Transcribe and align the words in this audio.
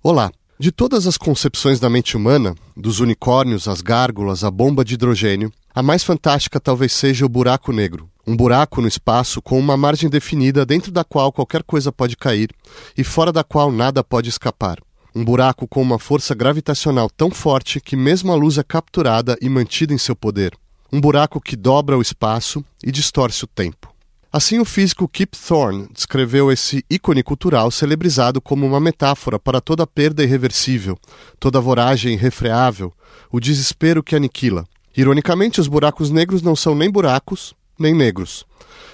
Olá! 0.00 0.30
De 0.60 0.70
todas 0.70 1.08
as 1.08 1.16
concepções 1.16 1.80
da 1.80 1.90
mente 1.90 2.16
humana, 2.16 2.54
dos 2.76 3.00
unicórnios, 3.00 3.66
às 3.66 3.80
gárgulas, 3.80 4.44
à 4.44 4.50
bomba 4.50 4.84
de 4.84 4.94
hidrogênio, 4.94 5.52
a 5.74 5.82
mais 5.82 6.04
fantástica 6.04 6.60
talvez 6.60 6.92
seja 6.92 7.26
o 7.26 7.28
buraco 7.28 7.72
negro. 7.72 8.08
Um 8.24 8.36
buraco 8.36 8.80
no 8.80 8.86
espaço 8.86 9.42
com 9.42 9.58
uma 9.58 9.76
margem 9.76 10.08
definida 10.08 10.64
dentro 10.64 10.92
da 10.92 11.02
qual 11.02 11.32
qualquer 11.32 11.64
coisa 11.64 11.90
pode 11.90 12.16
cair 12.16 12.50
e 12.96 13.02
fora 13.02 13.32
da 13.32 13.42
qual 13.42 13.72
nada 13.72 14.04
pode 14.04 14.28
escapar. 14.28 14.78
Um 15.12 15.24
buraco 15.24 15.66
com 15.66 15.82
uma 15.82 15.98
força 15.98 16.32
gravitacional 16.32 17.10
tão 17.10 17.32
forte 17.32 17.80
que 17.80 17.96
mesmo 17.96 18.30
a 18.30 18.36
luz 18.36 18.56
é 18.56 18.62
capturada 18.62 19.36
e 19.42 19.48
mantida 19.48 19.92
em 19.92 19.98
seu 19.98 20.14
poder. 20.14 20.56
Um 20.92 21.00
buraco 21.00 21.40
que 21.40 21.56
dobra 21.56 21.98
o 21.98 22.02
espaço 22.02 22.64
e 22.84 22.92
distorce 22.92 23.42
o 23.42 23.48
tempo. 23.48 23.92
Assim, 24.30 24.58
o 24.58 24.64
físico 24.64 25.08
Kip 25.08 25.38
Thorne 25.38 25.88
descreveu 25.90 26.52
esse 26.52 26.84
ícone 26.90 27.22
cultural 27.22 27.70
celebrizado 27.70 28.42
como 28.42 28.66
uma 28.66 28.78
metáfora 28.78 29.38
para 29.38 29.58
toda 29.58 29.86
perda 29.86 30.22
irreversível, 30.22 30.98
toda 31.40 31.62
voragem 31.62 32.12
irrefreável, 32.12 32.92
o 33.32 33.40
desespero 33.40 34.02
que 34.02 34.14
aniquila. 34.14 34.66
Ironicamente, 34.94 35.62
os 35.62 35.66
buracos 35.66 36.10
negros 36.10 36.42
não 36.42 36.54
são 36.54 36.74
nem 36.74 36.90
buracos, 36.90 37.54
nem 37.78 37.94
negros. 37.94 38.44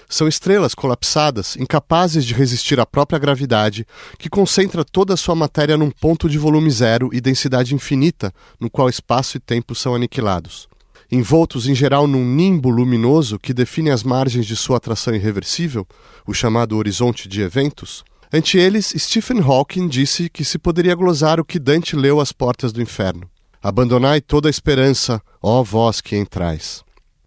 São 0.09 0.29
estrelas 0.29 0.73
colapsadas, 0.73 1.57
incapazes 1.57 2.25
de 2.25 2.33
resistir 2.33 2.79
à 2.79 2.87
própria 2.87 3.19
gravidade, 3.19 3.85
que 4.17 4.29
concentra 4.29 4.85
toda 4.85 5.15
a 5.15 5.17
sua 5.17 5.35
matéria 5.35 5.77
num 5.77 5.91
ponto 5.91 6.29
de 6.29 6.39
volume 6.39 6.71
zero 6.71 7.11
e 7.13 7.21
densidade 7.21 7.75
infinita, 7.75 8.33
no 8.61 8.71
qual 8.71 8.89
espaço 8.89 9.37
e 9.37 9.41
tempo 9.41 9.75
são 9.75 9.97
aniquilados 9.97 10.69
envoltos 11.11 11.69
em 11.69 11.75
geral 11.75 12.07
num 12.07 12.25
nimbo 12.25 12.71
luminoso 12.71 13.39
que 13.39 13.55
define 13.55 13.91
as 13.91 14.03
margens 14.03 14.47
de 14.47 14.57
sua 14.57 14.79
atração 14.79 15.15
irreversível, 15.15 15.87
o 16.27 16.35
chamado 16.35 16.77
horizonte 16.77 17.29
de 17.29 17.43
eventos, 17.43 18.05
ante 18.33 18.59
eles 18.59 18.93
Stephen 18.97 19.41
Hawking 19.41 19.87
disse 19.87 20.29
que 20.29 20.45
se 20.45 20.59
poderia 20.59 20.95
glosar 20.95 21.39
o 21.39 21.45
que 21.45 21.59
Dante 21.59 21.95
leu 21.95 22.21
às 22.21 22.33
portas 22.33 22.73
do 22.73 22.83
inferno. 22.83 23.31
Abandonai 23.63 24.21
toda 24.21 24.49
a 24.49 24.51
esperança, 24.51 25.23
ó 25.43 25.63
vós 25.63 26.01
que 26.01 26.17
entrais. 26.17 26.85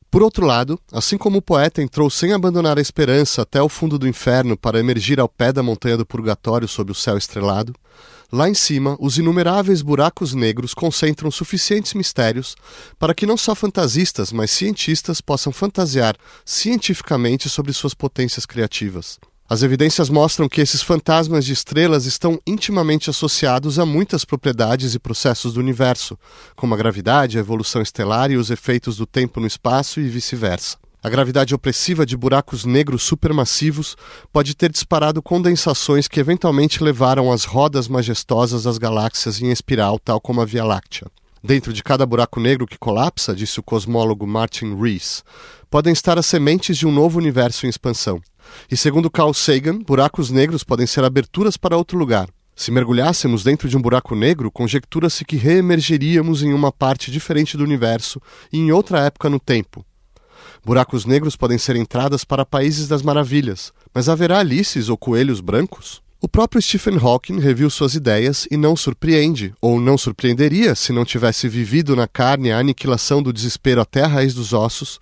Por 0.10 0.24
outro 0.24 0.46
lado, 0.46 0.80
assim 0.92 1.18
como 1.18 1.38
o 1.38 1.42
poeta 1.42 1.82
entrou 1.82 2.10
sem 2.10 2.34
abandonar 2.34 2.78
a 2.78 2.82
esperança 2.82 3.42
até 3.42 3.62
o 3.62 3.70
fundo 3.70 4.00
do 4.00 4.08
inferno 4.08 4.58
para 4.58 4.80
emergir 4.80 5.20
ao 5.20 5.28
pé 5.28 5.52
da 5.52 5.62
montanha 5.62 5.98
do 5.98 6.06
purgatório 6.06 6.68
sob 6.68 6.92
o 6.92 6.96
céu 6.96 7.18
estrelado, 7.18 7.74
Lá 8.30 8.50
em 8.50 8.54
cima, 8.54 8.98
os 9.00 9.18
inumeráveis 9.18 9.82
buracos 9.82 10.34
negros 10.34 10.74
concentram 10.74 11.32
suficientes 11.32 11.94
mistérios 11.94 12.56
para 13.00 13.14
que 13.14 13.26
não 13.26 13.38
só 13.38 13.56
fantasistas, 13.56 14.34
mas 14.34 14.52
cientistas 14.52 15.22
possam 15.22 15.54
fantasiar 15.54 16.16
cientificamente 16.44 17.50
sobre 17.50 17.72
suas 17.72 17.94
potências 17.94 18.46
criativas. 18.46 19.18
As 19.50 19.64
evidências 19.64 20.10
mostram 20.10 20.50
que 20.50 20.60
esses 20.60 20.82
fantasmas 20.82 21.46
de 21.46 21.54
estrelas 21.54 22.06
estão 22.06 22.38
intimamente 22.46 23.10
associados 23.10 23.80
a 23.80 23.86
muitas 23.86 24.26
propriedades 24.26 24.94
e 24.94 25.00
processos 25.00 25.54
do 25.54 25.62
universo, 25.62 26.20
como 26.54 26.74
a 26.74 26.78
gravidade, 26.78 27.38
a 27.38 27.40
evolução 27.40 27.82
estelar 27.82 28.30
e 28.30 28.36
os 28.36 28.52
efeitos 28.52 28.98
do 28.98 29.06
tempo 29.06 29.40
no 29.40 29.48
espaço 29.48 30.02
e 30.02 30.10
vice-versa. 30.10 30.78
A 31.04 31.10
gravidade 31.10 31.54
opressiva 31.54 32.06
de 32.06 32.18
buracos 32.18 32.66
negros 32.66 33.04
supermassivos 33.04 33.96
pode 34.34 34.56
ter 34.56 34.72
disparado 34.72 35.22
condensações 35.22 36.08
que 36.08 36.20
eventualmente 36.20 36.84
levaram 36.84 37.32
as 37.32 37.46
rodas 37.46 37.88
majestosas 37.88 38.64
das 38.64 38.80
galáxias 38.80 39.42
em 39.42 39.52
espiral, 39.52 40.00
tal 40.00 40.20
como 40.20 40.42
a 40.42 40.46
Via 40.46 40.64
Láctea. 40.64 41.08
Dentro 41.44 41.72
de 41.72 41.84
cada 41.84 42.06
buraco 42.06 42.40
negro 42.40 42.66
que 42.66 42.80
colapsa, 42.80 43.36
disse 43.36 43.60
o 43.60 43.64
cosmólogo 43.64 44.26
Martin 44.26 44.76
Rees, 44.76 45.24
podem 45.70 45.94
estar 45.94 46.18
as 46.18 46.26
sementes 46.26 46.76
de 46.76 46.88
um 46.88 46.92
novo 46.92 47.20
universo 47.20 47.66
em 47.66 47.70
expansão. 47.70 48.20
E 48.70 48.76
segundo 48.76 49.12
Carl 49.12 49.34
Sagan, 49.34 49.80
buracos 49.80 50.32
negros 50.32 50.64
podem 50.64 50.88
ser 50.88 51.04
aberturas 51.04 51.58
para 51.58 51.78
outro 51.78 51.98
lugar. 51.98 52.28
Se 52.56 52.72
mergulhássemos 52.72 53.44
dentro 53.44 53.70
de 53.70 53.78
um 53.78 53.82
buraco 53.82 54.16
negro, 54.16 54.50
conjectura-se 54.50 55.24
que 55.24 55.38
reemergeríamos 55.38 56.42
em 56.42 56.54
uma 56.54 56.72
parte 56.72 57.12
diferente 57.12 57.56
do 57.56 57.64
universo 57.64 58.20
e 58.52 58.58
em 58.58 58.72
outra 58.72 59.02
época 59.02 59.30
no 59.30 59.40
tempo, 59.40 59.86
Buracos 60.66 61.06
negros 61.06 61.36
podem 61.36 61.58
ser 61.58 61.76
entradas 61.76 62.24
para 62.24 62.46
países 62.46 62.88
das 62.88 63.02
maravilhas, 63.02 63.72
mas 63.94 64.10
haverá 64.10 64.40
Alices 64.40 64.90
ou 64.90 64.98
coelhos 64.98 65.40
brancos? 65.40 66.02
O 66.20 66.28
próprio 66.28 66.62
Stephen 66.62 66.98
Hawking 66.98 67.40
reviu 67.40 67.70
suas 67.70 67.94
ideias 67.94 68.48
e 68.50 68.58
não 68.58 68.76
surpreende, 68.76 69.54
ou 69.62 69.80
não 69.80 69.98
surpreenderia 69.98 70.74
se 70.74 70.92
não 70.92 71.06
tivesse 71.06 71.48
vivido 71.48 71.96
na 71.96 72.08
carne 72.08 72.52
a 72.52 72.58
aniquilação 72.58 73.22
do 73.22 73.32
desespero 73.32 73.82
até 73.82 74.04
a 74.04 74.08
raiz 74.08 74.34
dos 74.34 74.52
ossos, 74.52 75.00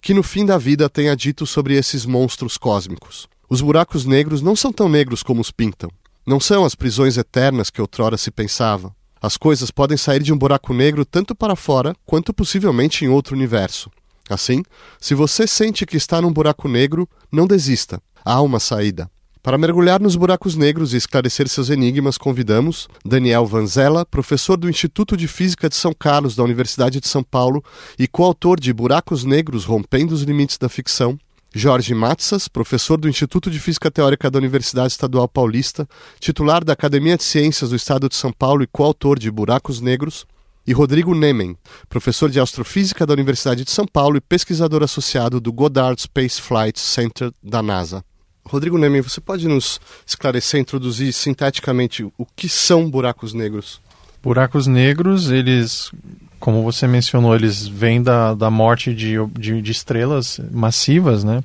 que 0.00 0.12
no 0.12 0.22
fim 0.22 0.44
da 0.44 0.58
vida 0.58 0.88
tenha 0.88 1.16
dito 1.16 1.46
sobre 1.46 1.74
esses 1.74 2.04
monstros 2.04 2.58
cósmicos. 2.58 3.26
Os 3.48 3.62
buracos 3.62 4.04
negros 4.04 4.42
não 4.42 4.54
são 4.54 4.70
tão 4.70 4.90
negros 4.90 5.22
como 5.22 5.40
os 5.40 5.50
pintam. 5.50 5.90
Não 6.26 6.38
são 6.38 6.66
as 6.66 6.74
prisões 6.74 7.16
eternas 7.16 7.70
que 7.70 7.80
outrora 7.80 8.18
se 8.18 8.30
pensava. 8.30 8.94
As 9.20 9.38
coisas 9.38 9.70
podem 9.70 9.96
sair 9.96 10.22
de 10.22 10.34
um 10.34 10.38
buraco 10.38 10.74
negro 10.74 11.04
tanto 11.04 11.34
para 11.34 11.56
fora 11.56 11.96
quanto 12.04 12.34
possivelmente 12.34 13.06
em 13.06 13.08
outro 13.08 13.34
universo. 13.34 13.90
Assim, 14.28 14.62
se 15.00 15.14
você 15.14 15.46
sente 15.46 15.86
que 15.86 15.96
está 15.96 16.20
num 16.20 16.32
buraco 16.32 16.68
negro, 16.68 17.08
não 17.32 17.46
desista. 17.46 18.00
Há 18.24 18.40
uma 18.42 18.60
saída. 18.60 19.10
Para 19.42 19.56
mergulhar 19.56 20.00
nos 20.00 20.16
buracos 20.16 20.56
negros 20.56 20.92
e 20.92 20.96
esclarecer 20.96 21.48
seus 21.48 21.70
enigmas, 21.70 22.18
convidamos 22.18 22.88
Daniel 23.04 23.46
Vanzella, 23.46 24.04
professor 24.04 24.56
do 24.56 24.68
Instituto 24.68 25.16
de 25.16 25.26
Física 25.28 25.68
de 25.68 25.76
São 25.76 25.94
Carlos 25.94 26.36
da 26.36 26.42
Universidade 26.42 27.00
de 27.00 27.08
São 27.08 27.22
Paulo 27.22 27.64
e 27.98 28.06
coautor 28.06 28.60
de 28.60 28.72
Buracos 28.72 29.24
Negros 29.24 29.64
Rompendo 29.64 30.12
os 30.12 30.22
Limites 30.22 30.58
da 30.58 30.68
Ficção, 30.68 31.18
Jorge 31.54 31.94
Matsas, 31.94 32.46
professor 32.46 32.98
do 32.98 33.08
Instituto 33.08 33.50
de 33.50 33.58
Física 33.58 33.90
Teórica 33.90 34.30
da 34.30 34.38
Universidade 34.38 34.92
Estadual 34.92 35.26
Paulista, 35.26 35.88
titular 36.20 36.62
da 36.62 36.74
Academia 36.74 37.16
de 37.16 37.24
Ciências 37.24 37.70
do 37.70 37.76
Estado 37.76 38.08
de 38.08 38.16
São 38.16 38.32
Paulo 38.32 38.62
e 38.62 38.66
coautor 38.66 39.18
de 39.18 39.30
Buracos 39.30 39.80
Negros, 39.80 40.26
e 40.68 40.72
Rodrigo 40.74 41.14
Nemen, 41.14 41.56
professor 41.88 42.28
de 42.28 42.38
astrofísica 42.38 43.06
da 43.06 43.14
Universidade 43.14 43.64
de 43.64 43.70
São 43.70 43.86
Paulo 43.86 44.18
e 44.18 44.20
pesquisador 44.20 44.82
associado 44.82 45.40
do 45.40 45.50
Goddard 45.50 45.98
Space 45.98 46.42
Flight 46.42 46.78
Center 46.78 47.32
da 47.42 47.62
NASA. 47.62 48.04
Rodrigo 48.44 48.76
Nemen, 48.76 49.00
você 49.00 49.18
pode 49.18 49.48
nos 49.48 49.80
esclarecer, 50.06 50.60
introduzir 50.60 51.10
sinteticamente 51.14 52.04
o 52.18 52.26
que 52.36 52.50
são 52.50 52.90
buracos 52.90 53.32
negros? 53.32 53.80
Buracos 54.22 54.66
negros, 54.66 55.30
eles, 55.30 55.90
como 56.38 56.62
você 56.62 56.86
mencionou, 56.86 57.34
eles 57.34 57.66
vêm 57.66 58.02
da, 58.02 58.34
da 58.34 58.50
morte 58.50 58.94
de, 58.94 59.14
de, 59.38 59.62
de 59.62 59.72
estrelas 59.72 60.38
massivas, 60.52 61.24
né? 61.24 61.42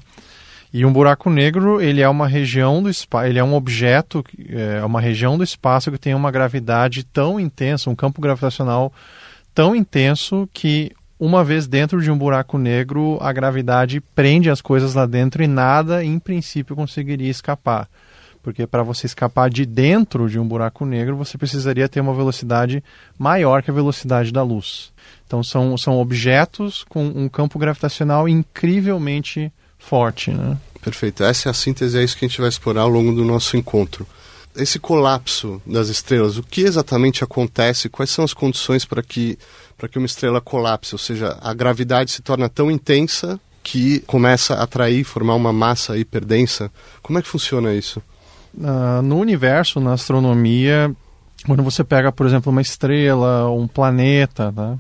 E 0.74 0.84
um 0.86 0.92
buraco 0.92 1.30
negro, 1.30 1.80
ele 1.80 2.02
é 2.02 2.10
uma 2.10 2.28
região 2.28 2.82
do 2.82 2.90
espaço, 2.90 3.28
ele 3.28 3.38
é 3.38 3.44
um 3.44 3.54
objeto, 3.54 4.26
é 4.50 4.84
uma 4.84 5.00
região 5.00 5.38
do 5.38 5.44
espaço 5.44 5.92
que 5.92 6.00
tem 6.00 6.16
uma 6.16 6.32
gravidade 6.32 7.04
tão 7.04 7.40
intensa, 7.40 7.92
um 7.92 7.96
campo 7.96 8.20
gravitacional 8.20 8.92
tão 9.54 9.76
intenso 9.76 10.50
que 10.52 10.92
uma 11.20 11.44
vez 11.44 11.68
dentro 11.68 12.02
de 12.02 12.10
um 12.10 12.18
buraco 12.18 12.58
negro, 12.58 13.20
a 13.22 13.32
gravidade 13.32 14.02
prende 14.02 14.50
as 14.50 14.62
coisas 14.62 14.96
lá 14.96 15.06
dentro 15.06 15.44
e 15.44 15.48
nada, 15.48 16.04
em 16.04 16.18
princípio, 16.18 16.76
conseguiria 16.76 17.30
escapar. 17.30 17.88
Porque 18.42 18.66
para 18.66 18.82
você 18.82 19.06
escapar 19.06 19.52
de 19.52 19.68
dentro 19.68 20.28
de 20.28 20.40
um 20.40 20.46
buraco 20.48 20.86
negro, 20.86 21.16
você 21.16 21.38
precisaria 21.38 21.88
ter 21.88 22.02
uma 22.02 22.16
velocidade 22.16 22.84
maior 23.18 23.62
que 23.62 23.70
a 23.70 23.74
velocidade 23.74 24.34
da 24.34 24.42
luz. 24.42 24.92
Então 25.26 25.44
são, 25.44 25.78
são 25.78 26.00
objetos 26.00 26.84
com 26.84 27.06
um 27.06 27.30
campo 27.30 27.60
gravitacional 27.60 28.28
incrivelmente 28.28 29.52
forte, 29.84 30.32
né? 30.32 30.58
Perfeito. 30.82 31.24
Essa 31.24 31.50
é 31.50 31.52
a 31.52 31.54
síntese, 31.54 31.98
é 31.98 32.04
isso 32.04 32.18
que 32.18 32.26
a 32.26 32.28
gente 32.28 32.40
vai 32.40 32.50
explorar 32.50 32.82
ao 32.82 32.90
longo 32.90 33.14
do 33.14 33.24
nosso 33.24 33.56
encontro. 33.56 34.08
Esse 34.56 34.80
colapso 34.80 35.62
das 35.66 35.88
estrelas, 35.88 36.38
o 36.38 36.44
que 36.44 36.62
exatamente 36.62 37.24
acontece? 37.24 37.90
Quais 37.90 38.10
são 38.10 38.24
as 38.24 38.34
condições 38.34 38.86
para 38.86 39.02
que, 39.02 39.38
para 39.78 39.88
que 39.88 39.98
uma 39.98 40.06
estrela 40.06 40.40
colapse? 40.40 40.94
Ou 40.94 41.00
seja, 41.00 41.38
a 41.42 41.54
gravidade 41.54 42.12
se 42.12 42.22
torna 42.22 42.48
tão 42.48 42.70
intensa 42.70 43.40
que 43.64 44.02
começa 44.02 44.56
a 44.56 44.64
atrair, 44.64 45.04
formar 45.04 45.36
uma 45.36 45.54
massa 45.54 45.98
hiperdensa. 45.98 46.70
Como 47.02 47.18
é 47.18 47.22
que 47.22 47.28
funciona 47.28 47.74
isso? 47.74 48.02
Uh, 48.56 49.02
no 49.02 49.18
universo, 49.18 49.80
na 49.80 49.94
astronomia, 49.94 50.94
quando 51.48 51.64
você 51.64 51.84
pega, 51.84 52.12
por 52.12 52.28
exemplo, 52.28 52.52
uma 52.52 52.62
estrela, 52.62 53.50
um 53.50 53.68
planeta, 53.68 54.52
tá? 54.52 54.78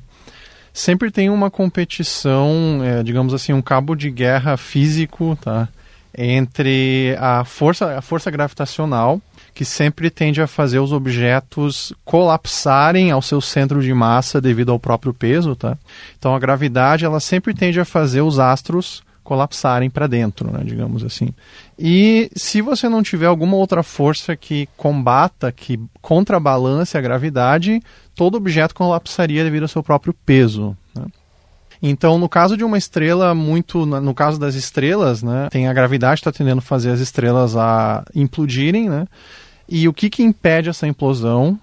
Sempre 0.74 1.12
tem 1.12 1.30
uma 1.30 1.52
competição, 1.52 2.81
é, 2.84 3.04
digamos 3.04 3.34
assim, 3.34 3.54
um 3.54 3.62
cabo 3.62 3.96
de 3.96 4.10
guerra 4.10 4.58
físico, 4.58 5.38
tá? 5.40 5.70
Entre 6.16 7.16
a 7.20 7.46
força, 7.46 7.98
a 7.98 8.02
força 8.02 8.30
gravitacional, 8.30 9.22
que 9.54 9.64
sempre 9.64 10.10
tende 10.10 10.42
a 10.42 10.48
fazer 10.48 10.80
os 10.80 10.92
objetos 10.92 11.94
colapsarem 12.04 13.12
ao 13.12 13.22
seu 13.22 13.40
centro 13.40 13.81
de 13.81 13.94
massa 13.94 14.42
devido 14.42 14.72
ao 14.72 14.80
próprio 14.80 15.14
peso, 15.14 15.56
tá? 15.56 15.78
Então 16.18 16.36
a 16.36 16.40
gravidade, 16.40 17.06
ela 17.06 17.19
sempre 17.19 17.54
tende 17.54 17.80
a 17.80 17.86
fazer 17.86 18.22
os 18.22 18.40
astros 18.40 19.04
colapsarem 19.24 19.90
para 19.90 20.08
dentro, 20.08 20.52
né, 20.52 20.62
digamos 20.64 21.04
assim. 21.04 21.34
E 21.78 22.30
se 22.36 22.62
você 22.62 22.88
não 22.88 23.02
tiver 23.02 23.25
alguma 23.25 23.58
outra 23.58 23.84
força 23.84 24.36
que 24.36 24.68
combata, 24.78 25.52
que 25.52 25.80
contrabalance 26.02 26.98
a 26.98 27.02
gravidade, 27.02 27.81
todo 28.16 28.36
objeto 28.38 28.75
colapsaria 28.75 29.44
devido 29.44 29.64
ao 29.64 29.70
seu 29.70 29.81
próprio 29.81 30.14
peso. 30.25 30.78
Né? 30.96 31.06
Então, 31.81 32.18
no 32.18 32.30
caso 32.30 32.56
de 32.56 32.64
uma 32.64 32.78
estrela, 32.78 33.34
muito. 33.36 33.86
No 33.86 34.14
caso 34.14 34.40
das 34.40 34.56
estrelas, 34.56 35.22
né, 35.22 35.50
tem 35.52 35.68
a 35.68 35.74
gravidade 35.74 36.22
está 36.22 36.31
tendendo 36.31 36.60
a 36.60 36.62
fazer 36.62 36.92
as 36.92 37.00
estrelas 37.00 37.58
a 37.58 38.06
implodirem, 38.16 38.90
né? 38.90 39.06
E 39.68 39.88
o 39.88 39.94
que, 39.94 40.10
que 40.10 40.24
impede 40.24 40.69
essa 40.69 40.88
implosão 40.88 41.60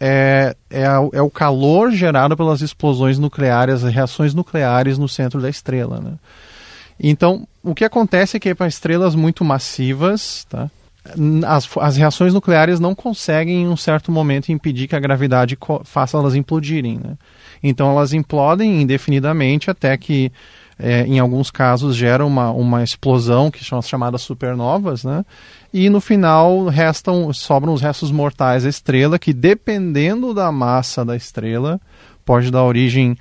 é, 0.00 0.54
é, 0.70 0.84
é, 1.12 1.22
o 1.22 1.30
calor 1.30 1.92
gerado 1.92 2.36
pelas 2.36 2.60
explosões 2.60 3.18
nucleares, 3.18 3.84
as 3.84 3.92
reações 3.92 4.34
nucleares 4.34 4.98
no 4.98 5.08
centro 5.08 5.40
da 5.40 5.48
estrela. 5.48 6.00
Né? 6.00 6.12
Então, 6.98 7.46
o 7.62 7.74
que 7.74 7.84
acontece 7.84 8.36
é 8.36 8.40
que 8.40 8.54
para 8.54 8.66
estrelas 8.66 9.14
muito 9.14 9.44
massivas, 9.44 10.46
tá? 10.48 10.70
as, 11.46 11.68
as 11.78 11.96
reações 11.96 12.32
nucleares 12.32 12.78
não 12.78 12.94
conseguem, 12.94 13.62
em 13.62 13.68
um 13.68 13.76
certo 13.76 14.12
momento, 14.12 14.52
impedir 14.52 14.86
que 14.86 14.96
a 14.96 15.00
gravidade 15.00 15.58
faça 15.84 16.16
elas 16.16 16.34
implodirem. 16.34 16.98
Né? 17.02 17.16
Então, 17.62 17.90
elas 17.90 18.12
implodem 18.12 18.82
indefinidamente 18.82 19.70
até 19.70 19.96
que 19.96 20.32
é, 20.78 21.06
em 21.06 21.18
alguns 21.18 21.50
casos 21.50 21.94
gera 21.94 22.24
uma, 22.24 22.50
uma 22.50 22.82
explosão 22.82 23.50
que 23.50 23.64
são 23.64 23.78
as 23.78 23.88
chamadas 23.88 24.22
supernovas, 24.22 25.04
né? 25.04 25.24
E 25.72 25.88
no 25.88 26.00
final 26.00 26.66
restam, 26.66 27.32
sobram 27.32 27.72
os 27.72 27.80
restos 27.80 28.10
mortais 28.10 28.64
da 28.64 28.68
estrela, 28.68 29.18
que 29.18 29.32
dependendo 29.32 30.34
da 30.34 30.50
massa 30.50 31.04
da 31.04 31.14
estrela, 31.14 31.80
pode 32.24 32.50
dar 32.50 32.64
origem, 32.64 33.16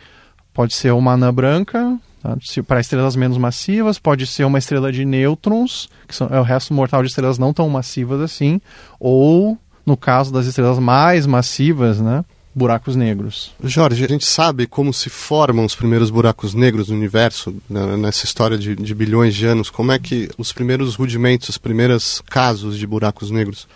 pode 0.53 0.73
ser 0.73 0.91
uma 0.91 1.13
anã 1.13 1.31
branca, 1.31 1.99
tá? 2.21 2.37
para 2.67 2.79
estrelas 2.79 3.15
menos 3.15 3.37
massivas, 3.37 3.99
pode 3.99 4.27
ser 4.27 4.43
uma 4.45 4.59
estrela 4.59 4.91
de 4.91 5.05
nêutrons, 5.05 5.89
que 6.07 6.15
são, 6.15 6.27
é 6.27 6.39
o 6.39 6.43
resto 6.43 6.73
mortal 6.73 7.01
de 7.01 7.09
estrelas 7.09 7.37
não 7.37 7.53
tão 7.53 7.67
massivas 7.69 8.21
assim, 8.21 8.61
ou 8.99 9.57
no 9.85 9.97
caso 9.97 10.31
das 10.31 10.45
estrelas 10.45 10.79
mais 10.79 11.25
massivas, 11.25 11.99
né? 11.99 12.23
buracos 12.53 12.95
negros. 12.95 13.51
Jorge, 13.63 14.03
a 14.03 14.07
gente 14.07 14.25
sabe 14.25 14.67
como 14.67 14.93
se 14.93 15.09
formam 15.09 15.65
os 15.65 15.75
primeiros 15.75 16.09
buracos 16.09 16.53
negros 16.53 16.89
no 16.89 16.95
universo, 16.95 17.55
né, 17.69 17.95
nessa 17.97 18.25
história 18.25 18.57
de, 18.57 18.75
de, 18.75 18.93
bilhões 18.93 19.33
de 19.35 19.45
anos? 19.45 19.69
Como 19.69 19.91
é 19.91 19.97
que 19.97 20.29
os 20.37 20.51
primeiros 20.51 20.95
rudimentos, 20.95 21.49
os 21.49 21.57
primeiros 21.57 22.21
casos 22.29 22.77
de 22.77 22.85
buracos 22.85 23.31
negros? 23.31 23.67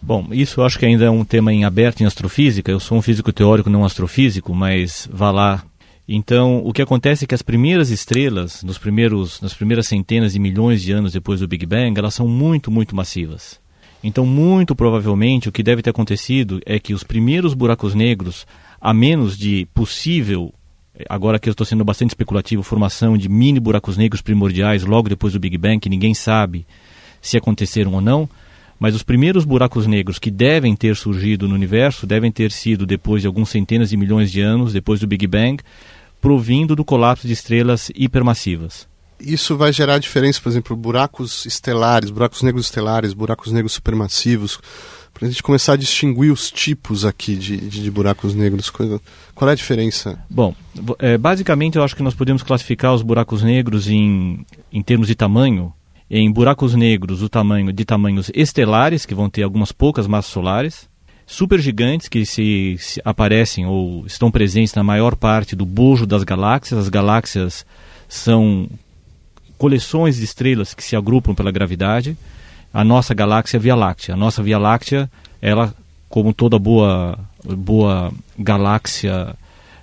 Bom, 0.00 0.28
isso 0.30 0.60
eu 0.60 0.64
acho 0.64 0.78
que 0.78 0.86
ainda 0.86 1.06
é 1.06 1.10
um 1.10 1.24
tema 1.24 1.52
em 1.52 1.64
aberto 1.64 2.02
em 2.02 2.06
astrofísica. 2.06 2.70
Eu 2.70 2.78
sou 2.78 2.98
um 2.98 3.02
físico 3.02 3.32
teórico, 3.32 3.70
não 3.70 3.84
astrofísico, 3.84 4.54
mas 4.54 5.08
vá 5.12 5.30
lá. 5.30 5.62
Então, 6.10 6.62
o 6.64 6.72
que 6.72 6.80
acontece 6.80 7.24
é 7.24 7.26
que 7.26 7.34
as 7.34 7.42
primeiras 7.42 7.90
estrelas, 7.90 8.62
nos 8.62 8.78
primeiros, 8.78 9.42
nas 9.42 9.52
primeiras 9.52 9.86
centenas 9.86 10.32
de 10.32 10.38
milhões 10.38 10.80
de 10.80 10.90
anos 10.90 11.12
depois 11.12 11.40
do 11.40 11.46
Big 11.46 11.66
Bang, 11.66 11.98
elas 11.98 12.14
são 12.14 12.26
muito, 12.26 12.70
muito 12.70 12.96
massivas. 12.96 13.60
Então, 14.02 14.24
muito 14.24 14.74
provavelmente, 14.74 15.50
o 15.50 15.52
que 15.52 15.62
deve 15.62 15.82
ter 15.82 15.90
acontecido 15.90 16.62
é 16.64 16.78
que 16.78 16.94
os 16.94 17.04
primeiros 17.04 17.52
buracos 17.52 17.94
negros, 17.94 18.46
a 18.80 18.94
menos 18.94 19.36
de 19.36 19.68
possível, 19.74 20.54
agora 21.10 21.38
que 21.38 21.46
eu 21.46 21.50
estou 21.50 21.66
sendo 21.66 21.84
bastante 21.84 22.10
especulativo, 22.10 22.62
formação 22.62 23.18
de 23.18 23.28
mini 23.28 23.60
buracos 23.60 23.98
negros 23.98 24.22
primordiais 24.22 24.84
logo 24.84 25.10
depois 25.10 25.34
do 25.34 25.40
Big 25.40 25.58
Bang, 25.58 25.78
que 25.78 25.90
ninguém 25.90 26.14
sabe 26.14 26.64
se 27.20 27.36
aconteceram 27.36 27.92
ou 27.92 28.00
não, 28.00 28.26
mas 28.80 28.94
os 28.94 29.02
primeiros 29.02 29.44
buracos 29.44 29.86
negros 29.86 30.18
que 30.18 30.30
devem 30.30 30.74
ter 30.74 30.96
surgido 30.96 31.48
no 31.48 31.54
universo 31.54 32.06
devem 32.06 32.32
ter 32.32 32.50
sido 32.50 32.86
depois 32.86 33.20
de 33.20 33.26
alguns 33.26 33.50
centenas 33.50 33.90
de 33.90 33.96
milhões 33.96 34.30
de 34.30 34.40
anos, 34.40 34.72
depois 34.72 35.00
do 35.00 35.06
Big 35.06 35.26
Bang, 35.26 35.62
provindo 36.20 36.74
do 36.76 36.84
colapso 36.84 37.26
de 37.26 37.32
estrelas 37.32 37.90
hipermassivas 37.94 38.88
isso 39.20 39.56
vai 39.56 39.72
gerar 39.72 39.98
diferença, 39.98 40.40
por 40.40 40.48
exemplo, 40.48 40.76
buracos 40.76 41.44
estelares, 41.44 42.10
buracos 42.10 42.42
negros 42.42 42.66
estelares, 42.66 43.12
buracos 43.12 43.52
negros 43.52 43.72
supermassivos, 43.72 44.60
para 45.12 45.26
a 45.26 45.30
gente 45.30 45.42
começar 45.42 45.72
a 45.72 45.76
distinguir 45.76 46.32
os 46.32 46.50
tipos 46.50 47.04
aqui 47.04 47.34
de, 47.34 47.56
de, 47.56 47.82
de 47.82 47.90
buracos 47.90 48.34
negros. 48.34 48.70
Qual 48.70 49.48
é 49.48 49.52
a 49.52 49.56
diferença? 49.56 50.18
Bom, 50.30 50.54
é, 50.98 51.18
basicamente 51.18 51.76
eu 51.76 51.82
acho 51.82 51.96
que 51.96 52.02
nós 52.02 52.14
podemos 52.14 52.42
classificar 52.42 52.94
os 52.94 53.02
buracos 53.02 53.42
negros 53.42 53.88
em, 53.88 54.44
em 54.72 54.82
termos 54.82 55.08
de 55.08 55.14
tamanho, 55.14 55.72
em 56.08 56.30
buracos 56.30 56.74
negros 56.74 57.22
o 57.22 57.28
tamanho 57.28 57.72
de 57.72 57.84
tamanhos 57.84 58.30
estelares, 58.34 59.04
que 59.04 59.14
vão 59.14 59.28
ter 59.28 59.42
algumas 59.42 59.72
poucas 59.72 60.06
massas 60.06 60.30
solares, 60.30 60.88
supergigantes 61.28 62.08
que 62.08 62.24
se, 62.24 62.76
se 62.78 63.02
aparecem 63.04 63.66
ou 63.66 64.06
estão 64.06 64.30
presentes 64.30 64.72
na 64.72 64.82
maior 64.82 65.14
parte 65.14 65.54
do 65.54 65.66
bojo 65.66 66.06
das 66.06 66.24
galáxias. 66.24 66.80
As 66.80 66.88
galáxias 66.88 67.66
são 68.08 68.66
coleções 69.58 70.16
de 70.16 70.24
estrelas 70.24 70.72
que 70.72 70.82
se 70.82 70.96
agrupam 70.96 71.34
pela 71.34 71.52
gravidade. 71.52 72.16
A 72.72 72.82
nossa 72.82 73.12
galáxia 73.12 73.58
é 73.58 73.60
Via 73.60 73.76
Láctea. 73.76 74.14
A 74.14 74.16
nossa 74.16 74.42
Via 74.42 74.58
Láctea, 74.58 75.10
ela, 75.42 75.74
como 76.08 76.32
toda 76.32 76.58
boa, 76.58 77.18
boa 77.44 78.10
galáxia, 78.38 79.36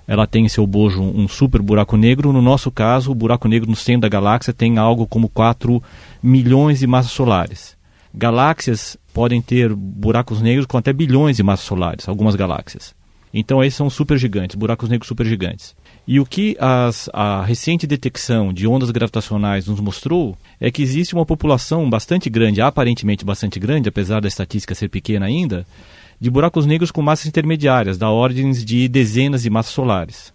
ela 0.08 0.26
tem 0.26 0.46
em 0.46 0.48
seu 0.48 0.66
bojo 0.66 1.00
um 1.00 1.28
super 1.28 1.62
buraco 1.62 1.96
negro. 1.96 2.32
No 2.32 2.42
nosso 2.42 2.72
caso, 2.72 3.12
o 3.12 3.14
buraco 3.14 3.46
negro 3.46 3.70
no 3.70 3.76
centro 3.76 4.00
da 4.00 4.08
galáxia 4.08 4.52
tem 4.52 4.78
algo 4.78 5.06
como 5.06 5.28
4 5.28 5.80
milhões 6.20 6.80
de 6.80 6.88
massas 6.88 7.12
solares. 7.12 7.75
Galáxias 8.16 8.96
podem 9.12 9.42
ter 9.42 9.74
buracos 9.74 10.40
negros 10.40 10.64
com 10.64 10.78
até 10.78 10.92
bilhões 10.92 11.36
de 11.36 11.42
massas 11.42 11.66
solares, 11.66 12.08
algumas 12.08 12.34
galáxias. 12.34 12.94
Então, 13.32 13.62
esses 13.62 13.76
são 13.76 13.90
supergigantes, 13.90 14.56
buracos 14.56 14.88
negros 14.88 15.08
supergigantes. 15.08 15.76
E 16.08 16.18
o 16.18 16.24
que 16.24 16.56
as, 16.58 17.10
a 17.12 17.44
recente 17.44 17.86
detecção 17.86 18.52
de 18.54 18.66
ondas 18.66 18.90
gravitacionais 18.90 19.66
nos 19.66 19.80
mostrou 19.80 20.38
é 20.58 20.70
que 20.70 20.82
existe 20.82 21.14
uma 21.14 21.26
população 21.26 21.90
bastante 21.90 22.30
grande, 22.30 22.62
aparentemente 22.62 23.24
bastante 23.24 23.58
grande, 23.60 23.90
apesar 23.90 24.20
da 24.20 24.28
estatística 24.28 24.74
ser 24.74 24.88
pequena 24.88 25.26
ainda, 25.26 25.66
de 26.18 26.30
buracos 26.30 26.64
negros 26.64 26.90
com 26.90 27.02
massas 27.02 27.26
intermediárias, 27.26 27.98
da 27.98 28.08
ordem 28.08 28.50
de 28.52 28.88
dezenas 28.88 29.42
de 29.42 29.50
massas 29.50 29.74
solares. 29.74 30.32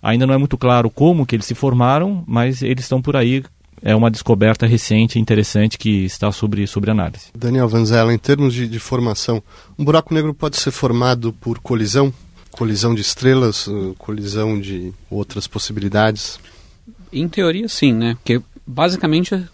Ainda 0.00 0.26
não 0.26 0.34
é 0.34 0.38
muito 0.38 0.58
claro 0.58 0.90
como 0.90 1.26
que 1.26 1.34
eles 1.34 1.46
se 1.46 1.54
formaram, 1.54 2.22
mas 2.26 2.62
eles 2.62 2.84
estão 2.84 3.02
por 3.02 3.16
aí. 3.16 3.42
É 3.86 3.94
uma 3.94 4.10
descoberta 4.10 4.66
recente 4.66 5.18
e 5.18 5.20
interessante 5.20 5.76
que 5.76 6.06
está 6.06 6.32
sobre, 6.32 6.66
sobre 6.66 6.90
análise. 6.90 7.26
Daniel 7.36 7.68
Vanzella, 7.68 8.14
em 8.14 8.18
termos 8.18 8.54
de, 8.54 8.66
de 8.66 8.78
formação, 8.78 9.42
um 9.78 9.84
buraco 9.84 10.14
negro 10.14 10.32
pode 10.32 10.56
ser 10.56 10.70
formado 10.70 11.32
por 11.34 11.58
colisão? 11.58 12.12
colisão 12.54 12.94
de 12.94 13.00
estrelas, 13.00 13.66
uh, 13.66 13.94
colisão 13.98 14.58
de 14.58 14.92
outras 15.10 15.46
possibilidades? 15.46 16.38
Em 17.12 17.28
teoria, 17.28 17.68
sim, 17.68 17.92
né? 17.92 18.14
Porque 18.14 18.40
basicamente 18.66 19.44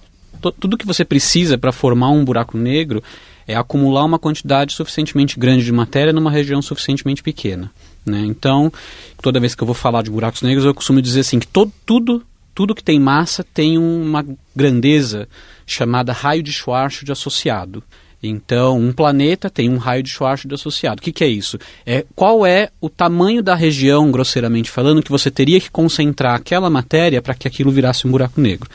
tudo 0.59 0.79
que 0.79 0.87
você 0.87 1.05
precisa 1.05 1.59
para 1.59 1.73
formar 1.73 2.11
um 2.11 2.25
buraco 2.25 2.57
negro 2.57 3.03
é 3.47 3.55
acumular 3.55 4.05
uma 4.05 4.19
quantidade 4.19 4.73
suficientemente 4.73 5.39
grande 5.39 5.65
de 5.65 5.73
matéria 5.73 6.13
numa 6.13 6.31
região 6.31 6.63
suficientemente 6.63 7.23
pequena. 7.23 7.71
Né? 8.07 8.21
Então, 8.21 8.73
toda 9.21 9.41
vez 9.41 9.55
que 9.55 9.63
eu 9.63 9.67
vou 9.67 9.75
falar 9.75 10.03
de 10.03 10.11
buracos 10.11 10.41
negros, 10.41 10.65
eu 10.65 10.73
costumo 10.73 11.03
dizer 11.03 11.21
assim 11.21 11.39
que 11.39 11.47
todo, 11.47 11.71
tudo, 11.85 12.23
tudo 12.61 12.75
que 12.75 12.85
tem 12.85 13.01
massa 13.01 13.43
tem 13.43 13.79
uma 13.79 14.23
grandeza 14.55 15.27
chamada 15.67 16.13
raio 16.13 16.43
de 16.43 16.53
Schwarzschild 16.53 17.11
associado. 17.11 17.83
Então, 18.23 18.79
um 18.79 18.93
planeta 18.93 19.49
tem 19.49 19.71
um 19.71 19.79
raio 19.79 20.03
de 20.03 20.11
Schwarzschild 20.11 20.57
associado. 20.57 21.01
O 21.01 21.03
que, 21.03 21.11
que, 21.11 21.25
é 21.25 21.27
isso? 21.27 21.59
É 21.87 22.05
qual 22.15 22.45
é 22.45 22.69
o 22.79 22.91
tamanho 22.91 23.43
da 23.43 23.55
região, 23.55 24.11
grosseiramente 24.11 24.71
falando, 24.71 25.03
que 25.03 25.11
você 25.11 25.31
teria 25.31 25.59
que 25.59 25.71
concentrar 25.71 26.35
aquela 26.35 26.69
matéria 26.69 27.23
para 27.23 27.35
que 27.35 27.49
aquilo 27.49 27.71
virasse 27.71 28.07
um 28.07 28.11
buraco 28.11 28.39
negro. 28.39 28.69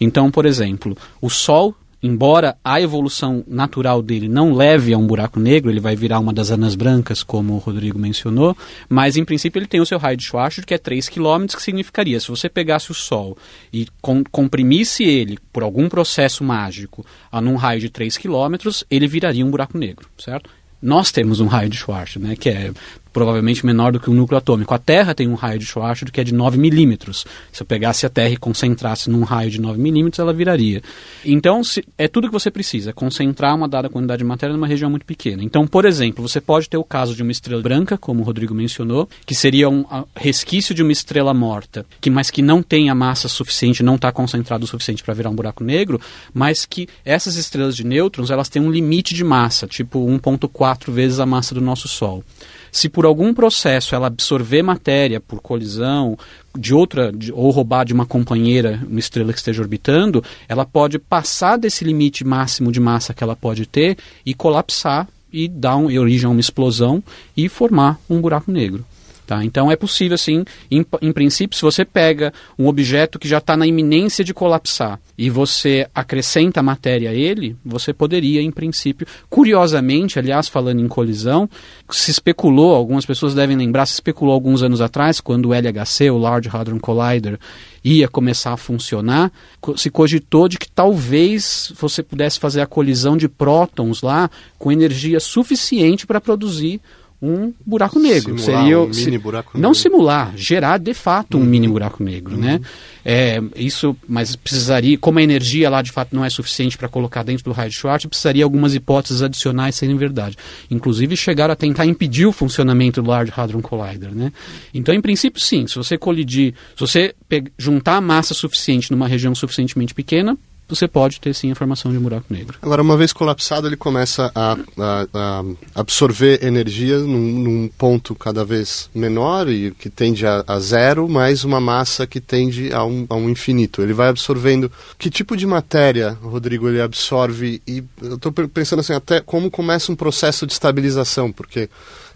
Então, 0.00 0.30
por 0.30 0.46
exemplo, 0.46 0.96
o 1.20 1.28
Sol 1.28 1.74
embora 2.02 2.56
a 2.64 2.80
evolução 2.80 3.44
natural 3.46 4.02
dele 4.02 4.28
não 4.28 4.52
leve 4.52 4.92
a 4.92 4.98
um 4.98 5.06
buraco 5.06 5.38
negro, 5.38 5.70
ele 5.70 5.80
vai 5.80 5.94
virar 5.94 6.18
uma 6.18 6.32
das 6.32 6.50
anãs 6.50 6.74
brancas, 6.74 7.22
como 7.22 7.54
o 7.54 7.58
Rodrigo 7.58 7.98
mencionou, 7.98 8.56
mas 8.88 9.16
em 9.16 9.24
princípio 9.24 9.58
ele 9.58 9.66
tem 9.66 9.80
o 9.80 9.86
seu 9.86 9.98
raio 9.98 10.16
de 10.16 10.24
Schwarzschild, 10.24 10.66
que 10.66 10.74
é 10.74 10.78
3 10.78 11.08
km, 11.08 11.46
que 11.54 11.62
significaria, 11.62 12.18
se 12.18 12.28
você 12.28 12.48
pegasse 12.48 12.90
o 12.90 12.94
Sol 12.94 13.36
e 13.72 13.86
com, 14.00 14.24
comprimisse 14.24 15.04
ele 15.04 15.38
por 15.52 15.62
algum 15.62 15.88
processo 15.88 16.42
mágico 16.42 17.06
a 17.30 17.40
num 17.40 17.56
raio 17.56 17.80
de 17.80 17.88
3 17.88 18.18
km, 18.18 18.70
ele 18.90 19.06
viraria 19.06 19.46
um 19.46 19.50
buraco 19.50 19.78
negro, 19.78 20.08
certo? 20.18 20.50
Nós 20.80 21.12
temos 21.12 21.38
um 21.38 21.46
raio 21.46 21.70
de 21.70 21.76
Schwarzschild, 21.76 22.26
né, 22.26 22.36
que 22.36 22.48
é 22.48 22.72
provavelmente 23.12 23.64
menor 23.64 23.92
do 23.92 24.00
que 24.00 24.10
o 24.10 24.14
núcleo 24.14 24.38
atômico. 24.38 24.74
A 24.74 24.78
Terra 24.78 25.14
tem 25.14 25.28
um 25.28 25.34
raio 25.34 25.58
de 25.58 25.66
Schwarzschild 25.66 26.12
que 26.12 26.20
é 26.20 26.24
de 26.24 26.34
9 26.34 26.58
milímetros. 26.58 27.24
Se 27.52 27.62
eu 27.62 27.66
pegasse 27.66 28.06
a 28.06 28.08
Terra 28.08 28.30
e 28.30 28.36
concentrasse 28.36 29.10
num 29.10 29.22
raio 29.22 29.50
de 29.50 29.60
9 29.60 29.80
milímetros, 29.80 30.18
ela 30.18 30.32
viraria. 30.32 30.82
Então, 31.24 31.62
se, 31.62 31.84
é 31.98 32.08
tudo 32.08 32.28
que 32.28 32.32
você 32.32 32.50
precisa, 32.50 32.92
concentrar 32.92 33.54
uma 33.54 33.68
dada 33.68 33.88
quantidade 33.88 34.18
de 34.18 34.24
matéria 34.24 34.54
numa 34.54 34.66
região 34.66 34.90
muito 34.90 35.06
pequena. 35.06 35.42
Então, 35.42 35.66
por 35.66 35.84
exemplo, 35.84 36.26
você 36.26 36.40
pode 36.40 36.68
ter 36.68 36.76
o 36.76 36.84
caso 36.84 37.14
de 37.14 37.22
uma 37.22 37.32
estrela 37.32 37.62
branca, 37.62 37.98
como 37.98 38.22
o 38.22 38.24
Rodrigo 38.24 38.54
mencionou, 38.54 39.08
que 39.26 39.34
seria 39.34 39.68
um 39.68 39.84
resquício 40.16 40.74
de 40.74 40.82
uma 40.82 40.92
estrela 40.92 41.34
morta, 41.34 41.84
que 42.00 42.10
mas 42.10 42.30
que 42.30 42.42
não 42.42 42.62
tem 42.62 42.90
a 42.90 42.94
massa 42.94 43.28
suficiente, 43.28 43.82
não 43.82 43.96
está 43.96 44.10
concentrado 44.12 44.64
o 44.64 44.68
suficiente 44.68 45.02
para 45.02 45.14
virar 45.14 45.30
um 45.30 45.34
buraco 45.34 45.64
negro, 45.64 46.00
mas 46.32 46.64
que 46.64 46.88
essas 47.04 47.36
estrelas 47.36 47.76
de 47.76 47.84
nêutrons, 47.84 48.30
elas 48.30 48.48
têm 48.48 48.62
um 48.62 48.70
limite 48.70 49.14
de 49.14 49.24
massa, 49.24 49.66
tipo 49.66 49.98
1.4 50.06 50.90
vezes 50.90 51.20
a 51.20 51.26
massa 51.26 51.54
do 51.54 51.60
nosso 51.60 51.88
Sol. 51.88 52.24
Se 52.72 52.88
por 52.88 53.04
algum 53.04 53.34
processo 53.34 53.94
ela 53.94 54.06
absorver 54.06 54.62
matéria 54.62 55.20
por 55.20 55.42
colisão 55.42 56.18
de 56.58 56.72
outra 56.74 57.12
de, 57.12 57.30
ou 57.30 57.50
roubar 57.50 57.84
de 57.84 57.92
uma 57.92 58.06
companheira, 58.06 58.80
uma 58.88 58.98
estrela 58.98 59.30
que 59.30 59.38
esteja 59.38 59.60
orbitando, 59.60 60.24
ela 60.48 60.64
pode 60.64 60.98
passar 60.98 61.58
desse 61.58 61.84
limite 61.84 62.24
máximo 62.24 62.72
de 62.72 62.80
massa 62.80 63.12
que 63.12 63.22
ela 63.22 63.36
pode 63.36 63.66
ter 63.66 63.98
e 64.24 64.32
colapsar 64.32 65.06
e 65.30 65.46
dar 65.48 65.76
um, 65.76 65.84
origem 65.98 66.26
a 66.26 66.30
uma 66.30 66.40
explosão 66.40 67.02
e 67.36 67.46
formar 67.46 68.00
um 68.08 68.22
buraco 68.22 68.50
negro. 68.50 68.84
Tá? 69.26 69.44
Então 69.44 69.70
é 69.70 69.76
possível, 69.76 70.18
sim, 70.18 70.44
em, 70.70 70.84
em 71.00 71.12
princípio, 71.12 71.56
se 71.56 71.62
você 71.62 71.84
pega 71.84 72.32
um 72.58 72.66
objeto 72.66 73.18
que 73.18 73.28
já 73.28 73.38
está 73.38 73.56
na 73.56 73.66
iminência 73.66 74.24
de 74.24 74.34
colapsar 74.34 74.98
e 75.16 75.30
você 75.30 75.86
acrescenta 75.94 76.60
matéria 76.60 77.10
a 77.10 77.14
ele, 77.14 77.56
você 77.64 77.92
poderia, 77.92 78.42
em 78.42 78.50
princípio, 78.50 79.06
curiosamente, 79.30 80.18
aliás, 80.18 80.48
falando 80.48 80.80
em 80.80 80.88
colisão, 80.88 81.48
se 81.90 82.10
especulou, 82.10 82.74
algumas 82.74 83.06
pessoas 83.06 83.32
devem 83.32 83.56
lembrar, 83.56 83.86
se 83.86 83.94
especulou 83.94 84.34
alguns 84.34 84.62
anos 84.62 84.80
atrás, 84.80 85.20
quando 85.20 85.50
o 85.50 85.54
LHC, 85.54 86.10
o 86.10 86.18
Large 86.18 86.50
Hadron 86.52 86.80
Collider, 86.80 87.38
ia 87.84 88.08
começar 88.08 88.52
a 88.52 88.56
funcionar, 88.56 89.30
se 89.76 89.90
cogitou 89.90 90.48
de 90.48 90.58
que 90.58 90.68
talvez 90.68 91.72
você 91.78 92.02
pudesse 92.02 92.40
fazer 92.40 92.60
a 92.60 92.66
colisão 92.66 93.16
de 93.16 93.28
prótons 93.28 94.02
lá 94.02 94.28
com 94.58 94.72
energia 94.72 95.20
suficiente 95.20 96.06
para 96.06 96.20
produzir 96.20 96.80
um 97.22 97.54
buraco 97.64 98.00
negro. 98.00 98.36
Simular 98.36 98.62
Seria 98.62 98.80
um 98.80 98.88
mini 98.88 99.18
buraco 99.18 99.50
negro. 99.54 99.60
não 99.62 99.72
simular, 99.72 100.32
gerar 100.36 100.78
de 100.78 100.92
fato 100.92 101.38
um 101.38 101.44
mini 101.44 101.68
buraco 101.68 102.02
negro, 102.02 102.36
né? 102.36 102.60
É, 103.04 103.40
isso, 103.54 103.96
mas 104.08 104.34
precisaria, 104.34 104.98
como 104.98 105.20
a 105.20 105.22
energia 105.22 105.70
lá 105.70 105.82
de 105.82 105.92
fato 105.92 106.14
não 106.14 106.24
é 106.24 106.30
suficiente 106.30 106.76
para 106.76 106.88
colocar 106.88 107.22
dentro 107.22 107.44
do 107.44 107.52
raio 107.52 107.70
de 107.70 107.76
Schwartz, 107.76 108.06
precisaria 108.06 108.42
algumas 108.42 108.74
hipóteses 108.74 109.22
adicionais 109.22 109.76
serem 109.76 109.96
verdade. 109.96 110.36
Inclusive 110.68 111.16
chegaram 111.16 111.52
a 111.52 111.56
tentar 111.56 111.86
impedir 111.86 112.26
o 112.26 112.32
funcionamento 112.32 113.00
do 113.00 113.08
Large 113.08 113.32
Hadron 113.36 113.62
Collider, 113.62 114.12
né? 114.12 114.32
Então, 114.74 114.92
em 114.92 115.00
princípio, 115.00 115.40
sim. 115.40 115.66
Se 115.68 115.76
você 115.76 115.96
colidir, 115.96 116.54
se 116.74 116.80
você 116.80 117.14
juntar 117.56 118.00
massa 118.00 118.34
suficiente 118.34 118.90
numa 118.90 119.06
região 119.06 119.34
suficientemente 119.34 119.94
pequena, 119.94 120.36
você 120.74 120.88
pode 120.88 121.20
ter 121.20 121.34
sim 121.34 121.50
a 121.52 121.54
formação 121.54 121.90
de 121.90 121.98
um 121.98 122.00
buraco 122.00 122.26
negro. 122.30 122.58
Agora, 122.62 122.82
uma 122.82 122.96
vez 122.96 123.12
colapsado, 123.12 123.66
ele 123.66 123.76
começa 123.76 124.30
a, 124.34 124.56
a, 124.78 125.06
a 125.12 125.44
absorver 125.74 126.44
energia 126.44 126.98
num, 126.98 127.38
num, 127.38 127.68
ponto 127.68 128.14
cada 128.14 128.44
vez 128.44 128.88
menor 128.94 129.48
e 129.48 129.70
que 129.72 129.90
tende 129.90 130.26
a, 130.26 130.44
a, 130.46 130.58
zero, 130.58 131.08
mais 131.08 131.44
uma 131.44 131.60
massa 131.60 132.06
que 132.06 132.20
tende 132.20 132.72
a 132.72 132.84
um, 132.84 133.06
a 133.08 133.14
um 133.14 133.28
infinito. 133.28 133.82
Ele 133.82 133.92
vai 133.92 134.08
absorvendo. 134.08 134.70
Que 134.98 135.10
tipo 135.10 135.36
de 135.36 135.46
matéria, 135.46 136.16
Rodrigo, 136.22 136.68
ele 136.68 136.80
absorve? 136.80 137.60
E 137.66 137.84
eu 138.00 138.16
estou 138.16 138.32
pensando 138.32 138.80
assim, 138.80 138.92
até 138.92 139.20
como 139.20 139.50
começa 139.50 139.92
um 139.92 139.96
processo 139.96 140.46
de 140.46 140.52
estabilização, 140.52 141.30
porque 141.30 141.68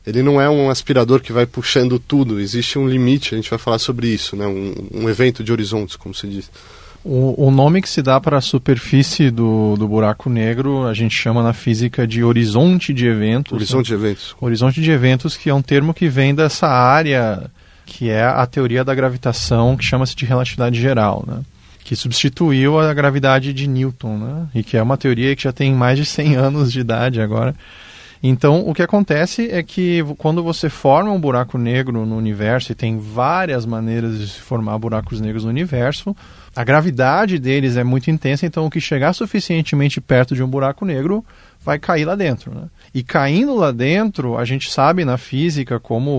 ele 0.06 0.22
não 0.22 0.40
é 0.40 0.48
um 0.48 0.70
aspirador 0.70 1.20
que 1.20 1.32
vai 1.32 1.46
puxando 1.46 1.98
tudo, 1.98 2.38
existe 2.38 2.78
um 2.78 2.88
limite, 2.88 3.34
a 3.34 3.36
gente 3.36 3.50
vai 3.50 3.58
falar 3.58 3.80
sobre 3.80 4.06
isso, 4.06 4.36
né? 4.36 4.46
um, 4.46 4.72
um 4.94 5.10
evento 5.10 5.42
de 5.42 5.50
horizontes, 5.50 5.96
como 5.96 6.14
se 6.14 6.28
diz. 6.28 6.50
O, 7.08 7.46
o, 7.46 7.50
nome 7.52 7.80
que 7.80 7.88
se 7.88 8.02
dá 8.02 8.20
para 8.20 8.38
a 8.38 8.40
superfície 8.40 9.30
do, 9.30 9.76
do 9.76 9.86
buraco 9.86 10.28
negro 10.28 10.88
a 10.88 10.92
gente 10.92 11.14
chama 11.14 11.40
na 11.40 11.52
física 11.52 12.04
de 12.04 12.24
horizonte 12.24 12.92
de 12.92 13.06
eventos. 13.06 13.52
Horizonte 13.52 13.92
né? 13.92 13.96
de 13.96 14.04
eventos. 14.04 14.36
Horizonte 14.40 14.80
de 14.82 14.90
eventos, 14.90 15.36
que 15.36 15.48
é 15.48 15.54
um 15.54 15.62
termo 15.62 15.94
que 15.94 16.08
vem 16.08 16.34
dessa 16.34 16.66
área 16.66 17.48
que 17.84 18.10
é 18.10 18.24
a 18.24 18.44
teoria 18.44 18.82
da 18.82 18.92
gravitação, 18.92 19.76
que 19.76 19.84
chama-se 19.84 20.16
de 20.16 20.24
relatividade 20.24 20.80
geral, 20.80 21.22
né? 21.24 21.42
que 21.84 21.94
substituiu 21.94 22.76
a 22.80 22.92
gravidade 22.92 23.52
de 23.52 23.68
Newton, 23.68 24.18
né? 24.18 24.48
e 24.52 24.64
que 24.64 24.76
é 24.76 24.82
uma 24.82 24.96
teoria 24.96 25.36
que 25.36 25.44
já 25.44 25.52
tem 25.52 25.72
mais 25.72 25.96
de 25.96 26.04
100 26.04 26.34
anos 26.34 26.72
de 26.72 26.80
idade 26.80 27.20
agora. 27.20 27.54
Então, 28.20 28.68
o 28.68 28.74
que 28.74 28.82
acontece 28.82 29.48
é 29.52 29.62
que 29.62 30.02
quando 30.18 30.42
você 30.42 30.68
forma 30.68 31.12
um 31.12 31.20
buraco 31.20 31.56
negro 31.56 32.04
no 32.04 32.16
universo, 32.16 32.72
e 32.72 32.74
tem 32.74 32.98
várias 32.98 33.64
maneiras 33.64 34.18
de 34.18 34.26
se 34.26 34.40
formar 34.40 34.76
buracos 34.78 35.20
negros 35.20 35.44
no 35.44 35.50
universo, 35.50 36.16
a 36.56 36.64
gravidade 36.64 37.38
deles 37.38 37.76
é 37.76 37.84
muito 37.84 38.10
intensa, 38.10 38.46
então 38.46 38.64
o 38.64 38.70
que 38.70 38.80
chegar 38.80 39.12
suficientemente 39.12 40.00
perto 40.00 40.34
de 40.34 40.42
um 40.42 40.48
buraco 40.48 40.86
negro 40.86 41.22
vai 41.62 41.78
cair 41.78 42.04
lá 42.04 42.14
dentro. 42.14 42.54
Né? 42.54 42.62
E 42.94 43.02
caindo 43.02 43.54
lá 43.54 43.72
dentro, 43.72 44.38
a 44.38 44.44
gente 44.44 44.70
sabe 44.70 45.04
na 45.04 45.18
física, 45.18 45.78
como 45.78 46.10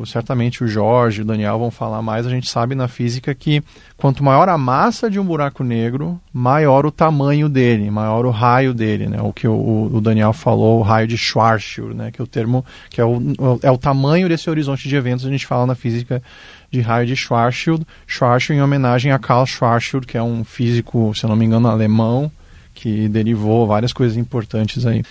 o, 0.00 0.06
certamente 0.06 0.62
o 0.62 0.68
Jorge 0.68 1.20
e 1.20 1.22
o 1.22 1.24
Daniel 1.24 1.58
vão 1.58 1.70
falar 1.70 2.02
mais, 2.02 2.26
a 2.26 2.30
gente 2.30 2.50
sabe 2.50 2.74
na 2.74 2.86
física 2.86 3.34
que 3.34 3.62
quanto 3.96 4.22
maior 4.22 4.48
a 4.48 4.58
massa 4.58 5.08
de 5.08 5.18
um 5.18 5.24
buraco 5.24 5.64
negro, 5.64 6.20
maior 6.32 6.84
o 6.84 6.90
tamanho 6.90 7.48
dele, 7.48 7.90
maior 7.90 8.26
o 8.26 8.30
raio 8.30 8.74
dele, 8.74 9.06
né? 9.06 9.22
O 9.22 9.32
que 9.32 9.48
o, 9.48 9.90
o 9.90 10.00
Daniel 10.00 10.32
falou, 10.32 10.80
o 10.80 10.82
raio 10.82 11.06
de 11.06 11.16
Schwarzschild, 11.16 11.94
né? 11.94 12.10
Que 12.10 12.20
é 12.20 12.24
o 12.24 12.26
termo, 12.26 12.64
que 12.90 13.00
é 13.00 13.04
o, 13.04 13.20
é 13.62 13.70
o 13.70 13.78
tamanho 13.78 14.28
desse 14.28 14.50
horizonte 14.50 14.88
de 14.88 14.96
eventos, 14.96 15.24
a 15.24 15.30
gente 15.30 15.46
fala 15.46 15.64
na 15.64 15.74
física 15.74 16.20
de 16.70 16.82
de 17.06 17.16
Schwarzschild, 17.16 17.86
Schwarzschild 18.06 18.58
em 18.58 18.62
homenagem 18.62 19.12
a 19.12 19.18
Karl 19.18 19.46
Schwarzschild, 19.46 20.06
que 20.06 20.18
é 20.18 20.22
um 20.22 20.44
físico, 20.44 21.14
se 21.14 21.24
eu 21.24 21.28
não 21.28 21.36
me 21.36 21.44
engano, 21.44 21.68
alemão, 21.68 22.30
que 22.74 23.08
derivou 23.08 23.66
várias 23.66 23.92
coisas 23.92 24.16
importantes 24.16 24.86
aí. 24.86 25.02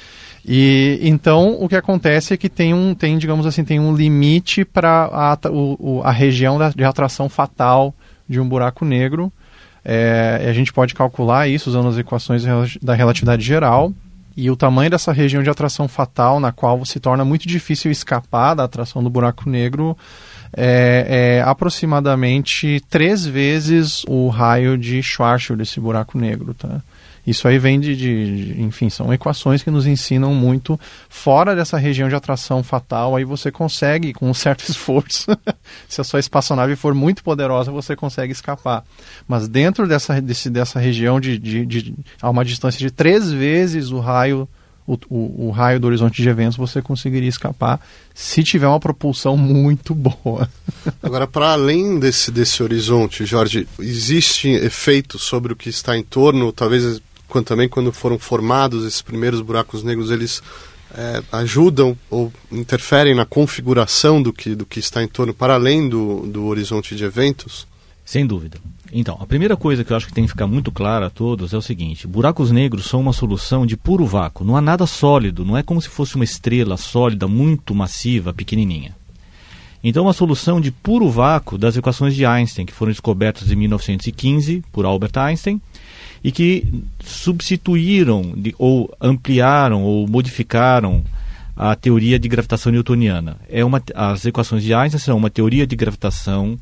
E 0.46 1.00
então 1.02 1.58
o 1.60 1.68
que 1.68 1.76
acontece 1.76 2.34
é 2.34 2.38
que 2.38 2.48
tem 2.48 2.74
um, 2.74 2.96
tem, 2.96 3.18
digamos 3.18 3.46
assim, 3.46 3.66
tem 3.66 3.80
um 3.80 3.94
limite 3.94 4.64
para 4.64 5.10
a, 5.12 5.38
a 6.04 6.12
região 6.12 6.58
da, 6.58 6.70
de 6.70 6.86
atração 6.86 7.28
fatal 7.28 7.94
de 8.30 8.40
um 8.40 8.48
buraco 8.48 8.86
negro. 8.86 9.32
É, 9.84 10.46
a 10.48 10.54
gente 10.54 10.72
pode 10.72 10.94
calcular 10.94 11.48
isso 11.48 11.70
usando 11.70 11.90
as 11.90 11.98
equações 11.98 12.44
da 12.82 12.94
relatividade 12.94 13.44
geral. 13.44 13.92
E 14.36 14.52
o 14.52 14.56
tamanho 14.56 14.92
dessa 14.92 15.12
região 15.12 15.42
de 15.42 15.50
atração 15.50 15.88
fatal, 15.88 16.40
na 16.40 16.52
qual 16.52 16.86
se 16.86 17.00
torna 17.00 17.26
muito 17.26 17.48
difícil 17.48 17.90
escapar 17.90 18.54
da 18.54 18.66
atração 18.66 19.04
do 19.04 19.10
buraco 19.10 19.50
negro, 19.50 19.98
é, 20.56 21.38
é 21.40 21.42
aproximadamente 21.42 22.82
três 22.90 23.26
vezes 23.26 24.04
o 24.08 24.30
raio 24.30 24.78
de 24.78 25.02
Schwarzschild 25.02 25.60
desse 25.60 25.80
buraco 25.80 26.18
negro, 26.18 26.54
tá? 26.54 26.82
Isso 27.28 27.46
aí 27.46 27.60
vem 27.60 27.78
de, 27.78 27.94
de, 27.94 28.54
de, 28.54 28.62
enfim, 28.62 28.90
são 28.90 29.14
equações 29.14 29.62
que 29.62 29.70
nos 29.70 29.86
ensinam 29.86 30.34
muito. 30.34 30.80
Fora 31.10 31.54
dessa 31.54 31.78
região 31.78 32.08
de 32.08 32.16
atração 32.16 32.64
fatal, 32.64 33.18
aí 33.18 33.26
você 33.26 33.52
consegue, 33.52 34.14
com 34.14 34.30
um 34.30 34.34
certo 34.34 34.64
esforço, 34.72 35.38
se 35.90 36.00
a 36.00 36.06
sua 36.06 36.22
espaçonave 36.22 36.78
for 36.78 36.94
muito 36.94 37.22
poderosa, 37.26 37.70
você 37.70 37.98
consegue 37.98 38.32
escapar. 38.32 38.86
Mas 39.28 39.50
dentro 39.50 39.86
dessa, 39.86 40.22
desse, 40.22 40.50
dessa 40.50 40.80
região 40.80 41.20
de, 41.20 41.38
de, 41.38 41.66
de, 41.66 41.94
a 42.22 42.30
uma 42.30 42.46
distância 42.46 42.80
de 42.80 42.90
três 42.90 43.30
vezes 43.30 43.92
o 43.92 44.00
raio 44.00 44.48
o, 44.88 44.98
o, 45.10 45.48
o, 45.48 45.52
raio 45.52 45.80
do 45.82 45.88
horizonte 45.88 46.22
de 46.22 46.30
eventos, 46.30 46.56
você 46.56 46.82
conseguiria 46.82 47.28
escapar 47.28 47.80
se 48.16 48.42
tiver 48.42 48.68
uma 48.68 48.80
propulsão 48.80 49.36
muito 49.36 49.94
boa. 49.94 50.50
Agora, 51.04 51.28
para 51.28 51.52
além 51.52 52.00
desse, 52.00 52.32
desse 52.32 52.64
horizonte, 52.64 53.26
Jorge, 53.26 53.68
existem 53.80 54.56
efeitos 54.56 55.24
sobre 55.24 55.52
o 55.52 55.56
que 55.56 55.70
está 55.70 55.98
em 55.98 56.04
torno, 56.04 56.54
talvez 56.54 57.02
quando, 57.28 57.46
também 57.46 57.68
quando 57.68 57.92
foram 57.92 58.18
formados 58.18 58.86
esses 58.86 59.02
primeiros 59.02 59.42
buracos 59.42 59.84
negros, 59.84 60.10
eles 60.10 60.42
é, 60.96 61.22
ajudam 61.34 61.98
ou 62.10 62.32
interferem 62.50 63.14
na 63.14 63.26
configuração 63.26 64.22
do 64.22 64.32
que, 64.32 64.56
do 64.56 64.66
que 64.66 64.80
está 64.80 65.04
em 65.04 65.08
torno, 65.08 65.34
para 65.34 65.56
além 65.56 65.90
do, 65.90 66.26
do 66.28 66.46
horizonte 66.46 66.96
de 66.96 67.04
eventos? 67.04 67.68
Sem 68.08 68.26
dúvida. 68.26 68.58
Então, 68.94 69.18
a 69.20 69.26
primeira 69.26 69.58
coisa 69.58 69.84
que 69.84 69.92
eu 69.92 69.98
acho 69.98 70.08
que 70.08 70.14
tem 70.14 70.24
que 70.24 70.30
ficar 70.30 70.48
muito 70.48 70.72
clara 70.72 71.08
a 71.08 71.10
todos 71.10 71.54
é 71.54 71.58
o 71.58 71.62
seguinte: 71.62 72.08
buracos 72.08 72.52
negros 72.52 72.86
são 72.86 73.02
uma 73.02 73.12
solução 73.12 73.66
de 73.66 73.76
puro 73.76 74.06
vácuo. 74.06 74.46
Não 74.46 74.56
há 74.56 74.62
nada 74.62 74.88
sólido, 74.88 75.44
não 75.44 75.58
é 75.58 75.62
como 75.62 75.82
se 75.82 75.90
fosse 75.90 76.16
uma 76.16 76.24
estrela 76.24 76.78
sólida, 76.78 77.28
muito 77.28 77.76
massiva, 77.76 78.34
pequenininha. 78.34 78.96
Então, 79.84 80.04
uma 80.04 80.14
solução 80.14 80.62
de 80.62 80.72
puro 80.72 81.10
vácuo 81.10 81.58
das 81.58 81.76
equações 81.76 82.16
de 82.16 82.26
Einstein, 82.26 82.66
que 82.66 82.72
foram 82.72 82.94
descobertas 82.94 83.52
em 83.52 83.58
1915 83.58 84.64
por 84.72 84.86
Albert 84.86 85.18
Einstein, 85.18 85.62
e 86.24 86.32
que 86.32 86.66
substituíram 87.04 88.36
ou 88.58 88.90
ampliaram 89.02 89.84
ou 89.84 90.08
modificaram 90.08 91.04
a 91.58 91.76
teoria 91.76 92.18
de 92.18 92.30
gravitação 92.30 92.72
newtoniana. 92.72 93.36
É 93.50 93.66
uma, 93.66 93.84
as 93.94 94.26
equações 94.26 94.64
de 94.64 94.74
Einstein 94.74 95.02
são 95.02 95.18
uma 95.18 95.30
teoria 95.30 95.68
de 95.68 95.76
gravitação 95.76 96.58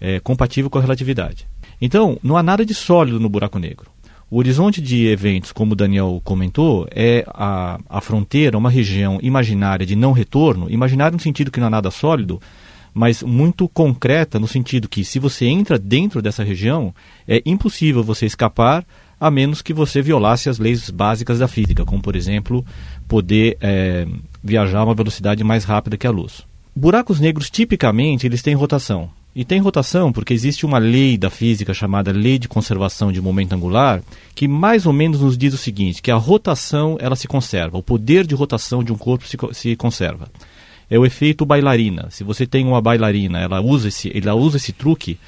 é, 0.00 0.20
compatível 0.20 0.70
com 0.70 0.78
a 0.78 0.82
relatividade. 0.82 1.46
Então, 1.80 2.18
não 2.22 2.36
há 2.36 2.42
nada 2.42 2.64
de 2.64 2.74
sólido 2.74 3.20
no 3.20 3.28
buraco 3.28 3.58
negro. 3.58 3.90
O 4.28 4.38
horizonte 4.38 4.80
de 4.80 5.06
eventos, 5.06 5.52
como 5.52 5.72
o 5.72 5.76
Daniel 5.76 6.20
comentou, 6.24 6.88
é 6.90 7.24
a, 7.28 7.78
a 7.88 8.00
fronteira, 8.00 8.58
uma 8.58 8.70
região 8.70 9.20
imaginária 9.22 9.86
de 9.86 9.94
não 9.94 10.10
retorno, 10.10 10.68
imaginária 10.68 11.14
no 11.14 11.22
sentido 11.22 11.50
que 11.50 11.60
não 11.60 11.68
há 11.68 11.70
nada 11.70 11.92
sólido, 11.92 12.40
mas 12.92 13.22
muito 13.22 13.68
concreta 13.68 14.40
no 14.40 14.48
sentido 14.48 14.88
que 14.88 15.04
se 15.04 15.18
você 15.18 15.46
entra 15.46 15.78
dentro 15.78 16.20
dessa 16.20 16.42
região, 16.42 16.92
é 17.28 17.40
impossível 17.46 18.02
você 18.02 18.26
escapar 18.26 18.84
a 19.20 19.30
menos 19.30 19.62
que 19.62 19.72
você 19.72 20.02
violasse 20.02 20.48
as 20.48 20.58
leis 20.58 20.90
básicas 20.90 21.38
da 21.38 21.46
física, 21.46 21.84
como 21.84 22.02
por 22.02 22.16
exemplo 22.16 22.64
poder 23.06 23.56
é, 23.60 24.06
viajar 24.42 24.80
a 24.80 24.84
uma 24.84 24.94
velocidade 24.94 25.44
mais 25.44 25.64
rápida 25.64 25.96
que 25.96 26.06
a 26.06 26.10
luz. 26.10 26.42
Buracos 26.74 27.20
negros 27.20 27.48
tipicamente 27.48 28.26
eles 28.26 28.42
têm 28.42 28.54
rotação. 28.54 29.10
E 29.38 29.44
tem 29.44 29.60
rotação 29.60 30.10
porque 30.10 30.32
existe 30.32 30.64
uma 30.64 30.78
lei 30.78 31.18
da 31.18 31.28
física 31.28 31.74
chamada 31.74 32.10
lei 32.10 32.38
de 32.38 32.48
conservação 32.48 33.12
de 33.12 33.20
momento 33.20 33.52
angular, 33.52 34.02
que 34.34 34.48
mais 34.48 34.86
ou 34.86 34.94
menos 34.94 35.20
nos 35.20 35.36
diz 35.36 35.52
o 35.52 35.58
seguinte, 35.58 36.00
que 36.00 36.10
a 36.10 36.16
rotação 36.16 36.96
ela 36.98 37.14
se 37.14 37.28
conserva, 37.28 37.76
o 37.76 37.82
poder 37.82 38.26
de 38.26 38.34
rotação 38.34 38.82
de 38.82 38.94
um 38.94 38.96
corpo 38.96 39.26
se, 39.26 39.36
se 39.52 39.76
conserva 39.76 40.30
é 40.88 40.98
o 40.98 41.04
efeito 41.04 41.44
bailarina. 41.44 42.08
Se 42.10 42.24
você 42.24 42.46
tem 42.46 42.64
uma 42.64 42.80
bailarina, 42.80 43.38
ela 43.38 43.60
usa 43.60 43.88
esse, 43.88 44.10
ela 44.16 44.34
usa 44.34 44.56
esse 44.56 44.72
truque 44.72 45.18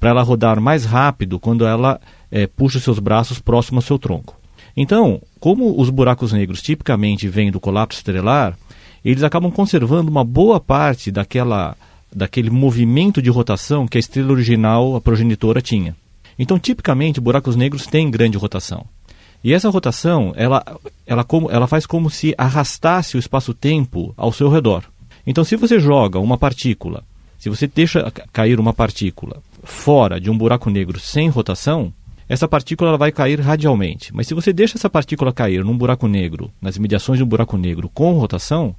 para 0.00 0.10
ela 0.10 0.22
rodar 0.22 0.58
mais 0.58 0.86
rápido 0.86 1.38
quando 1.38 1.66
ela 1.66 2.00
é, 2.30 2.46
puxa 2.46 2.80
seus 2.80 2.98
braços 2.98 3.38
próximo 3.38 3.78
ao 3.78 3.82
seu 3.82 3.98
tronco. 3.98 4.34
Então, 4.74 5.20
como 5.38 5.78
os 5.78 5.90
buracos 5.90 6.32
negros 6.32 6.62
tipicamente 6.62 7.28
vêm 7.28 7.50
do 7.50 7.60
colapso 7.60 7.98
estrelar, 7.98 8.56
eles 9.04 9.22
acabam 9.22 9.50
conservando 9.50 10.10
uma 10.10 10.24
boa 10.24 10.58
parte 10.58 11.10
daquela 11.10 11.76
daquele 12.14 12.50
movimento 12.50 13.20
de 13.20 13.30
rotação 13.30 13.86
que 13.86 13.98
a 13.98 14.00
estrela 14.00 14.32
original, 14.32 14.96
a 14.96 15.00
progenitora, 15.00 15.60
tinha. 15.60 15.94
Então, 16.38 16.58
tipicamente, 16.58 17.20
buracos 17.20 17.56
negros 17.56 17.86
têm 17.86 18.10
grande 18.10 18.38
rotação. 18.38 18.86
E 19.42 19.52
essa 19.52 19.70
rotação, 19.70 20.32
ela, 20.36 20.64
ela, 21.06 21.24
como, 21.24 21.50
ela 21.50 21.66
faz 21.66 21.86
como 21.86 22.10
se 22.10 22.34
arrastasse 22.36 23.16
o 23.16 23.20
espaço-tempo 23.20 24.12
ao 24.16 24.32
seu 24.32 24.48
redor. 24.48 24.84
Então, 25.26 25.44
se 25.44 25.56
você 25.56 25.78
joga 25.78 26.18
uma 26.18 26.38
partícula, 26.38 27.04
se 27.38 27.48
você 27.48 27.66
deixa 27.66 28.12
cair 28.32 28.58
uma 28.58 28.72
partícula 28.72 29.42
fora 29.62 30.20
de 30.20 30.30
um 30.30 30.36
buraco 30.36 30.70
negro 30.70 30.98
sem 30.98 31.28
rotação, 31.28 31.92
essa 32.28 32.48
partícula 32.48 32.90
ela 32.90 32.98
vai 32.98 33.10
cair 33.10 33.40
radialmente. 33.40 34.14
Mas 34.14 34.26
se 34.26 34.34
você 34.34 34.52
deixa 34.52 34.76
essa 34.76 34.90
partícula 34.90 35.32
cair 35.32 35.64
num 35.64 35.76
buraco 35.76 36.06
negro, 36.06 36.50
nas 36.60 36.76
imediações 36.76 37.18
de 37.18 37.24
um 37.24 37.28
buraco 37.28 37.56
negro 37.56 37.88
com 37.88 38.18
rotação, 38.18 38.74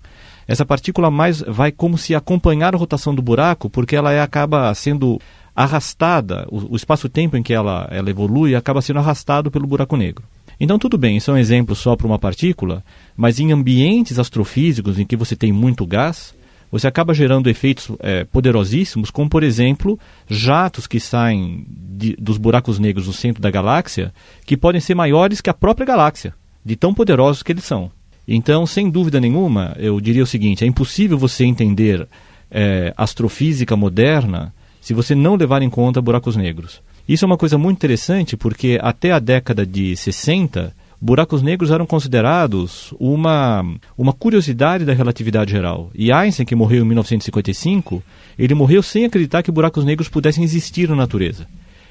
essa 0.49 0.65
partícula 0.65 1.11
mais 1.11 1.41
vai 1.41 1.71
como 1.71 1.95
se 1.95 2.15
acompanhar 2.15 2.73
a 2.73 2.77
rotação 2.77 3.13
do 3.13 3.21
buraco, 3.21 3.69
porque 3.69 3.95
ela 3.95 4.11
é, 4.11 4.19
acaba 4.19 4.73
sendo 4.73 5.21
arrastada, 5.55 6.47
o, 6.49 6.73
o 6.73 6.75
espaço-tempo 6.75 7.37
em 7.37 7.43
que 7.43 7.53
ela, 7.53 7.87
ela 7.91 8.09
evolui 8.09 8.55
acaba 8.55 8.81
sendo 8.81 8.97
arrastado 8.97 9.51
pelo 9.51 9.67
buraco 9.67 9.95
negro. 9.95 10.23
Então, 10.59 10.79
tudo 10.79 10.97
bem, 10.97 11.17
isso 11.17 11.29
é 11.29 11.35
um 11.35 11.37
exemplo 11.37 11.75
só 11.75 11.95
para 11.95 12.07
uma 12.07 12.17
partícula, 12.17 12.83
mas 13.15 13.39
em 13.39 13.51
ambientes 13.51 14.17
astrofísicos 14.17 14.97
em 14.97 15.05
que 15.05 15.15
você 15.15 15.35
tem 15.35 15.51
muito 15.51 15.85
gás, 15.85 16.33
você 16.71 16.87
acaba 16.87 17.13
gerando 17.13 17.47
efeitos 17.47 17.91
é, 17.99 18.23
poderosíssimos, 18.23 19.11
como, 19.11 19.29
por 19.29 19.43
exemplo, 19.43 19.99
jatos 20.27 20.87
que 20.87 20.99
saem 20.99 21.63
de, 21.69 22.15
dos 22.15 22.39
buracos 22.39 22.79
negros 22.79 23.05
no 23.05 23.13
centro 23.13 23.39
da 23.39 23.51
galáxia, 23.51 24.11
que 24.47 24.57
podem 24.57 24.81
ser 24.81 24.95
maiores 24.95 25.41
que 25.41 25.49
a 25.49 25.53
própria 25.53 25.85
galáxia, 25.85 26.33
de 26.65 26.75
tão 26.75 26.91
poderosos 26.91 27.43
que 27.43 27.51
eles 27.51 27.65
são. 27.65 27.91
Então, 28.31 28.63
sem 28.67 28.91
dúvida 28.91 29.19
nenhuma, 29.19 29.75
eu 29.79 29.99
diria 29.99 30.21
o 30.21 30.27
seguinte: 30.27 30.63
é 30.63 30.67
impossível 30.67 31.17
você 31.17 31.43
entender 31.45 32.07
é, 32.51 32.93
astrofísica 32.95 33.75
moderna 33.75 34.53
se 34.79 34.93
você 34.93 35.15
não 35.15 35.35
levar 35.35 35.63
em 35.63 35.69
conta 35.69 35.99
buracos 35.99 36.35
negros. 36.35 36.79
Isso 37.07 37.25
é 37.25 37.27
uma 37.27 37.37
coisa 37.37 37.57
muito 37.57 37.77
interessante 37.77 38.37
porque 38.37 38.77
até 38.83 39.11
a 39.11 39.17
década 39.17 39.65
de 39.65 39.95
60, 39.95 40.71
buracos 41.01 41.41
negros 41.41 41.71
eram 41.71 41.87
considerados 41.87 42.93
uma, 42.99 43.65
uma 43.97 44.13
curiosidade 44.13 44.85
da 44.85 44.93
relatividade 44.93 45.51
geral. 45.51 45.89
E 45.95 46.11
Einstein, 46.11 46.45
que 46.45 46.55
morreu 46.55 46.83
em 46.83 46.87
1955, 46.87 48.03
ele 48.37 48.53
morreu 48.53 48.83
sem 48.83 49.05
acreditar 49.05 49.41
que 49.41 49.51
buracos 49.51 49.83
negros 49.83 50.07
pudessem 50.07 50.43
existir 50.43 50.87
na 50.87 50.95
natureza. 50.95 51.47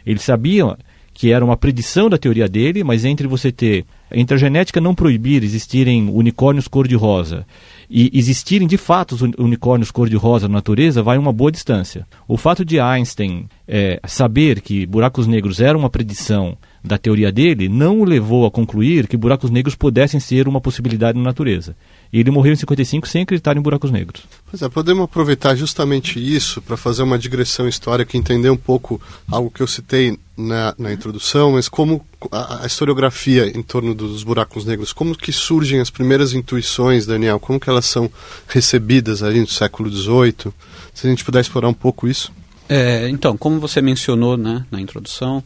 Ele 0.06 0.20
sabia 0.20 0.76
que 1.12 1.32
era 1.32 1.44
uma 1.44 1.56
predição 1.56 2.08
da 2.08 2.16
teoria 2.16 2.48
dele, 2.48 2.84
mas 2.84 3.04
entre 3.04 3.26
você 3.26 3.50
ter, 3.50 3.84
a 4.10 4.36
genética 4.36 4.80
não 4.80 4.94
proibir 4.94 5.42
existirem 5.42 6.08
unicórnios 6.08 6.66
cor-de-rosa 6.66 7.46
e 7.90 8.10
existirem 8.12 8.66
de 8.66 8.76
fato 8.76 9.14
os 9.14 9.22
unicórnios 9.22 9.90
cor-de-rosa 9.90 10.48
na 10.48 10.54
natureza, 10.54 11.02
vai 11.02 11.16
uma 11.16 11.32
boa 11.32 11.50
distância. 11.50 12.06
O 12.26 12.36
fato 12.36 12.64
de 12.64 12.78
Einstein 12.78 13.48
é, 13.66 14.00
saber 14.06 14.60
que 14.60 14.86
buracos 14.86 15.26
negros 15.26 15.60
era 15.60 15.76
uma 15.76 15.88
predição 15.88 16.56
da 16.84 16.96
teoria 16.96 17.32
dele 17.32 17.68
não 17.68 18.00
o 18.00 18.04
levou 18.04 18.46
a 18.46 18.50
concluir 18.50 19.06
que 19.06 19.16
buracos 19.16 19.50
negros 19.50 19.74
pudessem 19.74 20.20
ser 20.20 20.46
uma 20.48 20.60
possibilidade 20.60 21.18
na 21.18 21.24
natureza. 21.24 21.76
E 22.12 22.20
ele 22.20 22.30
morreu 22.30 22.52
em 22.52 22.56
55 22.56 23.06
sem 23.06 23.22
acreditar 23.22 23.56
em 23.56 23.60
buracos 23.60 23.90
negros. 23.90 24.22
Pois 24.50 24.62
é, 24.62 24.68
podemos 24.68 25.04
aproveitar 25.04 25.54
justamente 25.54 26.18
isso 26.18 26.62
para 26.62 26.76
fazer 26.76 27.02
uma 27.02 27.18
digressão 27.18 27.68
histórica 27.68 28.16
entender 28.16 28.48
um 28.48 28.56
pouco 28.56 29.00
algo 29.30 29.50
que 29.50 29.62
eu 29.62 29.66
citei 29.66 30.18
na, 30.36 30.74
na 30.78 30.92
introdução, 30.92 31.52
mas 31.52 31.68
como 31.68 32.04
a, 32.32 32.62
a, 32.62 32.66
historiografia 32.66 33.46
em 33.46 33.62
torno 33.62 33.94
dos 33.94 34.22
buracos 34.22 34.64
negros, 34.64 34.92
como 34.92 35.16
que 35.16 35.32
surgem 35.32 35.80
as 35.80 35.90
primeiras 35.90 36.32
intuições, 36.32 37.04
Daniel, 37.04 37.38
como 37.38 37.60
que 37.60 37.68
elas 37.68 37.84
são 37.84 38.10
recebidas 38.46 39.22
ali 39.22 39.40
no 39.40 39.48
século 39.48 39.90
XVIII? 39.90 40.52
Se 40.94 41.06
a 41.06 41.10
gente 41.10 41.24
puder 41.24 41.40
explorar 41.40 41.68
um 41.68 41.74
pouco 41.74 42.08
isso. 42.08 42.32
É, 42.68 43.08
então, 43.08 43.36
como 43.36 43.60
você 43.60 43.82
mencionou 43.82 44.36
né, 44.36 44.64
na 44.70 44.80
introdução, 44.80 45.42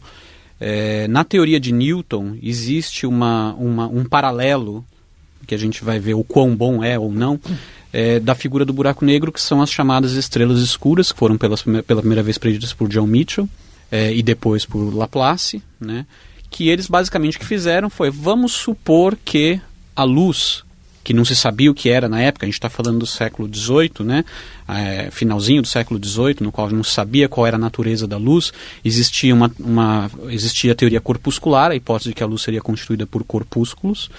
é, 0.59 1.07
na 1.07 1.23
teoria 1.23 1.59
de 1.59 1.73
Newton 1.73 2.37
existe 2.41 3.05
uma, 3.05 3.53
uma, 3.55 3.87
um 3.87 4.05
paralelo 4.05 4.85
que 5.45 5.55
a 5.55 5.57
gente 5.57 5.83
vai 5.83 5.99
ver 5.99 6.13
o 6.13 6.23
quão 6.23 6.55
bom 6.55 6.83
é 6.83 6.97
ou 6.97 7.11
não, 7.11 7.39
é, 7.91 8.19
da 8.19 8.33
figura 8.33 8.65
do 8.65 8.73
buraco 8.73 9.05
negro, 9.05 9.31
que 9.31 9.41
são 9.41 9.61
as 9.61 9.71
chamadas 9.71 10.13
estrelas 10.13 10.59
escuras, 10.59 11.11
que 11.11 11.19
foram 11.19 11.37
pelas, 11.37 11.61
pela 11.61 12.01
primeira 12.01 12.23
vez 12.23 12.37
preditas 12.37 12.73
por 12.73 12.89
John 12.89 13.07
Mitchell 13.07 13.47
é, 13.91 14.13
e 14.13 14.23
depois 14.23 14.65
por 14.65 14.93
Laplace, 14.93 15.61
né? 15.79 16.05
que 16.53 16.69
eles 16.69 16.87
basicamente 16.87 17.39
que 17.39 17.45
fizeram 17.45 17.89
foi, 17.89 18.11
vamos 18.11 18.51
supor 18.51 19.17
que 19.25 19.59
a 19.95 20.03
luz, 20.03 20.63
que 21.03 21.11
não 21.11 21.25
se 21.25 21.35
sabia 21.35 21.69
o 21.69 21.73
que 21.73 21.89
era 21.89 22.07
na 22.07 22.21
época, 22.21 22.45
a 22.45 22.47
gente 22.47 22.53
está 22.53 22.69
falando 22.69 22.99
do 22.99 23.07
século 23.07 23.49
XVIII, 23.51 24.05
né? 24.05 24.23
É, 24.67 25.09
finalzinho 25.11 25.63
do 25.63 25.67
século 25.67 25.99
XVIII, 26.03 26.37
no 26.41 26.51
qual 26.51 26.69
não 26.69 26.83
sabia 26.83 27.27
qual 27.27 27.47
era 27.47 27.57
a 27.57 27.59
natureza 27.59 28.07
da 28.07 28.17
luz, 28.17 28.53
existia, 28.85 29.33
uma, 29.33 29.51
uma, 29.59 30.11
existia 30.29 30.71
a 30.71 30.75
teoria 30.75 31.01
corpuscular, 31.01 31.71
a 31.71 31.75
hipótese 31.75 32.09
de 32.09 32.15
que 32.15 32.23
a 32.23 32.27
luz 32.27 32.43
seria 32.43 32.61
constituída 32.61 33.07
por 33.07 33.23
corpúsculos, 33.23 34.11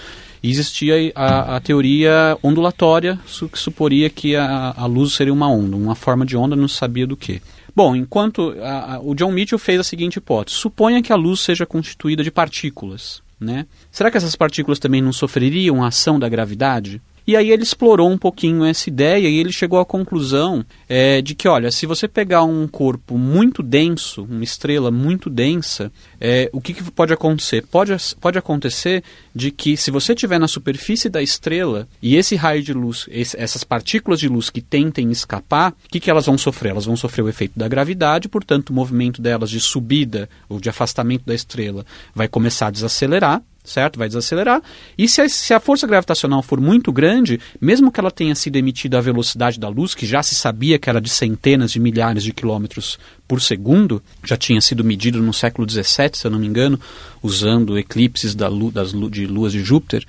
existia 0.49 1.11
a, 1.15 1.55
a 1.55 1.59
teoria 1.59 2.37
ondulatória, 2.43 3.19
que 3.51 3.59
suporia 3.59 4.09
que 4.09 4.35
a, 4.35 4.73
a 4.77 4.85
luz 4.85 5.13
seria 5.13 5.33
uma 5.33 5.49
onda, 5.49 5.75
uma 5.75 5.95
forma 5.95 6.25
de 6.25 6.35
onda, 6.35 6.55
não 6.55 6.67
sabia 6.67 7.07
do 7.07 7.17
que. 7.17 7.41
Bom, 7.75 7.95
enquanto 7.95 8.55
a, 8.61 8.99
o 9.01 9.13
John 9.13 9.31
Mitchell 9.31 9.59
fez 9.59 9.79
a 9.79 9.83
seguinte 9.83 10.17
hipótese: 10.17 10.57
suponha 10.57 11.01
que 11.01 11.11
a 11.11 11.15
luz 11.15 11.41
seja 11.41 11.65
constituída 11.65 12.23
de 12.23 12.31
partículas. 12.31 13.23
Né? 13.39 13.65
Será 13.91 14.09
que 14.09 14.17
essas 14.17 14.35
partículas 14.35 14.79
também 14.79 15.01
não 15.01 15.11
sofreriam 15.11 15.83
a 15.83 15.87
ação 15.87 16.17
da 16.17 16.29
gravidade? 16.29 17.01
E 17.27 17.35
aí 17.35 17.49
ele 17.51 17.63
explorou 17.63 18.09
um 18.09 18.17
pouquinho 18.17 18.63
essa 18.63 18.89
ideia 18.89 19.27
e 19.27 19.37
ele 19.37 19.51
chegou 19.51 19.79
à 19.79 19.85
conclusão 19.85 20.63
é, 20.87 21.21
de 21.21 21.33
que, 21.33 21.47
olha, 21.47 21.71
se 21.71 21.85
você 21.85 22.07
pegar 22.07 22.43
um 22.43 22.67
corpo 22.67 23.17
muito 23.17 23.63
denso, 23.63 24.23
uma 24.23 24.43
estrela 24.43 24.91
muito 24.91 25.29
densa, 25.29 25.91
é, 26.21 26.49
o 26.53 26.61
que, 26.61 26.73
que, 26.73 26.83
pode 26.91 27.13
acontecer? 27.13 27.65
Pode, 27.65 27.95
pode 28.21 28.37
acontecer 28.37 29.03
de 29.33 29.49
que 29.49 29.75
se 29.75 29.89
você 29.89 30.13
estiver 30.13 30.39
na 30.39 30.47
superfície 30.47 31.09
da 31.09 31.21
estrela 31.21 31.87
e 32.01 32.15
esse 32.15 32.35
raio 32.35 32.61
de 32.61 32.73
luz, 32.73 33.07
esse, 33.09 33.35
essas 33.39 33.63
partículas 33.63 34.19
de 34.19 34.27
luz 34.27 34.49
que 34.51 34.61
tentem 34.61 35.11
escapar, 35.11 35.71
o 35.71 35.89
que, 35.89 35.99
que 35.99 36.11
elas 36.11 36.27
vão 36.27 36.37
sofrer? 36.37 36.69
Elas 36.69 36.85
vão 36.85 36.95
sofrer 36.95 37.23
o 37.23 37.29
efeito 37.29 37.57
da 37.57 37.67
gravidade, 37.67 38.29
portanto 38.29 38.69
o 38.69 38.73
movimento 38.73 39.21
delas 39.21 39.49
de 39.49 39.59
subida 39.59 40.29
ou 40.47 40.59
de 40.59 40.69
afastamento 40.69 41.25
da 41.25 41.33
estrela 41.33 41.85
vai 42.13 42.27
começar 42.27 42.67
a 42.67 42.71
desacelerar, 42.71 43.41
certo? 43.65 43.97
Vai 43.97 44.07
desacelerar. 44.07 44.61
E 44.97 45.07
se 45.07 45.21
a, 45.21 45.29
se 45.29 45.53
a, 45.53 45.59
força 45.59 45.87
gravitacional 45.87 46.41
for 46.41 46.61
muito 46.61 46.91
grande, 46.91 47.39
mesmo 47.59 47.91
que 47.91 47.99
ela 47.99 48.11
tenha 48.11 48.35
sido 48.35 48.55
emitida 48.55 48.97
à 48.97 49.01
velocidade 49.01 49.59
da 49.59 49.67
luz, 49.67 49.93
que 49.93 50.05
já 50.05 50.21
se 50.23 50.35
sabia 50.35 50.79
que 50.79 50.89
era 50.89 51.01
de 51.01 51.09
centenas 51.09 51.71
de 51.71 51.79
milhares 51.79 52.23
de 52.23 52.31
quilômetros 52.31 52.97
por 53.27 53.41
segundo, 53.41 54.01
já 54.23 54.37
tinha 54.37 54.61
sido 54.61 54.83
medido 54.83 55.21
no 55.21 55.33
século 55.33 55.69
XVII, 55.69 56.11
se 56.13 56.27
eu 56.27 56.31
não 56.31 56.39
me 56.39 56.47
engano, 56.47 56.79
usando 57.21 57.77
eclipses 57.77 58.35
da 58.35 58.49
das, 58.71 58.93
de 59.11 59.25
luas 59.25 59.51
de 59.51 59.63
Júpiter, 59.63 60.05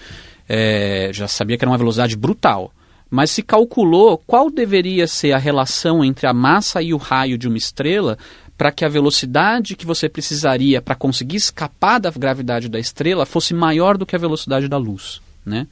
é, 0.49 1.11
já 1.13 1.27
sabia 1.27 1.57
que 1.57 1.65
era 1.65 1.71
uma 1.71 1.79
velocidade 1.79 2.17
brutal. 2.17 2.73
Mas 3.09 3.31
se 3.31 3.43
calculou 3.43 4.21
qual 4.27 4.51
deveria 4.51 5.07
ser 5.07 5.33
a 5.33 5.39
relação 5.39 6.05
entre 6.05 6.27
a 6.27 6.33
massa 6.33 6.83
e 6.83 6.93
o 6.93 6.97
raio 6.97 7.39
de 7.39 7.47
uma 7.47 7.57
estrela 7.57 8.19
para 8.57 8.73
que 8.73 8.85
a 8.85 8.89
velocidade 8.89 9.77
que 9.77 9.87
você 9.87 10.09
precisaria 10.09 10.81
para 10.81 10.95
conseguir 10.95 11.37
escapar 11.37 12.01
da 12.01 12.11
gravidade 12.11 12.69
da 12.69 12.79
estrela 12.79 13.27
fosse 13.27 13.53
maior 13.55 13.97
do 13.97 14.07
que 14.07 14.17
a 14.17 14.19
velocidade 14.19 14.69
da 14.69 14.77
luz, 14.77 15.21
né? 15.45 15.67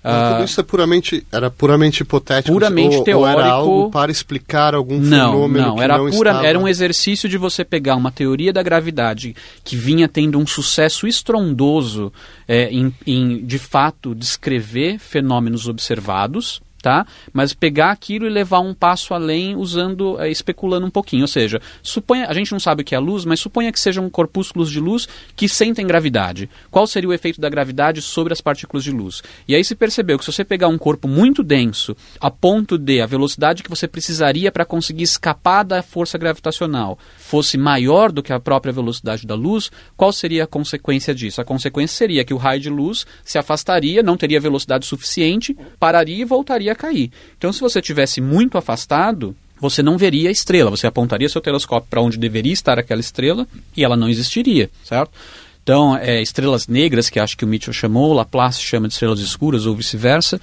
Então, 0.00 0.32
tudo 0.32 0.44
isso 0.44 0.58
é 0.58 0.62
puramente, 0.62 1.26
era 1.30 1.50
puramente 1.50 2.02
hipotético? 2.02 2.54
Puramente 2.54 2.96
ou, 2.96 3.04
teórico. 3.04 3.38
Ou 3.38 3.44
era 3.44 3.52
algo 3.52 3.90
para 3.90 4.10
explicar 4.10 4.74
algum 4.74 4.98
não, 4.98 5.32
fenômeno 5.32 5.66
não, 5.66 5.82
era 5.82 5.98
não 5.98 6.10
pura, 6.10 6.30
estava... 6.30 6.46
Era 6.46 6.58
um 6.58 6.66
exercício 6.66 7.28
de 7.28 7.36
você 7.36 7.64
pegar 7.64 7.96
uma 7.96 8.10
teoria 8.10 8.50
da 8.50 8.62
gravidade 8.62 9.36
que 9.62 9.76
vinha 9.76 10.08
tendo 10.08 10.38
um 10.38 10.46
sucesso 10.46 11.06
estrondoso 11.06 12.10
é, 12.48 12.70
em, 12.70 12.92
em, 13.06 13.44
de 13.44 13.58
fato, 13.58 14.14
descrever 14.14 14.98
fenômenos 14.98 15.68
observados, 15.68 16.62
tá? 16.80 17.06
Mas 17.32 17.52
pegar 17.52 17.90
aquilo 17.90 18.26
e 18.26 18.30
levar 18.30 18.60
um 18.60 18.74
passo 18.74 19.14
além 19.14 19.54
usando, 19.56 20.20
é, 20.20 20.30
especulando 20.30 20.86
um 20.86 20.90
pouquinho. 20.90 21.22
Ou 21.22 21.28
seja, 21.28 21.60
suponha, 21.82 22.26
a 22.26 22.34
gente 22.34 22.52
não 22.52 22.60
sabe 22.60 22.82
o 22.82 22.84
que 22.84 22.94
é 22.94 22.98
luz, 22.98 23.24
mas 23.24 23.40
suponha 23.40 23.72
que 23.72 23.80
sejam 23.80 24.08
corpúsculos 24.08 24.70
de 24.70 24.80
luz 24.80 25.08
que 25.36 25.48
sentem 25.48 25.86
gravidade. 25.86 26.48
Qual 26.70 26.86
seria 26.86 27.08
o 27.08 27.12
efeito 27.12 27.40
da 27.40 27.48
gravidade 27.48 28.00
sobre 28.02 28.32
as 28.32 28.40
partículas 28.40 28.84
de 28.84 28.90
luz? 28.90 29.22
E 29.46 29.54
aí 29.54 29.64
se 29.64 29.74
percebeu 29.74 30.18
que 30.18 30.24
se 30.24 30.32
você 30.32 30.44
pegar 30.44 30.68
um 30.68 30.78
corpo 30.78 31.06
muito 31.06 31.42
denso, 31.42 31.96
a 32.20 32.30
ponto 32.30 32.78
de 32.78 33.00
a 33.00 33.06
velocidade 33.06 33.62
que 33.62 33.70
você 33.70 33.86
precisaria 33.86 34.50
para 34.50 34.64
conseguir 34.64 35.04
escapar 35.04 35.64
da 35.64 35.82
força 35.82 36.16
gravitacional 36.16 36.98
fosse 37.30 37.56
maior 37.56 38.10
do 38.10 38.24
que 38.24 38.32
a 38.32 38.40
própria 38.40 38.72
velocidade 38.72 39.24
da 39.24 39.36
luz, 39.36 39.70
qual 39.96 40.12
seria 40.12 40.42
a 40.42 40.46
consequência 40.48 41.14
disso? 41.14 41.40
A 41.40 41.44
consequência 41.44 41.96
seria 41.96 42.24
que 42.24 42.34
o 42.34 42.36
raio 42.36 42.60
de 42.60 42.68
luz 42.68 43.06
se 43.24 43.38
afastaria, 43.38 44.02
não 44.02 44.16
teria 44.16 44.40
velocidade 44.40 44.84
suficiente, 44.84 45.56
pararia 45.78 46.22
e 46.22 46.24
voltaria 46.24 46.60
ia 46.60 46.74
cair. 46.74 47.12
Então, 47.38 47.52
se 47.52 47.60
você 47.60 47.80
tivesse 47.80 48.20
muito 48.20 48.58
afastado, 48.58 49.34
você 49.60 49.80
não 49.80 49.96
veria 49.96 50.28
a 50.28 50.32
estrela. 50.32 50.70
Você 50.70 50.88
apontaria 50.88 51.28
seu 51.28 51.40
telescópio 51.40 51.88
para 51.88 52.02
onde 52.02 52.18
deveria 52.18 52.52
estar 52.52 52.80
aquela 52.80 53.00
estrela 53.00 53.46
e 53.76 53.84
ela 53.84 53.96
não 53.96 54.08
existiria, 54.08 54.68
certo? 54.84 55.12
Então, 55.62 55.96
é, 55.96 56.20
estrelas 56.20 56.66
negras, 56.66 57.08
que 57.08 57.20
acho 57.20 57.36
que 57.36 57.44
o 57.44 57.48
Mitchell 57.48 57.72
chamou, 57.72 58.12
Laplace 58.12 58.60
chama 58.60 58.88
de 58.88 58.94
estrelas 58.94 59.20
escuras 59.20 59.66
ou 59.66 59.76
vice-versa, 59.76 60.40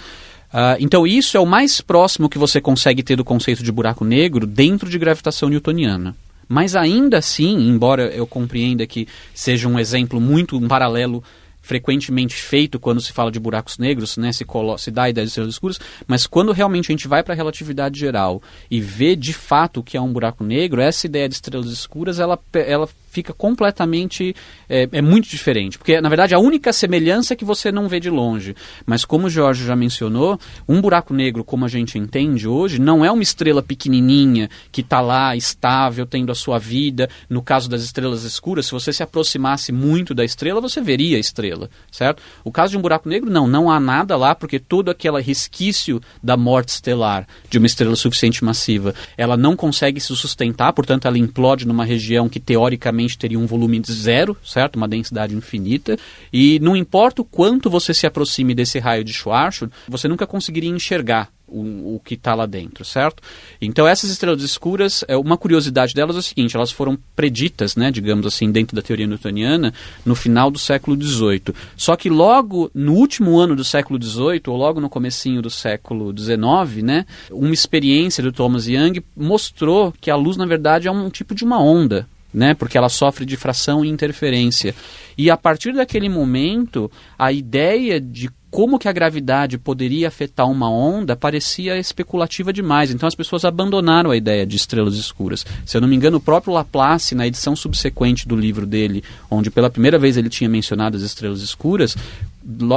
Uh, 0.47 0.79
então 0.79 1.05
isso 1.05 1.35
é 1.35 1.39
o 1.41 1.45
mais 1.45 1.81
próximo 1.81 2.29
que 2.29 2.37
você 2.37 2.61
consegue 2.61 3.03
ter 3.03 3.17
do 3.17 3.25
conceito 3.25 3.61
de 3.61 3.69
buraco 3.69 4.05
negro 4.05 4.47
dentro 4.47 4.89
de 4.89 4.97
gravitação 4.97 5.49
newtoniana. 5.49 6.15
Mas 6.47 6.75
ainda 6.75 7.17
assim, 7.17 7.67
embora 7.67 8.03
eu 8.07 8.25
compreenda 8.25 8.85
que 8.87 9.07
seja 9.33 9.67
um 9.67 9.77
exemplo 9.77 10.19
muito 10.21 10.57
um 10.57 10.67
paralelo 10.67 11.23
frequentemente 11.67 12.33
feito 12.35 12.79
quando 12.79 13.01
se 13.01 13.11
fala 13.11 13.29
de 13.29 13.39
buracos 13.39 13.77
negros, 13.77 14.15
né, 14.15 14.31
se, 14.31 14.45
se 14.77 14.91
dá 14.91 15.03
a 15.03 15.09
ideia 15.09 15.25
de 15.25 15.29
estrelas 15.29 15.53
escuras, 15.53 15.79
mas 16.07 16.25
quando 16.25 16.53
realmente 16.53 16.89
a 16.89 16.93
gente 16.93 17.09
vai 17.09 17.21
para 17.21 17.33
a 17.33 17.35
relatividade 17.35 17.99
geral 17.99 18.41
e 18.71 18.79
vê 18.79 19.17
de 19.17 19.33
fato 19.33 19.81
o 19.81 19.83
que 19.83 19.97
é 19.97 20.01
um 20.01 20.13
buraco 20.13 20.45
negro, 20.45 20.81
essa 20.81 21.05
ideia 21.05 21.27
de 21.27 21.35
estrelas 21.35 21.69
escuras 21.69 22.19
ela, 22.19 22.39
ela 22.53 22.87
fica 23.17 23.33
completamente. 23.33 24.35
É, 24.69 24.87
é, 24.91 25.01
muito 25.01 25.27
diferente. 25.27 25.77
Porque, 25.77 25.99
na 25.99 26.09
verdade, 26.09 26.35
a 26.35 26.39
única 26.39 26.71
semelhança 26.71 27.33
é 27.33 27.35
que 27.35 27.45
você 27.45 27.71
não 27.71 27.87
vê 27.87 27.99
de 27.99 28.09
longe. 28.09 28.55
Mas, 28.85 29.03
como 29.05 29.27
o 29.27 29.29
Jorge 29.29 29.65
já 29.65 29.75
mencionou, 29.75 30.39
um 30.67 30.79
buraco 30.81 31.13
negro, 31.13 31.43
como 31.43 31.65
a 31.65 31.67
gente 31.67 31.97
entende 31.97 32.47
hoje, 32.47 32.79
não 32.79 33.03
é 33.03 33.11
uma 33.11 33.23
estrela 33.23 33.63
pequenininha 33.63 34.49
que 34.71 34.81
está 34.81 35.01
lá, 35.01 35.35
estável, 35.35 36.05
tendo 36.05 36.31
a 36.31 36.35
sua 36.35 36.59
vida. 36.59 37.09
No 37.29 37.41
caso 37.41 37.69
das 37.69 37.81
estrelas 37.81 38.23
escuras, 38.23 38.67
se 38.67 38.71
você 38.71 38.93
se 38.93 39.01
aproximasse 39.01 39.71
muito 39.71 40.13
da 40.13 40.23
estrela, 40.23 40.61
você 40.61 40.81
veria 40.81 41.17
a 41.17 41.19
estrela, 41.19 41.69
certo? 41.91 42.21
O 42.43 42.51
caso 42.51 42.71
de 42.71 42.77
um 42.77 42.81
buraco 42.81 43.09
negro, 43.09 43.29
não, 43.31 43.47
não 43.47 43.71
há 43.71 43.79
nada 43.79 44.15
lá, 44.15 44.35
porque 44.35 44.59
todo 44.59 44.91
aquele 44.91 45.21
resquício 45.21 46.01
da 46.21 46.35
morte 46.35 46.69
estelar 46.69 47.25
de 47.49 47.57
uma 47.57 47.67
estrela 47.67 47.95
suficiente 47.95 48.43
massiva, 48.43 48.93
ela 49.17 49.37
não 49.37 49.55
consegue 49.55 49.99
se 49.99 50.15
sustentar, 50.15 50.73
portanto, 50.73 51.07
ela 51.07 51.17
implode 51.17 51.65
numa 51.65 51.85
região 51.85 52.27
que, 52.27 52.39
teoricamente, 52.39 53.06
teria 53.15 53.37
um 53.37 53.45
volume 53.45 53.79
de 53.79 53.93
zero, 53.93 54.35
certo? 54.43 54.75
Uma 54.75 54.87
densidade 54.87 55.35
infinita. 55.35 55.97
E 56.33 56.59
não 56.59 56.75
importa 56.75 57.21
o 57.21 57.25
quanto 57.25 57.69
você 57.69 57.93
se 57.93 58.07
aproxime 58.07 58.55
desse 58.55 58.79
raio 58.79 59.03
de 59.03 59.13
Schwarzschild, 59.13 59.71
você 59.87 60.07
nunca 60.07 60.25
conseguiria 60.25 60.69
enxergar 60.69 61.29
o, 61.47 61.95
o, 61.95 62.01
que 62.03 62.15
está 62.15 62.35
lá 62.35 62.45
dentro, 62.45 62.83
certo? 62.83 63.23
Então 63.61 63.87
essas 63.87 64.09
estrelas 64.09 64.43
escuras, 64.43 65.03
é, 65.07 65.15
uma 65.15 65.37
curiosidade 65.37 65.93
delas 65.93 66.15
é 66.15 66.19
o 66.19 66.23
seguinte, 66.23 66.55
elas 66.55 66.71
foram 66.71 66.97
preditas, 67.15 67.75
né, 67.75 67.89
digamos 67.89 68.25
assim, 68.25 68.51
dentro 68.51 68.75
da 68.75 68.81
teoria 68.81 69.07
newtoniana, 69.07 69.73
no 70.05 70.13
final 70.13 70.51
do 70.51 70.59
século 70.59 71.01
XVIII. 71.01 71.55
Só 71.75 71.95
que 71.95 72.09
logo 72.09 72.69
no 72.73 72.93
último 72.93 73.39
ano 73.39 73.55
do 73.55 73.63
século 73.63 74.01
XVIII, 74.01 74.43
ou 74.47 74.57
logo 74.57 74.81
no 74.81 74.89
comecinho 74.89 75.41
do 75.41 75.49
século 75.49 76.13
XIX, 76.17 76.83
né, 76.83 77.05
uma 77.31 77.53
experiência 77.53 78.21
do 78.21 78.31
Thomas 78.31 78.67
Young 78.67 79.01
mostrou 79.15 79.93
que 80.01 80.11
a 80.11 80.15
luz, 80.15 80.35
na 80.35 80.45
verdade, 80.45 80.87
é 80.87 80.91
um 80.91 81.09
tipo 81.09 81.33
de 81.33 81.45
uma 81.45 81.61
onda, 81.61 82.07
né? 82.33 82.53
Porque 82.53 82.77
ela 82.77 82.89
sofre 82.89 83.25
difração 83.25 83.83
e 83.83 83.89
interferência. 83.89 84.75
E 85.17 85.29
a 85.29 85.37
partir 85.37 85.73
daquele 85.73 86.09
momento, 86.09 86.91
a 87.17 87.31
ideia 87.31 87.99
de 87.99 88.29
como 88.49 88.79
que 88.79 88.87
a 88.87 88.91
gravidade 88.91 89.57
poderia 89.57 90.07
afetar 90.07 90.49
uma 90.49 90.69
onda 90.69 91.15
parecia 91.15 91.77
especulativa 91.77 92.53
demais. 92.53 92.91
Então 92.91 93.07
as 93.07 93.15
pessoas 93.15 93.45
abandonaram 93.45 94.11
a 94.11 94.17
ideia 94.17 94.45
de 94.45 94.55
estrelas 94.55 94.95
escuras. 94.95 95.45
Se 95.65 95.75
eu 95.75 95.81
não 95.81 95.87
me 95.87 95.95
engano, 95.95 96.17
o 96.17 96.21
próprio 96.21 96.53
Laplace, 96.53 97.15
na 97.15 97.27
edição 97.27 97.55
subsequente 97.55 98.27
do 98.27 98.35
livro 98.35 98.65
dele, 98.65 99.03
onde 99.29 99.51
pela 99.51 99.69
primeira 99.69 99.99
vez 99.99 100.17
ele 100.17 100.29
tinha 100.29 100.49
mencionado 100.49 100.95
as 100.95 101.03
estrelas 101.03 101.41
escuras, 101.41 101.95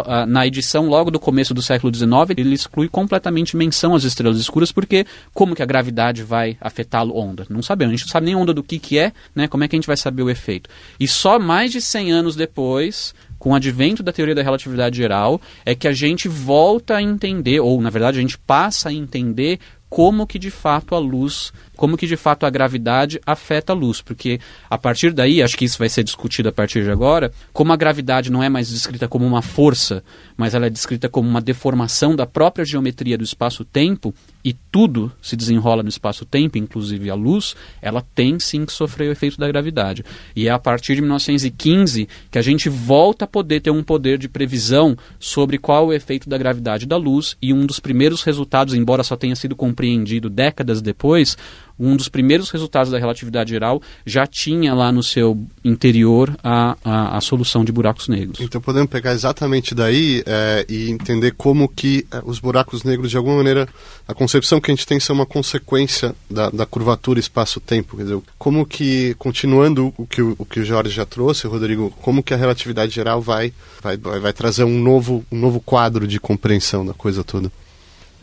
ah, 0.06 0.26
na 0.26 0.44
edição 0.44 0.88
logo 0.88 1.12
do 1.12 1.20
começo 1.20 1.54
do 1.54 1.62
século 1.62 1.94
XIX, 1.94 2.10
ele 2.36 2.54
exclui 2.54 2.88
completamente 2.88 3.56
menção 3.56 3.94
às 3.94 4.02
estrelas 4.02 4.38
escuras, 4.38 4.72
porque 4.72 5.06
como 5.32 5.54
que 5.54 5.62
a 5.62 5.66
gravidade 5.66 6.24
vai 6.24 6.56
afetar 6.60 7.02
a 7.02 7.04
onda? 7.04 7.46
Não 7.48 7.62
sabemos, 7.62 7.92
a 7.92 7.96
gente 7.96 8.06
não 8.06 8.12
sabe 8.12 8.26
nem 8.26 8.34
onda 8.34 8.52
do 8.52 8.64
que, 8.64 8.80
que 8.80 8.98
é, 8.98 9.12
né? 9.32 9.46
como 9.46 9.62
é 9.62 9.68
que 9.68 9.76
a 9.76 9.78
gente 9.78 9.86
vai 9.86 9.96
saber 9.96 10.24
o 10.24 10.30
efeito? 10.30 10.68
E 10.98 11.06
só 11.06 11.38
mais 11.38 11.70
de 11.70 11.80
100 11.80 12.10
anos 12.10 12.34
depois, 12.34 13.14
com 13.40 13.50
o 13.50 13.54
advento 13.54 14.02
da 14.02 14.12
teoria 14.12 14.34
da 14.34 14.42
relatividade 14.42 14.98
geral, 14.98 15.40
é 15.64 15.74
que 15.74 15.88
a 15.88 15.92
gente 15.92 16.28
volta 16.28 16.96
a 16.96 17.02
entender, 17.02 17.58
ou 17.58 17.80
na 17.80 17.88
verdade 17.90 18.18
a 18.18 18.20
gente 18.20 18.38
passa 18.38 18.90
a 18.90 18.92
entender 18.92 19.58
como 19.88 20.26
que 20.26 20.38
de 20.38 20.50
fato 20.50 20.94
a 20.94 20.98
luz, 20.98 21.52
como 21.80 21.96
que 21.96 22.06
de 22.06 22.14
fato 22.14 22.44
a 22.44 22.50
gravidade 22.50 23.18
afeta 23.24 23.72
a 23.72 23.74
luz, 23.74 24.02
porque 24.02 24.38
a 24.68 24.76
partir 24.76 25.14
daí, 25.14 25.42
acho 25.42 25.56
que 25.56 25.64
isso 25.64 25.78
vai 25.78 25.88
ser 25.88 26.04
discutido 26.04 26.50
a 26.50 26.52
partir 26.52 26.84
de 26.84 26.90
agora, 26.90 27.32
como 27.54 27.72
a 27.72 27.76
gravidade 27.76 28.30
não 28.30 28.42
é 28.42 28.50
mais 28.50 28.68
descrita 28.68 29.08
como 29.08 29.26
uma 29.26 29.40
força, 29.40 30.04
mas 30.36 30.54
ela 30.54 30.66
é 30.66 30.70
descrita 30.70 31.08
como 31.08 31.26
uma 31.26 31.40
deformação 31.40 32.14
da 32.14 32.26
própria 32.26 32.66
geometria 32.66 33.16
do 33.16 33.24
espaço-tempo, 33.24 34.14
e 34.44 34.52
tudo 34.52 35.12
se 35.20 35.36
desenrola 35.36 35.82
no 35.82 35.88
espaço-tempo, 35.88 36.58
inclusive 36.58 37.10
a 37.10 37.14
luz, 37.14 37.54
ela 37.80 38.04
tem 38.14 38.38
sim 38.38 38.64
que 38.64 38.72
sofrer 38.72 39.08
o 39.08 39.12
efeito 39.12 39.38
da 39.38 39.46
gravidade. 39.48 40.04
E 40.34 40.48
é 40.48 40.50
a 40.50 40.58
partir 40.58 40.94
de 40.94 41.02
1915 41.02 42.08
que 42.30 42.38
a 42.38 42.42
gente 42.42 42.68
volta 42.68 43.24
a 43.24 43.28
poder 43.28 43.60
ter 43.60 43.70
um 43.70 43.82
poder 43.82 44.18
de 44.18 44.28
previsão 44.28 44.96
sobre 45.18 45.58
qual 45.58 45.84
é 45.84 45.86
o 45.88 45.92
efeito 45.92 46.28
da 46.28 46.38
gravidade 46.38 46.86
da 46.86 46.96
luz, 46.96 47.36
e 47.40 47.52
um 47.52 47.66
dos 47.66 47.80
primeiros 47.80 48.22
resultados, 48.22 48.74
embora 48.74 49.02
só 49.02 49.16
tenha 49.16 49.36
sido 49.36 49.56
compreendido 49.56 50.30
décadas 50.30 50.80
depois, 50.80 51.36
um 51.80 51.96
dos 51.96 52.08
primeiros 52.08 52.50
resultados 52.50 52.92
da 52.92 52.98
relatividade 52.98 53.50
geral 53.50 53.80
já 54.04 54.26
tinha 54.26 54.74
lá 54.74 54.92
no 54.92 55.02
seu 55.02 55.42
interior 55.64 56.36
a, 56.44 56.76
a, 56.84 57.16
a 57.16 57.20
solução 57.22 57.64
de 57.64 57.72
buracos 57.72 58.06
negros. 58.06 58.38
Então 58.40 58.60
podemos 58.60 58.90
pegar 58.90 59.12
exatamente 59.12 59.74
daí 59.74 60.22
é, 60.26 60.66
e 60.68 60.90
entender 60.90 61.32
como 61.32 61.66
que 61.66 62.06
é, 62.12 62.20
os 62.24 62.38
buracos 62.38 62.84
negros, 62.84 63.10
de 63.10 63.16
alguma 63.16 63.36
maneira, 63.36 63.66
a 64.06 64.12
concepção 64.12 64.60
que 64.60 64.70
a 64.70 64.74
gente 64.74 64.86
tem 64.86 65.00
são 65.00 65.14
uma 65.16 65.26
consequência 65.26 66.14
da, 66.30 66.50
da 66.50 66.66
curvatura 66.66 67.18
espaço-tempo. 67.18 67.96
Quer 67.96 68.02
dizer, 68.02 68.20
como 68.38 68.66
que, 68.66 69.14
continuando 69.18 69.94
o 69.96 70.06
que 70.06 70.20
o, 70.20 70.36
o, 70.38 70.44
que 70.44 70.60
o 70.60 70.64
Jorge 70.64 70.94
já 70.94 71.06
trouxe, 71.06 71.46
Rodrigo, 71.46 71.90
como 72.02 72.22
que 72.22 72.34
a 72.34 72.36
relatividade 72.36 72.92
geral 72.94 73.22
vai, 73.22 73.52
vai, 73.82 73.96
vai, 73.96 74.20
vai 74.20 74.32
trazer 74.32 74.64
um 74.64 74.78
novo, 74.78 75.24
um 75.32 75.38
novo 75.38 75.60
quadro 75.60 76.06
de 76.06 76.20
compreensão 76.20 76.84
da 76.84 76.92
coisa 76.92 77.24
toda. 77.24 77.50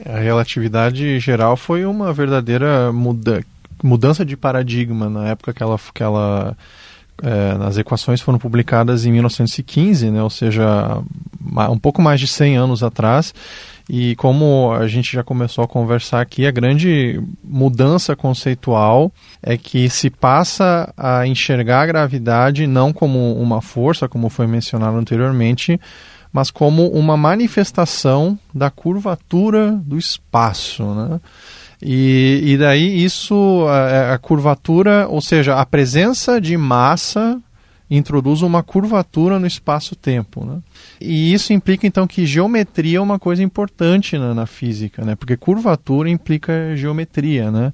A 0.05 0.19
relatividade 0.19 1.19
geral 1.19 1.57
foi 1.57 1.85
uma 1.85 2.13
verdadeira 2.13 2.91
muda 2.91 3.43
mudança 3.83 4.25
de 4.25 4.35
paradigma 4.35 5.07
na 5.07 5.27
época 5.27 5.53
que 5.53 5.61
ela, 5.61 5.79
que 5.93 6.01
ela 6.01 6.57
é, 7.21 7.57
as 7.65 7.77
equações 7.77 8.21
foram 8.21 8.37
publicadas 8.37 9.05
em 9.05 9.11
1915, 9.11 10.11
né, 10.11 10.21
ou 10.21 10.29
seja, 10.29 11.01
um 11.69 11.77
pouco 11.77 12.01
mais 12.01 12.19
de 12.19 12.27
100 12.27 12.57
anos 12.57 12.83
atrás. 12.83 13.33
E 13.89 14.15
como 14.17 14.73
a 14.73 14.85
gente 14.85 15.13
já 15.13 15.23
começou 15.23 15.63
a 15.63 15.67
conversar 15.67 16.19
aqui, 16.19 16.45
a 16.45 16.51
grande 16.51 17.21
mudança 17.41 18.15
conceitual 18.17 19.11
é 19.41 19.57
que 19.57 19.89
se 19.89 20.09
passa 20.09 20.93
a 20.97 21.25
enxergar 21.25 21.81
a 21.81 21.85
gravidade 21.85 22.67
não 22.67 22.91
como 22.91 23.33
uma 23.39 23.61
força, 23.61 24.09
como 24.09 24.29
foi 24.29 24.45
mencionado 24.45 24.97
anteriormente, 24.97 25.79
mas 26.31 26.51
como 26.51 26.87
uma 26.89 27.17
manifestação 27.17 28.37
da 28.53 28.69
curvatura 28.69 29.71
do 29.71 29.97
espaço. 29.97 30.83
Né? 30.83 31.19
E, 31.81 32.41
e 32.43 32.57
daí 32.57 33.03
isso, 33.03 33.65
a, 33.67 34.13
a 34.13 34.17
curvatura, 34.17 35.07
ou 35.07 35.21
seja, 35.21 35.55
a 35.55 35.65
presença 35.65 36.39
de 36.41 36.57
massa 36.57 37.41
introduz 37.89 38.41
uma 38.41 38.61
curvatura 38.61 39.39
no 39.39 39.47
espaço-tempo. 39.47 40.45
Né? 40.45 40.59
E 40.99 41.33
isso 41.33 41.53
implica 41.53 41.87
então 41.87 42.05
que 42.05 42.25
geometria 42.25 42.97
é 42.97 43.01
uma 43.01 43.17
coisa 43.17 43.41
importante 43.41 44.17
na, 44.17 44.33
na 44.33 44.45
física, 44.45 45.05
né? 45.05 45.15
porque 45.15 45.37
curvatura 45.37 46.09
implica 46.09 46.75
geometria. 46.75 47.49
Né? 47.49 47.73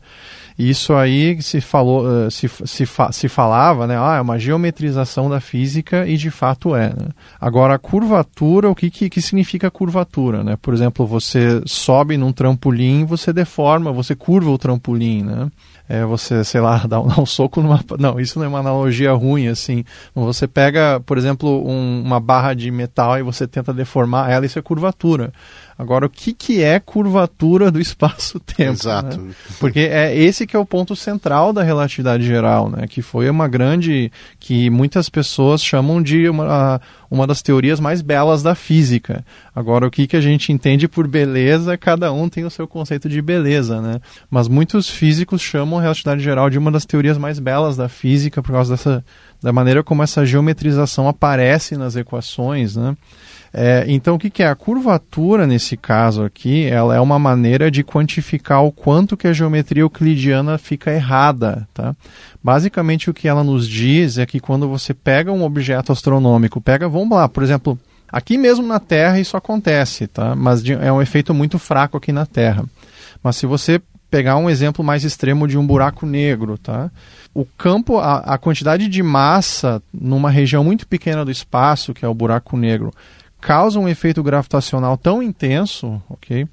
Isso 0.58 0.94
aí 0.94 1.42
se 1.42 1.60
falou, 1.62 2.26
eh, 2.26 2.30
se, 2.30 2.48
se, 2.48 2.86
se 3.12 3.28
falava, 3.28 3.88
né? 3.88 3.98
Ah, 3.98 4.18
é 4.18 4.22
uma 4.22 4.38
geometrização 4.38 5.30
da 5.30 5.39
física 5.39 6.08
e 6.08 6.16
de 6.18 6.30
fato 6.30 6.76
é. 6.76 6.89
Né? 6.89 7.10
Agora, 7.39 7.76
a 7.76 7.80
curvatura, 7.80 8.70
o 8.70 8.76
que, 8.76 8.89
que, 8.89 9.10
que 9.10 9.22
significa 9.22 9.72
curvatura? 9.72 10.44
Né? 10.44 10.58
Por 10.62 10.74
exemplo, 10.74 11.06
você 11.06 11.62
sobe 11.66 12.18
num 12.18 12.32
trampolim, 12.32 13.06
você 13.06 13.34
deforma, 13.34 13.92
você 13.92 14.16
curva 14.16 14.50
o 14.52 14.58
trampolim, 14.58 15.24
né? 15.24 15.50
é 15.88 16.06
você, 16.06 16.44
sei 16.44 16.62
lá, 16.62 16.78
dar 16.88 17.02
um, 17.02 17.08
dar 17.08 17.20
um, 17.20 17.26
soco 17.26 17.62
numa. 17.62 17.80
Não, 18.00 18.20
isso 18.20 18.39
não 18.39 18.46
é 18.46 18.50
uma 18.50 18.60
analogia 18.60 19.12
ruim, 19.13 19.48
assim. 19.48 19.84
Você 20.16 20.48
pega, 20.48 21.00
por 21.06 21.18
exemplo, 21.18 21.68
um, 21.68 22.02
uma 22.02 22.20
barra 22.20 22.54
de 22.54 22.72
metal 22.72 23.18
e 23.20 23.24
você 23.24 23.48
tenta 23.48 23.74
deformar 23.74 24.32
ela, 24.32 24.46
isso 24.46 24.58
é 24.58 24.62
curvatura. 24.62 25.32
Agora, 25.78 26.06
o 26.06 26.10
que, 26.10 26.34
que 26.34 26.62
é 26.62 26.80
curvatura 26.80 27.72
do 27.72 27.80
espaço-tempo? 27.82 28.74
Exato. 28.74 29.20
Né? 29.20 29.34
Porque 29.60 29.80
é 29.80 30.16
esse 30.16 30.46
que 30.46 30.56
é 30.56 30.60
o 30.60 30.66
ponto 30.66 30.96
central 30.96 31.52
da 31.52 31.64
relatividade 31.64 32.24
geral, 32.26 32.70
né? 32.70 32.88
que 32.88 33.02
foi 33.02 33.30
uma 33.30 33.48
grande. 33.48 34.12
que 34.40 34.70
muitas 34.70 35.10
pessoas 35.10 35.64
chamam 35.64 36.02
de 36.02 36.30
uma, 36.30 36.80
uma 37.10 37.28
das 37.28 37.42
teorias 37.42 37.80
mais 37.80 38.02
belas 38.02 38.44
da 38.44 38.56
física. 38.56 39.26
Agora, 39.56 39.88
o 39.88 39.92
que, 39.92 40.08
que 40.08 40.18
a 40.18 40.22
gente 40.22 40.52
entende 40.52 40.88
por 40.88 41.08
beleza, 41.08 41.78
cada 41.78 42.12
um 42.12 42.30
tem 42.30 42.46
o 42.46 42.50
seu 42.50 42.68
conceito 42.68 43.10
de 43.10 43.22
beleza, 43.22 43.82
né? 43.82 44.00
Mas 44.30 44.48
muitos 44.48 44.90
físicos 44.90 45.42
chamam 45.42 45.80
a 45.80 45.82
relatividade 45.82 46.24
geral 46.24 46.50
de 46.50 46.58
uma 46.58 46.72
das 46.72 46.86
teorias 46.86 47.18
mais 47.18 47.40
belas 47.40 47.78
da 47.78 47.90
física 47.90 48.42
por 48.42 48.52
causa 48.52 48.74
dessa 48.74 49.04
da 49.44 49.52
maneira 49.52 49.84
como 49.84 50.02
essa 50.02 50.26
geometrização 50.26 51.08
aparece 51.08 51.76
nas 51.76 51.98
equações, 51.98 52.78
né? 52.78 52.96
É, 53.54 53.86
então, 53.88 54.16
o 54.16 54.20
que, 54.20 54.30
que, 54.30 54.42
é? 54.42 54.48
A 54.48 54.56
curvatura, 54.56 55.46
nesse 55.46 55.78
caso 55.78 56.24
aqui, 56.24 56.66
ela 56.66 56.96
é 56.96 57.00
uma 57.00 57.20
maneira 57.20 57.70
de 57.70 57.84
quantificar 57.84 58.63
o 58.63 58.72
quanto 58.72 59.16
que 59.16 59.28
a 59.28 59.34
geometria 59.34 59.84
euclidiana 59.84 60.58
fica 60.58 60.92
errada. 60.92 61.68
Tá? 61.74 61.96
Basicamente, 62.44 63.10
o 63.10 63.13
que 63.13 63.28
ela 63.28 63.44
nos 63.44 63.68
diz 63.68 64.18
é 64.18 64.26
que 64.26 64.39
quando 64.39 64.68
você 64.68 64.94
pega 64.94 65.32
um 65.32 65.44
objeto 65.44 65.92
astronômico, 65.92 66.60
pega, 66.60 66.89
vamos 66.89 67.16
lá, 67.16 67.30
por 67.30 67.44
exemplo, 67.44 67.78
Aqui 68.13 68.38
mesmo 68.38 68.63
na 68.63 68.80
Terra 68.80 69.20
isso 69.20 69.36
acontece, 69.36 70.06
tá? 70.06 70.36
Mas 70.36 70.63
é 70.63 70.92
um 70.92 71.02
efeito 71.02 71.34
muito 71.34 71.58
fraco 71.58 71.98
aqui 71.98 72.12
na 72.12 72.28
Terra. 72.28 72.63
Mas 73.24 73.38
se 73.38 73.48
você 73.48 73.82
pegar 74.08 74.38
um 74.38 74.48
exemplo 74.48 74.86
mais 74.86 75.04
extremo 75.04 75.48
de 75.48 75.58
um 75.58 75.66
buraco 75.66 76.06
negro, 76.06 76.56
tá? 76.56 76.92
O 77.34 77.44
campo, 77.44 77.98
a, 77.98 78.18
a 78.18 78.38
quantidade 78.38 78.88
de 78.88 79.02
massa 79.02 79.82
numa 79.92 80.30
região 80.30 80.63
muito 80.63 80.86
pequena 80.86 81.26
do 81.26 81.32
espaço, 81.32 81.92
que 81.92 82.06
é 82.06 82.08
o 82.08 82.13
buraco 82.13 82.56
negro, 82.56 82.94
causa 83.44 83.78
um 83.78 83.90
efeito 83.90 84.24
gravitacional 84.24 84.98
tão 84.98 85.22
intenso, 85.22 86.02
ok? 86.10 86.48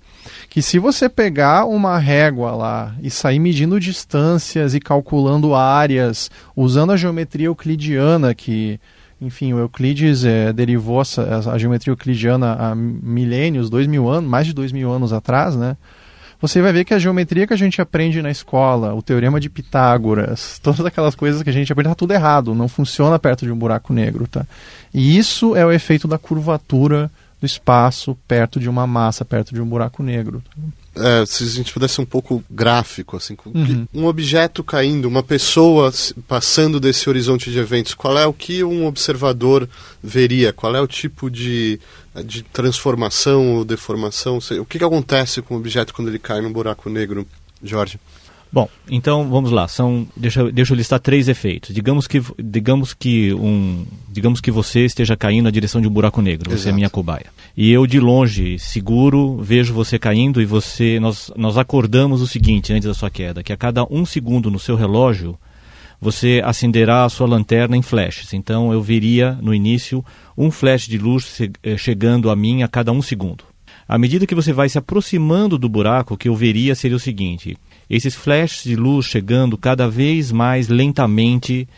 Que 0.49 0.61
se 0.61 0.77
você 0.77 1.09
pegar 1.09 1.65
uma 1.65 1.97
régua 1.99 2.51
lá 2.51 2.97
e 3.01 3.09
sair 3.09 3.39
medindo 3.39 3.79
distâncias 3.79 4.75
e 4.75 4.81
calculando 4.81 5.55
áreas, 5.55 6.29
usando 6.57 6.91
a 6.91 6.97
geometria 6.97 7.47
euclidiana, 7.47 8.35
que, 8.35 8.81
enfim, 9.21 9.53
o 9.53 9.59
Euclides 9.61 10.25
é, 10.25 10.53
derivou 10.53 11.01
essa, 11.01 11.49
a 11.53 11.57
geometria 11.57 11.93
euclidiana 11.93 12.57
há 12.59 12.75
milênios, 12.75 13.71
dois 13.71 13.87
mil 13.87 14.09
anos, 14.09 14.29
mais 14.29 14.49
de 14.49 14.53
dois 14.53 14.73
mil 14.73 14.91
anos 14.91 15.13
atrás, 15.13 15.55
né? 15.55 15.77
Você 16.41 16.63
vai 16.63 16.73
ver 16.73 16.85
que 16.85 16.95
a 16.95 16.99
geometria 16.99 17.47
que 17.47 17.53
a 17.53 17.57
gente 17.57 17.81
aprende 17.81 18.23
na 18.23 18.31
escola, 18.31 18.95
o 18.95 19.03
teorema 19.03 19.39
de 19.39 19.51
Pitágoras, 19.51 20.59
todas 20.63 20.85
aquelas 20.85 21.15
coisas 21.15 21.43
que 21.43 21.51
a 21.51 21.53
gente 21.53 21.71
aprende, 21.71 21.89
está 21.89 21.95
tudo 21.95 22.15
errado, 22.15 22.55
não 22.55 22.69
funciona 22.69 23.19
perto 23.19 23.45
de 23.45 23.53
um 23.53 23.57
buraco 23.57 23.93
negro, 23.93 24.27
tá? 24.27 24.47
E 24.93 25.19
isso 25.19 25.55
é 25.55 25.65
o 25.67 25.71
efeito 25.71 26.09
da 26.09 26.17
curvatura 26.17 27.11
do 27.41 27.47
espaço 27.47 28.17
perto 28.27 28.59
de 28.59 28.69
uma 28.69 28.87
massa, 28.87 29.25
perto 29.25 29.55
de 29.55 29.61
um 29.61 29.67
buraco 29.67 30.03
negro. 30.03 30.43
Tá? 30.45 30.63
É, 30.95 31.25
se 31.25 31.45
a 31.45 31.47
gente 31.47 31.73
pudesse 31.73 31.95
ser 31.95 32.01
um 32.01 32.07
pouco 32.07 32.43
gráfico, 32.51 33.17
assim, 33.17 33.37
uhum. 33.47 33.87
um 33.95 34.07
objeto 34.07 34.65
caindo, 34.65 35.07
uma 35.07 35.23
pessoa 35.23 35.93
passando 36.27 36.81
desse 36.81 37.09
horizonte 37.09 37.51
de 37.51 37.59
eventos, 37.59 37.95
qual 37.95 38.19
é 38.19 38.27
o 38.27 38.33
que 38.33 38.65
um 38.65 38.87
observador 38.87 39.69
veria? 40.03 40.53
Qual 40.53 40.75
é 40.75 40.81
o 40.81 40.87
tipo 40.87 41.31
de, 41.31 41.79
de 42.25 42.43
transformação 42.43 43.57
ou 43.57 43.65
deformação? 43.65 44.39
O 44.61 44.65
que, 44.65 44.79
que 44.79 44.85
acontece 44.85 45.41
com 45.41 45.55
o 45.55 45.59
objeto 45.59 45.95
quando 45.95 46.09
ele 46.09 46.19
cai 46.19 46.41
num 46.41 46.53
buraco 46.53 46.91
negro, 46.91 47.27
Jorge? 47.63 48.01
Bom, 48.53 48.69
então 48.91 49.29
vamos 49.31 49.53
lá. 49.53 49.69
São, 49.69 50.07
deixa, 50.17 50.51
deixa 50.51 50.73
eu 50.73 50.77
listar 50.77 50.99
três 50.99 51.29
efeitos. 51.29 51.73
Digamos 51.73 52.09
que, 52.09 52.21
digamos 52.43 52.93
que 52.93 53.33
um, 53.33 53.87
digamos 54.09 54.41
que 54.41 54.51
você 54.51 54.85
esteja 54.85 55.17
caindo 55.17 55.45
na 55.45 55.51
direção 55.51 55.81
de 55.81 55.87
um 55.87 55.91
buraco 55.91 56.21
negro. 56.21 56.51
Exato. 56.51 56.63
Você 56.63 56.69
é 56.71 56.73
minha 56.73 56.91
cobaia. 56.91 57.27
E 57.57 57.71
eu 57.71 57.87
de 57.87 58.01
longe, 58.01 58.59
seguro, 58.59 59.37
vejo 59.37 59.73
você 59.73 59.99
caindo 59.99 60.43
e 60.43 60.45
você, 60.45 60.99
nós, 60.99 61.31
nós 61.37 61.57
acordamos 61.57 62.21
o 62.21 62.27
seguinte 62.27 62.73
antes 62.73 62.89
da 62.89 62.95
sua 62.95 63.11
queda, 63.11 63.43
que 63.43 63.53
a 63.53 63.57
cada 63.57 63.85
um 63.85 64.05
segundo 64.05 64.51
no 64.51 64.59
seu 64.59 64.75
relógio 64.75 65.39
você 66.01 66.41
acenderá 66.45 67.05
a 67.05 67.09
sua 67.09 67.29
lanterna 67.29 67.77
em 67.77 67.83
flashes. 67.83 68.33
Então 68.33 68.73
eu 68.73 68.83
veria 68.83 69.39
no 69.41 69.55
início 69.55 70.05
um 70.37 70.51
flash 70.51 70.89
de 70.89 70.99
luz 70.99 71.41
eh, 71.63 71.77
chegando 71.77 72.31
a 72.31 72.37
mim 72.37 72.63
a 72.63 72.69
cada 72.69 72.91
um 72.91 73.03
segundo. 73.03 73.45
À 73.87 73.99
medida 73.99 74.27
que 74.27 74.35
você 74.35 74.53
vai 74.53 74.69
se 74.69 74.79
aproximando 74.79 75.59
do 75.59 75.69
buraco, 75.69 76.15
o 76.15 76.17
que 76.17 76.29
eu 76.29 76.35
veria 76.35 76.75
seria 76.75 76.97
o 76.97 77.01
seguinte: 77.01 77.57
esses 77.91 78.15
flashes 78.15 78.63
de 78.63 78.77
luz 78.77 79.07
chegando 79.07 79.59
cada 79.59 79.89
vez 79.89 80.31
mais 80.31 80.69
lentamente 80.69 81.69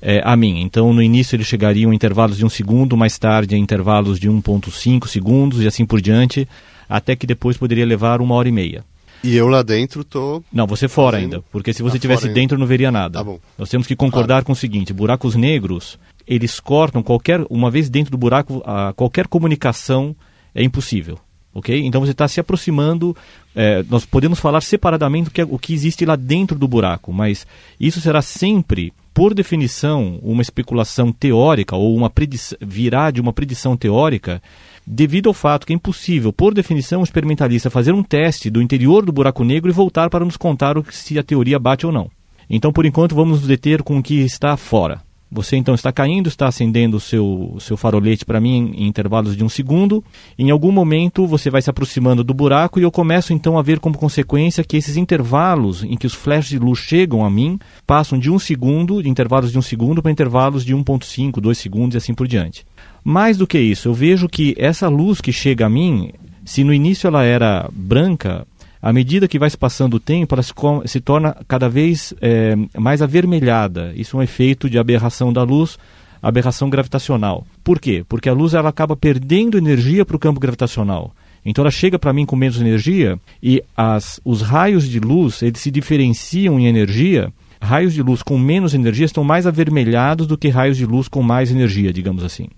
é, 0.00 0.22
a 0.24 0.36
mim. 0.36 0.60
Então, 0.60 0.92
no 0.94 1.02
início 1.02 1.34
eles 1.34 1.48
chegariam 1.48 1.92
em 1.92 1.96
intervalos 1.96 2.36
de 2.36 2.46
um 2.46 2.48
segundo, 2.48 2.96
mais 2.96 3.18
tarde 3.18 3.56
em 3.56 3.60
intervalos 3.60 4.20
de 4.20 4.30
1,5 4.30 5.08
segundos 5.08 5.60
e 5.60 5.66
assim 5.66 5.84
por 5.84 6.00
diante, 6.00 6.46
até 6.88 7.16
que 7.16 7.26
depois 7.26 7.56
poderia 7.56 7.84
levar 7.84 8.20
uma 8.20 8.36
hora 8.36 8.48
e 8.48 8.52
meia. 8.52 8.84
E 9.24 9.34
eu 9.34 9.48
lá 9.48 9.62
dentro 9.62 10.04
tô. 10.04 10.42
Não, 10.52 10.66
você 10.66 10.86
fora 10.86 11.16
fazendo... 11.16 11.34
ainda, 11.34 11.44
porque 11.50 11.72
se 11.72 11.82
você 11.82 11.96
estivesse 11.96 12.28
tá 12.28 12.32
dentro 12.32 12.56
não 12.56 12.66
veria 12.66 12.92
nada. 12.92 13.18
Tá 13.18 13.24
bom. 13.24 13.40
Nós 13.58 13.68
temos 13.68 13.86
que 13.86 13.96
concordar 13.96 14.34
claro. 14.36 14.44
com 14.44 14.52
o 14.52 14.56
seguinte: 14.56 14.92
buracos 14.92 15.34
negros 15.34 15.98
eles 16.26 16.60
cortam 16.60 17.02
qualquer, 17.02 17.44
uma 17.48 17.70
vez 17.70 17.88
dentro 17.88 18.10
do 18.10 18.18
buraco, 18.18 18.62
a, 18.64 18.92
qualquer 18.92 19.26
comunicação 19.26 20.14
é 20.54 20.62
impossível 20.62 21.18
ok? 21.56 21.86
Então 21.86 22.02
você 22.02 22.12
está 22.12 22.28
se 22.28 22.38
aproximando. 22.38 23.16
É, 23.54 23.82
nós 23.88 24.04
podemos 24.04 24.38
falar 24.38 24.60
separadamente 24.60 25.30
o 25.30 25.32
que, 25.32 25.40
é, 25.40 25.44
o 25.44 25.58
que 25.58 25.72
existe 25.72 26.04
lá 26.04 26.14
dentro 26.14 26.58
do 26.58 26.68
buraco, 26.68 27.12
mas 27.12 27.46
isso 27.80 27.98
será 27.98 28.20
sempre, 28.20 28.92
por 29.14 29.32
definição, 29.32 30.20
uma 30.22 30.42
especulação 30.42 31.10
teórica 31.10 31.74
ou 31.74 31.96
uma 31.96 32.12
virá 32.60 33.10
de 33.10 33.22
uma 33.22 33.32
predição 33.32 33.74
teórica, 33.74 34.42
devido 34.86 35.28
ao 35.28 35.34
fato 35.34 35.66
que 35.66 35.72
é 35.72 35.76
impossível, 35.76 36.30
por 36.30 36.52
definição, 36.52 37.00
um 37.00 37.04
experimentalista 37.04 37.70
fazer 37.70 37.92
um 37.92 38.02
teste 38.02 38.50
do 38.50 38.60
interior 38.60 39.04
do 39.04 39.12
buraco 39.12 39.42
negro 39.42 39.70
e 39.70 39.72
voltar 39.72 40.10
para 40.10 40.24
nos 40.24 40.36
contar 40.36 40.76
se 40.90 41.18
a 41.18 41.22
teoria 41.22 41.58
bate 41.58 41.86
ou 41.86 41.92
não. 41.92 42.10
Então, 42.48 42.70
por 42.70 42.84
enquanto, 42.84 43.14
vamos 43.14 43.40
nos 43.40 43.48
deter 43.48 43.82
com 43.82 43.98
o 43.98 44.02
que 44.02 44.20
está 44.20 44.56
fora. 44.56 45.05
Você 45.36 45.54
então 45.54 45.74
está 45.74 45.92
caindo, 45.92 46.28
está 46.30 46.48
acendendo 46.48 46.96
o 46.96 47.00
seu, 47.00 47.58
seu 47.60 47.76
farolete 47.76 48.24
para 48.24 48.40
mim 48.40 48.72
em, 48.74 48.84
em, 48.84 48.86
intervalos 48.88 49.36
de 49.36 49.44
um 49.44 49.50
segundo. 49.50 50.02
Em 50.38 50.50
algum 50.50 50.72
momento 50.72 51.26
você 51.26 51.50
vai 51.50 51.60
se 51.60 51.68
aproximando 51.68 52.24
do 52.24 52.32
buraco 52.32 52.80
e 52.80 52.82
eu 52.82 52.90
começo 52.90 53.34
então 53.34 53.58
a 53.58 53.62
ver 53.62 53.78
como 53.78 53.98
consequência 53.98 54.64
que 54.64 54.78
esses 54.78 54.96
intervalos 54.96 55.84
em 55.84 55.94
que 55.94 56.06
os 56.06 56.14
flashes 56.14 56.48
de 56.48 56.58
luz 56.58 56.78
chegam 56.78 57.22
a 57.22 57.28
mim 57.28 57.58
passam 57.86 58.18
de 58.18 58.30
um 58.30 58.38
segundo, 58.38 59.02
de 59.02 59.10
intervalos 59.10 59.52
de 59.52 59.58
um 59.58 59.62
segundo, 59.62 60.00
para 60.00 60.10
intervalos 60.10 60.64
de 60.64 60.74
1,5, 60.74 61.38
2 61.38 61.58
segundos 61.58 61.94
e 61.96 61.98
assim 61.98 62.14
por 62.14 62.26
diante. 62.26 62.64
Mais 63.04 63.36
do 63.36 63.46
que 63.46 63.58
isso, 63.58 63.88
eu 63.88 63.94
vejo 63.94 64.30
que 64.30 64.54
essa 64.56 64.88
luz 64.88 65.20
que 65.20 65.32
chega 65.32 65.66
a 65.66 65.68
mim, 65.68 66.12
se 66.46 66.64
no 66.64 66.72
início 66.72 67.08
ela 67.08 67.24
era 67.24 67.68
branca, 67.70 68.46
à 68.80 68.92
medida 68.92 69.28
que 69.28 69.38
vai 69.38 69.48
se 69.48 69.56
passando 69.56 69.94
o 69.94 70.00
tempo, 70.00 70.34
ela 70.34 70.42
se, 70.42 70.52
se 70.86 71.00
torna 71.00 71.36
cada 71.48 71.68
vez 71.68 72.12
é, 72.20 72.54
mais 72.78 73.02
avermelhada. 73.02 73.92
Isso 73.96 74.16
é 74.16 74.20
um 74.20 74.22
efeito 74.22 74.68
de 74.68 74.78
aberração 74.78 75.32
da 75.32 75.42
luz, 75.42 75.78
aberração 76.22 76.68
gravitacional. 76.68 77.46
Por 77.64 77.80
quê? 77.80 78.04
Porque 78.08 78.28
a 78.28 78.32
luz 78.32 78.54
ela 78.54 78.68
acaba 78.68 78.96
perdendo 78.96 79.58
energia 79.58 80.04
para 80.04 80.16
o 80.16 80.18
campo 80.18 80.40
gravitacional. 80.40 81.14
Então 81.44 81.62
ela 81.62 81.70
chega 81.70 81.98
para 81.98 82.12
mim 82.12 82.26
com 82.26 82.34
menos 82.34 82.60
energia 82.60 83.18
e 83.40 83.62
as, 83.76 84.20
os 84.24 84.42
raios 84.42 84.88
de 84.88 84.98
luz 84.98 85.42
eles 85.42 85.60
se 85.60 85.70
diferenciam 85.70 86.58
em 86.58 86.66
energia. 86.66 87.32
Raios 87.60 87.94
de 87.94 88.02
luz 88.02 88.22
com 88.22 88.36
menos 88.36 88.74
energia 88.74 89.06
estão 89.06 89.24
mais 89.24 89.46
avermelhados 89.46 90.26
do 90.26 90.36
que 90.36 90.48
raios 90.48 90.76
de 90.76 90.84
luz 90.84 91.08
com 91.08 91.22
mais 91.22 91.50
energia, 91.50 91.92
digamos 91.92 92.24
assim. 92.24 92.48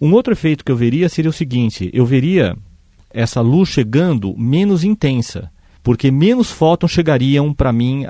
Um 0.00 0.12
outro 0.12 0.32
efeito 0.32 0.64
que 0.64 0.70
eu 0.70 0.76
veria 0.76 1.08
seria 1.08 1.28
o 1.28 1.34
seguinte: 1.34 1.90
eu 1.92 2.06
veria 2.06 2.56
essa 3.10 3.40
luz 3.40 3.68
chegando 3.68 4.34
menos 4.38 4.84
intensa 4.84 5.50
porque 5.88 6.10
menos 6.10 6.50
fótons 6.50 6.90
chegariam 6.90 7.54
para 7.54 7.72
mim, 7.72 8.04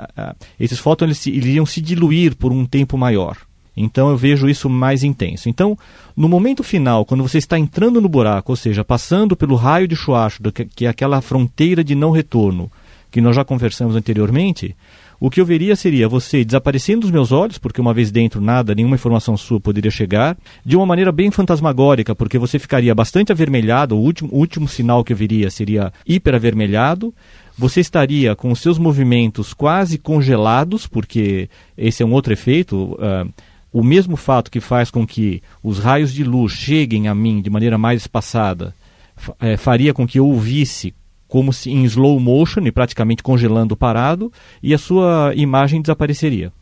esses 0.59 0.77
fótons 0.77 1.07
eles 1.07 1.25
iriam 1.27 1.65
se 1.65 1.79
diluir 1.79 2.35
por 2.35 2.51
um 2.51 2.65
tempo 2.65 2.97
maior. 2.97 3.37
Então 3.73 4.09
eu 4.09 4.17
vejo 4.17 4.49
isso 4.49 4.69
mais 4.69 5.01
intenso. 5.01 5.47
Então, 5.47 5.77
no 6.13 6.27
momento 6.27 6.61
final, 6.61 7.05
quando 7.05 7.23
você 7.23 7.37
está 7.37 7.57
entrando 7.57 8.01
no 8.01 8.09
buraco, 8.09 8.51
ou 8.51 8.57
seja, 8.57 8.83
passando 8.83 9.33
pelo 9.33 9.55
raio 9.55 9.87
de 9.87 9.95
Schwarzschild, 9.95 10.51
que 10.75 10.85
é 10.85 10.89
aquela 10.89 11.21
fronteira 11.21 11.81
de 11.81 11.95
não 11.95 12.11
retorno 12.11 12.69
que 13.09 13.21
nós 13.21 13.33
já 13.33 13.45
conversamos 13.45 13.95
anteriormente, 13.95 14.75
o 15.19 15.29
que 15.29 15.41
eu 15.41 15.45
veria 15.45 15.75
seria 15.75 16.07
você 16.07 16.45
desaparecendo 16.45 17.01
dos 17.01 17.11
meus 17.11 17.31
olhos, 17.31 17.57
porque 17.57 17.81
uma 17.81 17.93
vez 17.93 18.09
dentro 18.09 18.39
nada, 18.39 18.73
nenhuma 18.73 18.95
informação 18.95 19.35
sua 19.35 19.59
poderia 19.59 19.91
chegar, 19.91 20.37
de 20.65 20.77
uma 20.77 20.85
maneira 20.85 21.11
bem 21.11 21.29
fantasmagórica, 21.29 22.15
porque 22.15 22.37
você 22.37 22.57
ficaria 22.57 22.95
bastante 22.95 23.31
avermelhado, 23.31 23.97
o 23.97 23.99
último, 23.99 24.29
o 24.31 24.37
último 24.37 24.67
sinal 24.67 25.03
que 25.03 25.11
eu 25.11 25.17
veria 25.17 25.49
seria 25.49 25.91
hiperavermelhado, 26.07 27.13
você 27.59 27.81
estaria 27.81 28.37
com 28.37 28.53
os 28.53 28.59
seus 28.61 28.77
movimentos 28.77 29.53
quase 29.53 29.97
congelados, 29.97 30.87
porque 30.87 31.49
esse 31.77 32.01
é 32.01 32.05
um 32.05 32.13
outro 32.13 32.31
efeito. 32.31 32.93
Uh, 32.93 33.29
o 33.71 33.83
mesmo 33.83 34.15
fato 34.15 34.49
que 34.49 34.61
faz 34.61 34.89
com 34.89 35.05
que 35.05 35.43
os 35.61 35.77
raios 35.77 36.13
de 36.13 36.23
luz 36.23 36.53
cheguem 36.53 37.09
a 37.09 37.13
mim 37.13 37.41
de 37.41 37.49
maneira 37.49 37.77
mais 37.77 38.01
espaçada 38.01 38.73
é, 39.41 39.57
faria 39.57 39.93
com 39.93 40.07
que 40.07 40.17
eu 40.17 40.25
ouvisse 40.25 40.95
como 41.27 41.51
se 41.51 41.69
em 41.69 41.83
slow 41.83 42.17
motion 42.17 42.61
e 42.61 42.71
praticamente 42.71 43.21
congelando 43.21 43.75
parado 43.75 44.31
e 44.63 44.73
a 44.73 44.77
sua 44.77 45.33
imagem 45.35 45.81
desapareceria. 45.81 46.53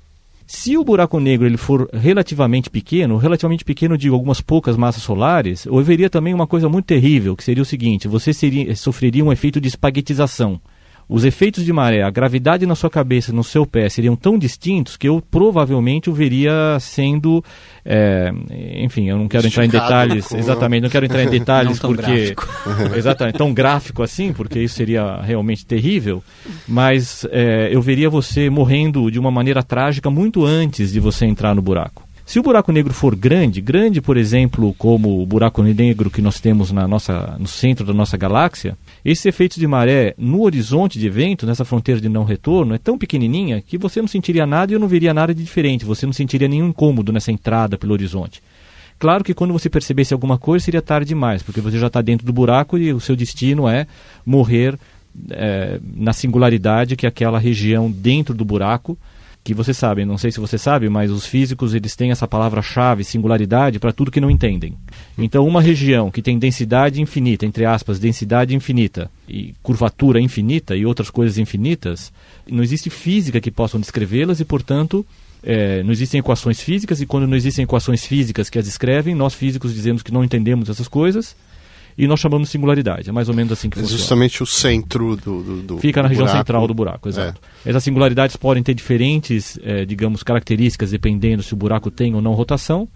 Se 0.47 0.75
o 0.75 0.83
buraco 0.83 1.19
negro 1.19 1.45
ele 1.45 1.57
for 1.57 1.87
relativamente 1.93 2.71
pequeno, 2.71 3.17
relativamente 3.17 3.63
pequeno 3.63 3.97
digo 3.97 4.15
algumas 4.15 4.41
poucas 4.41 4.75
massas 4.75 5.03
solares, 5.03 5.65
eu 5.65 5.81
veria 5.83 6.09
também 6.09 6.33
uma 6.33 6.47
coisa 6.47 6.67
muito 6.67 6.85
terrível, 6.85 7.35
que 7.35 7.43
seria 7.43 7.61
o 7.61 7.65
seguinte, 7.65 8.07
você 8.07 8.33
seria, 8.33 8.75
sofreria 8.75 9.23
um 9.23 9.31
efeito 9.31 9.61
de 9.61 9.67
espaguetização 9.67 10.59
os 11.09 11.23
efeitos 11.23 11.63
de 11.63 11.71
maré, 11.71 12.01
a 12.01 12.09
gravidade 12.09 12.65
na 12.65 12.75
sua 12.75 12.89
cabeça, 12.89 13.31
no 13.31 13.43
seu 13.43 13.65
pé, 13.65 13.87
seriam 13.87 14.15
tão 14.15 14.37
distintos 14.37 14.97
que 14.97 15.07
eu 15.07 15.21
provavelmente 15.21 16.09
o 16.09 16.13
veria 16.13 16.77
sendo. 16.81 17.43
É, 17.85 18.29
enfim, 18.83 19.09
eu 19.09 19.17
não 19.17 19.27
quero 19.27 19.47
entrar 19.47 19.65
em 19.65 19.69
detalhes. 19.69 20.31
Exatamente, 20.33 20.83
não 20.83 20.89
quero 20.89 21.05
entrar 21.05 21.23
em 21.23 21.29
detalhes 21.31 21.79
porque. 21.79 22.35
exatamente, 22.95 23.37
tão 23.37 23.53
gráfico 23.53 24.03
assim, 24.03 24.33
porque 24.33 24.59
isso 24.59 24.75
seria 24.75 25.21
realmente 25.21 25.65
terrível. 25.65 26.21
Mas 26.67 27.25
é, 27.31 27.69
eu 27.71 27.81
veria 27.81 28.09
você 28.09 28.49
morrendo 28.49 29.09
de 29.09 29.17
uma 29.17 29.31
maneira 29.31 29.63
trágica 29.63 30.09
muito 30.09 30.45
antes 30.45 30.91
de 30.91 30.99
você 30.99 31.25
entrar 31.25 31.55
no 31.55 31.61
buraco. 31.61 32.06
Se 32.27 32.37
o 32.39 32.43
buraco 32.43 32.73
negro 32.73 32.93
for 32.93 33.15
grande, 33.15 33.61
grande, 33.61 34.01
por 34.01 34.17
exemplo, 34.17 34.75
como 34.77 35.23
o 35.23 35.25
buraco 35.25 35.63
negro 35.63 36.11
que 36.11 36.21
nós 36.21 36.41
temos 36.41 36.73
na 36.73 36.85
nossa, 36.85 37.37
no 37.39 37.47
centro 37.47 37.85
da 37.85 37.93
nossa 37.93 38.17
galáxia, 38.17 38.77
esses 39.05 39.25
efeitos 39.25 39.57
de 39.57 39.65
maré 39.65 40.13
no 40.17 40.41
horizonte 40.41 40.99
de 40.99 41.07
evento, 41.07 41.45
nessa 41.45 41.63
fronteira 41.63 42.01
de 42.01 42.09
não 42.09 42.25
retorno, 42.25 42.75
é 42.75 42.77
tão 42.77 42.97
pequenininha 42.97 43.61
que 43.61 43.77
você 43.77 44.01
não 44.01 44.09
sentiria 44.09 44.45
nada 44.45 44.73
e 44.73 44.75
eu 44.75 44.79
não 44.79 44.89
veria 44.89 45.13
nada 45.13 45.33
de 45.33 45.41
diferente. 45.41 45.85
Você 45.85 46.05
não 46.05 46.11
sentiria 46.11 46.49
nenhum 46.49 46.67
incômodo 46.67 47.13
nessa 47.13 47.31
entrada 47.31 47.77
pelo 47.77 47.93
horizonte. 47.93 48.43
Claro 48.99 49.23
que 49.23 49.33
quando 49.33 49.53
você 49.53 49.69
percebesse 49.69 50.13
alguma 50.13 50.37
coisa 50.37 50.65
seria 50.65 50.81
tarde 50.81 51.07
demais, 51.07 51.41
porque 51.41 51.61
você 51.61 51.79
já 51.79 51.87
está 51.87 52.01
dentro 52.01 52.25
do 52.25 52.33
buraco 52.33 52.77
e 52.77 52.91
o 52.91 52.99
seu 52.99 53.15
destino 53.15 53.69
é 53.69 53.87
morrer 54.25 54.77
é, 55.31 55.79
na 55.95 56.11
singularidade 56.11 56.97
que 56.97 57.07
aquela 57.07 57.39
região 57.39 57.89
dentro 57.89 58.35
do 58.35 58.43
buraco 58.43 58.97
que 59.47 59.53
você 59.53 59.73
sabe, 59.73 60.03
não 60.03 60.17
sei 60.17 60.29
se 60.29 60.41
você 60.41 60.57
sabe, 60.57 60.89
mas 60.89 61.09
os 61.09 61.25
físicos 61.25 61.73
eles 61.73 61.95
têm 61.95 62.11
essa 62.11 62.27
palavra-chave, 62.27 63.05
singularidade, 63.05 63.79
para 63.79 63.93
tudo 63.93 64.11
que 64.11 64.19
não 64.19 64.29
entendem. 64.29 64.73
Então, 65.17 65.47
uma 65.47 65.61
região 65.61 66.11
que 66.11 66.21
tem 66.21 66.37
densidade 66.37 67.01
infinita, 67.01 67.45
entre 67.45 67.63
aspas, 67.63 67.97
densidade 67.97 68.53
infinita, 68.53 69.09
e 69.25 69.55
curvatura 69.63 70.19
infinita 70.19 70.75
e 70.75 70.85
outras 70.85 71.09
coisas 71.09 71.37
infinitas, 71.37 72.11
não 72.45 72.61
existe 72.61 72.89
física 72.89 73.39
que 73.39 73.49
possam 73.49 73.79
descrevê-las 73.79 74.41
e, 74.41 74.43
portanto, 74.43 75.05
é, 75.41 75.81
não 75.81 75.93
existem 75.93 76.19
equações 76.19 76.59
físicas, 76.59 76.99
e 76.99 77.05
quando 77.05 77.25
não 77.25 77.37
existem 77.37 77.63
equações 77.63 78.05
físicas 78.05 78.49
que 78.49 78.59
as 78.59 78.65
descrevem, 78.65 79.15
nós 79.15 79.33
físicos 79.33 79.73
dizemos 79.73 80.03
que 80.03 80.11
não 80.11 80.25
entendemos 80.25 80.67
essas 80.67 80.89
coisas, 80.89 81.37
e 81.97 82.07
nós 82.07 82.19
chamamos 82.19 82.47
de 82.47 82.51
singularidade. 82.51 83.09
É 83.09 83.11
mais 83.11 83.27
ou 83.27 83.35
menos 83.35 83.51
assim 83.51 83.69
que 83.69 83.79
é 83.79 83.81
funciona. 83.81 83.99
Justamente 83.99 84.43
o 84.43 84.45
centro 84.45 85.15
do, 85.15 85.41
do, 85.41 85.61
do 85.63 85.77
Fica 85.79 86.03
na 86.03 86.09
região 86.09 86.25
buraco. 86.25 86.39
central 86.39 86.67
do 86.67 86.73
buraco, 86.73 87.09
exato. 87.09 87.41
É. 87.65 87.69
Essas 87.69 87.83
singularidades 87.83 88.35
podem 88.35 88.61
ter 88.61 88.73
diferentes, 88.73 89.57
eh, 89.63 89.85
digamos, 89.85 90.21
características 90.21 90.91
dependendo 90.91 91.41
se 91.41 91.53
o 91.53 91.57
buraco 91.57 91.89
tem 91.89 92.13
ou 92.13 92.21
não 92.21 92.33
rotação, 92.33 92.87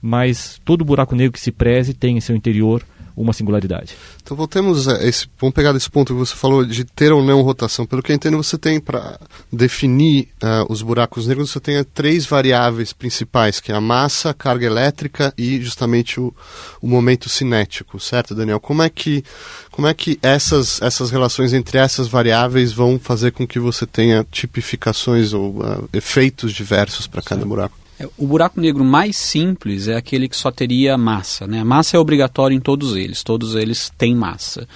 mas 0.00 0.60
todo 0.64 0.84
buraco 0.84 1.14
negro 1.14 1.32
que 1.32 1.40
se 1.40 1.52
preze 1.52 1.92
tem 1.92 2.16
em 2.16 2.20
seu 2.20 2.34
interior 2.34 2.82
uma 3.16 3.32
singularidade. 3.32 3.94
Então 4.22 4.36
voltemos 4.36 4.86
a 4.86 5.02
esse, 5.02 5.26
vamos 5.40 5.54
pegar 5.54 5.72
desse 5.72 5.88
ponto 5.88 6.12
que 6.12 6.18
você 6.18 6.34
falou 6.34 6.64
de 6.64 6.84
ter 6.84 7.12
ou 7.12 7.24
não 7.24 7.40
rotação. 7.40 7.86
Pelo 7.86 8.02
que 8.02 8.12
eu 8.12 8.16
entendo, 8.16 8.36
você 8.36 8.58
tem 8.58 8.78
para 8.78 9.18
definir 9.50 10.28
uh, 10.42 10.70
os 10.70 10.82
buracos 10.82 11.26
negros, 11.26 11.50
você 11.50 11.60
tem 11.60 11.82
três 11.82 12.26
variáveis 12.26 12.92
principais, 12.92 13.58
que 13.58 13.72
é 13.72 13.74
a 13.74 13.80
massa, 13.80 14.30
a 14.30 14.34
carga 14.34 14.66
elétrica 14.66 15.32
e 15.38 15.60
justamente 15.60 16.20
o, 16.20 16.34
o 16.82 16.86
momento 16.86 17.28
cinético, 17.28 17.98
certo, 17.98 18.34
Daniel? 18.34 18.60
Como 18.60 18.82
é 18.82 18.90
que 18.90 19.24
como 19.70 19.86
é 19.86 19.94
que 19.94 20.18
essas 20.22 20.82
essas 20.82 21.10
relações 21.10 21.52
entre 21.52 21.78
essas 21.78 22.08
variáveis 22.08 22.72
vão 22.72 22.98
fazer 22.98 23.32
com 23.32 23.46
que 23.46 23.58
você 23.58 23.86
tenha 23.86 24.26
tipificações 24.30 25.32
ou 25.32 25.58
uh, 25.60 25.88
efeitos 25.92 26.52
diversos 26.52 27.06
para 27.06 27.22
cada 27.22 27.44
buraco? 27.46 27.85
É, 27.98 28.08
o 28.16 28.26
buraco 28.26 28.60
negro 28.60 28.84
mais 28.84 29.16
simples 29.16 29.88
é 29.88 29.96
aquele 29.96 30.28
que 30.28 30.36
só 30.36 30.50
teria 30.50 30.96
massa. 30.98 31.46
Né? 31.46 31.60
A 31.60 31.64
massa 31.64 31.96
é 31.96 32.00
obrigatória 32.00 32.54
em 32.54 32.60
todos 32.60 32.94
eles, 32.94 33.22
todos 33.22 33.54
eles 33.54 33.90
têm 33.96 34.14
massa. 34.14 34.68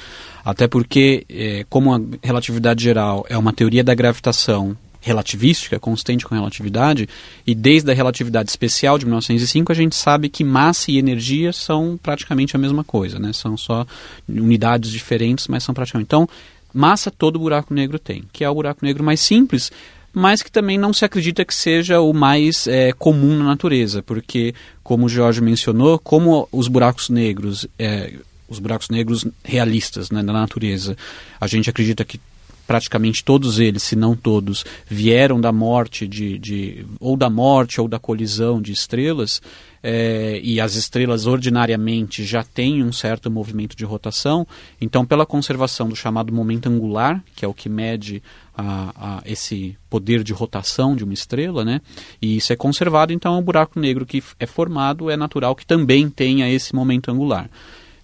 Até 0.45 0.67
porque, 0.67 1.25
é, 1.29 1.65
como 1.69 1.95
a 1.95 2.01
relatividade 2.23 2.83
geral 2.83 3.27
é 3.29 3.37
uma 3.37 3.53
teoria 3.53 3.85
da 3.85 3.95
gravitação 3.95 4.77
relativística, 5.01 5.79
consistente 5.79 6.27
com 6.27 6.35
relatividade, 6.35 7.09
e 7.47 7.55
desde 7.55 7.91
a 7.91 7.95
relatividade 7.95 8.51
especial 8.51 8.99
de 8.99 9.07
1905 9.07 9.73
a 9.73 9.75
gente 9.75 9.97
sabe 9.97 10.29
que 10.29 10.45
massa 10.45 10.91
e 10.91 10.99
energia 10.99 11.53
são 11.53 11.99
praticamente 12.03 12.55
a 12.55 12.59
mesma 12.59 12.85
coisa, 12.85 13.19
né? 13.19 13.33
são 13.33 13.57
só 13.57 13.87
unidades 14.29 14.91
diferentes, 14.91 15.49
mas 15.49 15.65
são 15.65 15.75
praticamente. 15.75 16.07
Então, 16.07 16.29
massa 16.73 17.11
todo 17.11 17.39
buraco 17.39 17.73
negro 17.73 17.99
tem, 17.99 18.25
que 18.31 18.45
é 18.45 18.51
o 18.51 18.55
buraco 18.55 18.85
negro 18.85 19.03
mais 19.03 19.21
simples, 19.21 19.73
mas 20.13 20.43
que 20.43 20.51
também 20.51 20.79
não 20.79 20.93
se 20.93 21.05
acredita 21.05 21.45
que 21.45 21.55
seja 21.55 22.01
o 22.01 22.13
mais 22.13 22.67
é, 22.67 22.93
comum 22.93 23.39
na 23.39 23.45
natureza, 23.45 24.03
porque, 24.03 24.55
como 24.83 25.07
o 25.07 25.09
Jorge 25.09 25.41
mencionou, 25.41 25.99
como 25.99 26.49
os 26.51 26.69
buracos 26.69 27.09
negros, 27.09 27.67
é, 27.79 28.15
os 28.49 28.59
buracos 28.59 28.89
negros 28.89 29.25
realistas 29.45 30.11
né, 30.11 30.23
na 30.23 30.33
natureza, 30.33 30.97
a 31.41 31.47
gente 31.47 31.71
acredita 31.71 32.05
que 32.05 32.21
praticamente 32.67 33.25
todos 33.25 33.59
eles, 33.59 33.83
se 33.83 33.97
não 33.97 34.15
todos, 34.15 34.65
vieram 34.89 35.41
da 35.41 35.51
morte 35.51 36.07
de, 36.07 36.39
de 36.39 36.87
ou 37.01 37.17
da 37.17 37.29
morte 37.29 37.81
ou 37.81 37.89
da 37.89 37.99
colisão 37.99 38.63
de 38.63 38.71
estrelas, 38.71 39.43
é, 39.83 40.41
e 40.43 40.61
as 40.61 40.77
estrelas 40.77 41.27
ordinariamente 41.27 42.23
já 42.25 42.45
têm 42.45 42.85
um 42.85 42.93
certo 42.93 43.29
movimento 43.29 43.77
de 43.77 43.85
rotação, 43.85 44.47
então 44.81 45.05
pela 45.05 45.27
conservação 45.27 45.89
do 45.89 45.97
chamado 45.97 46.33
momento 46.33 46.69
angular, 46.69 47.21
que 47.35 47.45
é 47.45 47.49
o 47.49 47.55
que 47.55 47.69
mede 47.69 48.23
a, 48.61 49.19
a 49.19 49.23
esse 49.25 49.77
poder 49.89 50.23
de 50.23 50.33
rotação 50.33 50.95
de 50.95 51.05
uma 51.05 51.15
estrela, 51.15 51.65
né? 51.65 51.81
E 52.21 52.37
isso 52.37 52.53
é 52.53 52.57
conservado, 52.57 53.13
então 53.13 53.39
o 53.39 53.43
buraco 53.43 53.79
negro 53.79 54.07
que 54.07 54.23
é 54.39 54.47
formado 54.47 55.11
é 55.11 55.17
natural 55.17 55.55
que 55.55 55.67
também 55.67 56.09
tenha 56.09 56.51
esse 56.51 56.75
momento 56.75 57.11
angular 57.11 57.49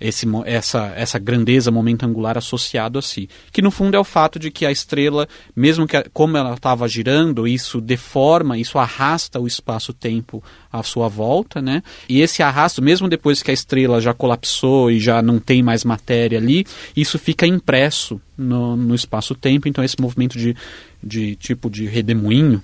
esse, 0.01 0.27
essa, 0.45 0.93
essa 0.97 1.19
grandeza 1.19 1.71
momento 1.71 2.05
angular 2.05 2.37
associado 2.37 2.99
a 2.99 3.03
si. 3.03 3.29
Que 3.53 3.63
no 3.63 3.71
fundo 3.71 3.97
é 3.97 3.99
o 3.99 4.05
fato 4.05 4.39
de 4.39 4.51
que 4.51 4.67
a 4.67 4.71
estrela, 4.71 5.29
mesmo 5.55 5.87
que 5.87 6.03
como 6.13 6.37
ela 6.37 6.55
estava 6.55 6.87
girando, 6.89 7.47
isso 7.47 7.81
deforma, 7.81 8.59
isso 8.59 8.79
arrasta 8.79 9.41
o 9.41 9.47
espaço-tempo 9.47 10.43
à 10.73 10.83
sua 10.83 11.09
volta, 11.09 11.61
né? 11.63 11.83
E 12.09 12.21
esse 12.21 12.43
arrasto, 12.43 12.83
mesmo 12.83 13.09
depois 13.09 13.43
que 13.43 13.51
a 13.51 13.55
estrela 13.55 14.01
já 14.01 14.13
colapsou 14.13 14.91
e 14.91 15.01
já 15.01 15.23
não 15.23 15.39
tem 15.39 15.63
mais 15.63 15.85
matéria 15.85 16.39
ali, 16.39 16.67
isso 16.97 17.19
fica 17.19 17.47
impresso 17.47 18.21
no, 18.37 18.77
no 18.77 18.95
espaço-tempo. 18.95 19.69
Então 19.69 19.83
esse 19.83 20.01
movimento 20.01 20.39
de, 20.39 20.57
de 21.03 21.37
tipo 21.37 21.71
de 21.71 21.87
redemoinho 21.87 22.63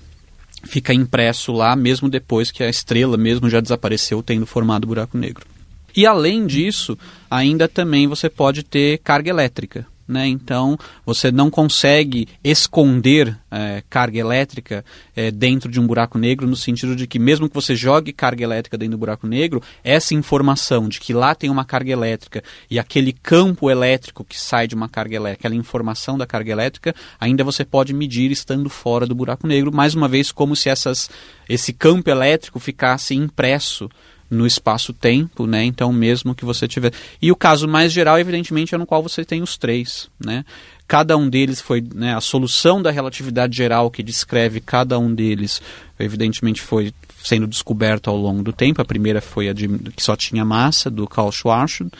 fica 0.65 0.93
impresso 0.93 1.51
lá, 1.51 1.75
mesmo 1.75 2.09
depois 2.09 2.51
que 2.51 2.63
a 2.63 2.69
estrela 2.69 3.17
mesmo 3.17 3.49
já 3.49 3.59
desapareceu, 3.59 4.23
tendo 4.23 4.45
formado 4.45 4.85
o 4.85 4.87
buraco 4.87 5.17
negro. 5.17 5.52
E 5.95 6.05
além 6.05 6.45
disso, 6.45 6.97
ainda 7.29 7.67
também 7.67 8.07
você 8.07 8.29
pode 8.29 8.63
ter 8.63 8.99
carga 8.99 9.29
elétrica. 9.29 9.85
Né? 10.05 10.27
Então, 10.27 10.77
você 11.05 11.31
não 11.31 11.49
consegue 11.49 12.27
esconder 12.43 13.37
é, 13.49 13.81
carga 13.89 14.19
elétrica 14.19 14.83
é, 15.15 15.31
dentro 15.31 15.71
de 15.71 15.79
um 15.79 15.87
buraco 15.87 16.17
negro, 16.17 16.45
no 16.45 16.57
sentido 16.57 16.93
de 16.93 17.07
que, 17.07 17.17
mesmo 17.17 17.47
que 17.47 17.55
você 17.55 17.73
jogue 17.73 18.11
carga 18.11 18.43
elétrica 18.43 18.77
dentro 18.77 18.97
do 18.97 18.99
buraco 18.99 19.25
negro, 19.25 19.61
essa 19.81 20.13
informação 20.13 20.89
de 20.89 20.99
que 20.99 21.13
lá 21.13 21.33
tem 21.33 21.49
uma 21.49 21.63
carga 21.63 21.91
elétrica 21.91 22.43
e 22.69 22.77
aquele 22.77 23.13
campo 23.13 23.71
elétrico 23.71 24.25
que 24.25 24.37
sai 24.37 24.67
de 24.67 24.75
uma 24.75 24.89
carga 24.89 25.15
elétrica, 25.15 25.47
aquela 25.47 25.55
informação 25.55 26.17
da 26.17 26.27
carga 26.27 26.51
elétrica, 26.51 26.93
ainda 27.17 27.43
você 27.43 27.63
pode 27.63 27.93
medir 27.93 28.29
estando 28.29 28.69
fora 28.69 29.07
do 29.07 29.15
buraco 29.15 29.47
negro, 29.47 29.73
mais 29.73 29.95
uma 29.95 30.09
vez, 30.09 30.33
como 30.33 30.53
se 30.53 30.67
essas, 30.67 31.09
esse 31.47 31.71
campo 31.71 32.09
elétrico 32.09 32.59
ficasse 32.59 33.15
impresso 33.15 33.89
no 34.33 34.45
espaço-tempo, 34.45 35.45
né? 35.45 35.63
Então, 35.63 35.93
mesmo 35.93 36.35
que 36.35 36.43
você 36.43 36.67
tiver. 36.67 36.91
E 37.21 37.31
o 37.31 37.35
caso 37.35 37.67
mais 37.67 37.91
geral, 37.91 38.19
evidentemente, 38.19 38.73
é 38.73 38.77
no 38.77 38.85
qual 38.85 39.01
você 39.01 39.23
tem 39.23 39.41
os 39.41 39.57
três, 39.57 40.09
né? 40.23 40.43
Cada 40.87 41.15
um 41.15 41.29
deles 41.29 41.61
foi 41.61 41.83
né, 41.95 42.13
a 42.13 42.21
solução 42.21 42.81
da 42.81 42.91
relatividade 42.91 43.55
geral 43.55 43.89
que 43.89 44.03
descreve 44.03 44.59
cada 44.59 44.99
um 44.99 45.13
deles, 45.13 45.61
evidentemente 45.97 46.61
foi 46.61 46.93
sendo 47.23 47.47
descoberto 47.47 48.09
ao 48.09 48.17
longo 48.17 48.43
do 48.43 48.51
tempo. 48.51 48.81
A 48.81 48.85
primeira 48.85 49.21
foi 49.21 49.47
a 49.47 49.53
de, 49.53 49.67
que 49.95 50.03
só 50.03 50.15
tinha 50.15 50.43
massa 50.43 50.89
do 50.89 51.07
Karl 51.07 51.31
Schwarzschild 51.31 51.91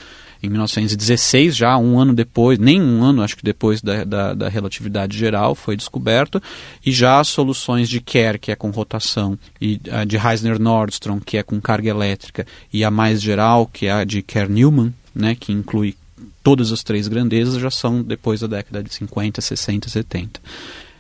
em 0.44 0.50
1916, 0.50 1.56
já 1.56 1.78
um 1.78 1.98
ano 1.98 2.14
depois, 2.14 2.60
nem 2.60 2.82
um 2.82 3.02
ano 3.02 3.24
acho 3.24 3.38
que 3.38 3.44
depois 3.44 3.82
da, 3.82 4.04
da, 4.04 4.34
da, 4.34 4.50
relatividade 4.50 5.18
geral 5.18 5.56
foi 5.56 5.78
descoberto, 5.78 6.44
e 6.86 6.92
já 6.92 7.20
as 7.20 7.30
soluções 7.30 7.88
de 7.88 8.02
Kerr, 8.02 8.38
que 8.38 8.52
é 8.52 8.56
com 8.56 8.70
rotação, 8.70 9.40
e 9.60 9.80
a 9.90 10.04
de 10.04 10.18
Reisner-Nordstrom, 10.18 11.22
que 11.22 11.38
é 11.38 11.44
com 11.44 11.62
carga 11.62 11.90
elétrica, 11.90 12.46
e 12.74 12.84
a 12.84 12.92
mais 12.92 13.22
geral, 13.22 13.66
que 13.66 13.86
é 13.86 13.92
a 13.94 14.04
de 14.04 14.22
Kerr-Newman, 14.22 14.94
né, 15.16 15.34
que 15.34 15.54
inclui 15.54 15.96
todas 16.44 16.74
as 16.74 16.84
três 16.84 17.08
grandezas, 17.08 17.62
já 17.62 17.72
são 17.72 18.04
depois 18.04 18.42
da 18.42 18.48
década 18.48 18.84
de 18.84 18.94
50, 18.94 19.40
60, 19.40 19.88
70. 19.88 20.42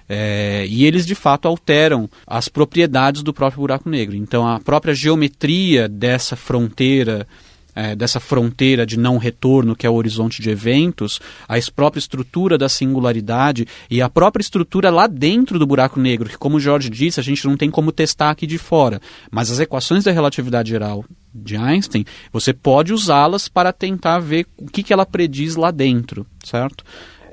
É, 0.08 0.66
e 0.70 0.86
eles 0.86 1.06
de 1.06 1.16
fato 1.16 1.48
alteram 1.48 2.10
as 2.26 2.48
propriedades 2.48 3.24
do 3.24 3.34
próprio 3.34 3.62
buraco 3.62 3.90
negro. 3.90 4.16
Então 4.16 4.48
a 4.48 4.60
própria 4.60 4.94
geometria 4.94 5.90
dessa 5.90 6.36
fronteira 6.36 7.28
é, 7.76 7.96
dessa 7.96 8.20
fronteira 8.20 8.86
de 8.86 8.98
não 8.98 9.18
retorno, 9.18 9.76
que 9.76 9.86
é 9.86 9.90
o 9.90 9.94
horizonte 9.94 10.42
de 10.42 10.50
eventos, 10.50 11.20
a 11.48 11.56
própria 11.74 12.00
estrutura 12.00 12.58
da 12.58 12.70
singularidade 12.70 13.68
e 13.90 14.02
a 14.02 14.10
própria 14.10 14.42
estrutura 14.42 14.90
lá 14.90 15.08
dentro 15.08 15.58
do 15.58 15.66
buraco 15.66 16.00
negro, 16.00 16.30
que, 16.30 16.38
como 16.38 16.58
o 16.58 16.60
Jorge 16.60 16.90
disse, 16.90 17.20
a 17.20 17.24
gente 17.24 17.46
não 17.46 17.58
tem 17.58 17.70
como 17.70 17.92
testar 17.92 18.30
aqui 18.30 18.46
de 18.46 18.58
fora. 18.58 19.02
Mas 19.32 19.52
as 19.52 19.60
equações 19.60 20.04
da 20.04 20.12
relatividade 20.12 20.70
geral 20.70 21.04
de 21.34 21.58
Einstein, 21.58 22.06
você 22.32 22.54
pode 22.54 22.94
usá-las 22.94 23.48
para 23.48 23.74
tentar 23.74 24.20
ver 24.20 24.46
o 24.56 24.68
que, 24.68 24.84
que 24.84 24.94
ela 24.94 25.06
prediz 25.06 25.56
lá 25.56 25.72
dentro, 25.72 26.28
certo? 26.44 26.84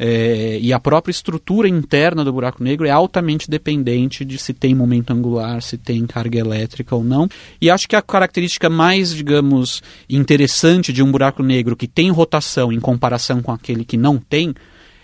É, 0.03 0.59
e 0.63 0.73
a 0.73 0.81
própria 0.81 1.11
estrutura 1.11 1.69
interna 1.69 2.25
do 2.25 2.33
buraco 2.33 2.65
negro 2.65 2.87
é 2.87 2.91
altamente 2.91 3.51
dependente 3.51 4.25
de 4.25 4.39
se 4.39 4.55
tem 4.55 4.75
momento 4.75 5.13
angular, 5.13 5.61
se 5.61 5.77
tem 5.77 6.07
carga 6.07 6.39
elétrica 6.39 6.97
ou 6.97 7.05
não. 7.05 7.29
E 7.61 7.69
acho 7.69 7.87
que 7.87 7.95
a 7.95 8.01
característica 8.01 8.71
mais, 8.71 9.15
digamos, 9.15 9.83
interessante 10.09 10.91
de 10.91 11.03
um 11.03 11.13
buraco 11.13 11.43
negro 11.43 11.77
que 11.77 11.87
tem 11.87 12.11
rotação 12.11 12.73
em 12.73 12.81
comparação 12.81 13.43
com 13.43 13.53
aquele 13.53 13.85
que 13.85 13.99
não 13.99 14.17
tem 14.17 14.55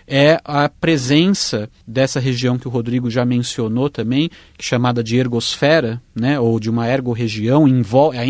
é 0.07 0.39
a 0.45 0.69
presença 0.69 1.69
dessa 1.85 2.17
região 2.17 2.57
que 2.57 2.67
o 2.67 2.71
Rodrigo 2.71 3.09
já 3.09 3.25
mencionou 3.25 3.89
também, 3.89 4.29
é 4.57 4.63
chamada 4.63 5.03
de 5.03 5.17
ergosfera, 5.17 6.01
né, 6.15 6.39
ou 6.39 6.59
de 6.59 6.69
uma 6.69 6.87
ergorregião, 6.87 7.65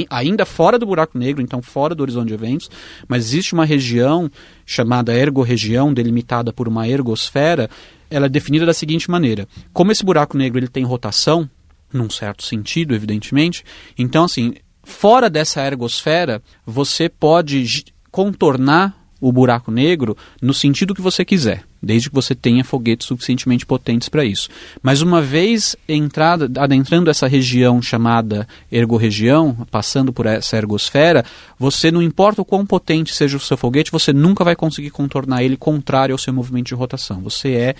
ainda 0.09 0.45
fora 0.45 0.79
do 0.79 0.87
buraco 0.87 1.17
negro, 1.17 1.41
então 1.41 1.61
fora 1.61 1.93
do 1.93 2.01
horizonte 2.01 2.29
de 2.29 2.33
eventos, 2.33 2.71
mas 3.07 3.25
existe 3.25 3.53
uma 3.53 3.63
região 3.63 4.29
chamada 4.65 5.13
ergorregião, 5.13 5.93
delimitada 5.93 6.51
por 6.51 6.67
uma 6.67 6.87
ergosfera, 6.87 7.69
ela 8.09 8.25
é 8.25 8.29
definida 8.29 8.65
da 8.65 8.73
seguinte 8.73 9.11
maneira: 9.11 9.47
como 9.71 9.91
esse 9.91 10.03
buraco 10.03 10.35
negro 10.35 10.57
ele 10.57 10.67
tem 10.67 10.83
rotação, 10.83 11.47
num 11.93 12.09
certo 12.09 12.43
sentido, 12.43 12.95
evidentemente, 12.95 13.63
então 13.97 14.25
assim, 14.25 14.55
fora 14.83 15.29
dessa 15.29 15.65
ergosfera, 15.65 16.41
você 16.65 17.07
pode 17.07 17.85
contornar 18.11 19.06
o 19.19 19.31
buraco 19.31 19.71
negro 19.71 20.15
no 20.41 20.53
sentido 20.53 20.93
que 20.93 21.01
você 21.01 21.25
quiser 21.25 21.63
desde 21.87 22.09
que 22.09 22.15
você 22.15 22.35
tenha 22.35 22.65
foguetes 22.65 23.07
suficientemente 23.07 23.65
potentes 23.65 24.09
para 24.09 24.25
isso. 24.25 24.49
Mas 24.83 25.01
uma 25.01 25.21
vez 25.21 25.75
entrada, 25.87 26.51
adentrando 26.61 27.09
essa 27.09 27.27
região 27.27 27.81
chamada 27.81 28.45
ergorregião, 28.69 29.65
passando 29.71 30.11
por 30.11 30.25
essa 30.25 30.57
ergosfera, 30.57 31.23
você 31.57 31.89
não 31.89 32.01
importa 32.01 32.41
o 32.41 32.45
quão 32.45 32.65
potente 32.65 33.13
seja 33.15 33.37
o 33.37 33.39
seu 33.39 33.55
foguete, 33.55 33.91
você 33.91 34.11
nunca 34.11 34.43
vai 34.43 34.55
conseguir 34.55 34.89
contornar 34.89 35.43
ele 35.43 35.55
contrário 35.55 36.13
ao 36.13 36.19
seu 36.19 36.33
movimento 36.33 36.67
de 36.67 36.75
rotação. 36.75 37.21
Você 37.21 37.53
é 37.53 37.75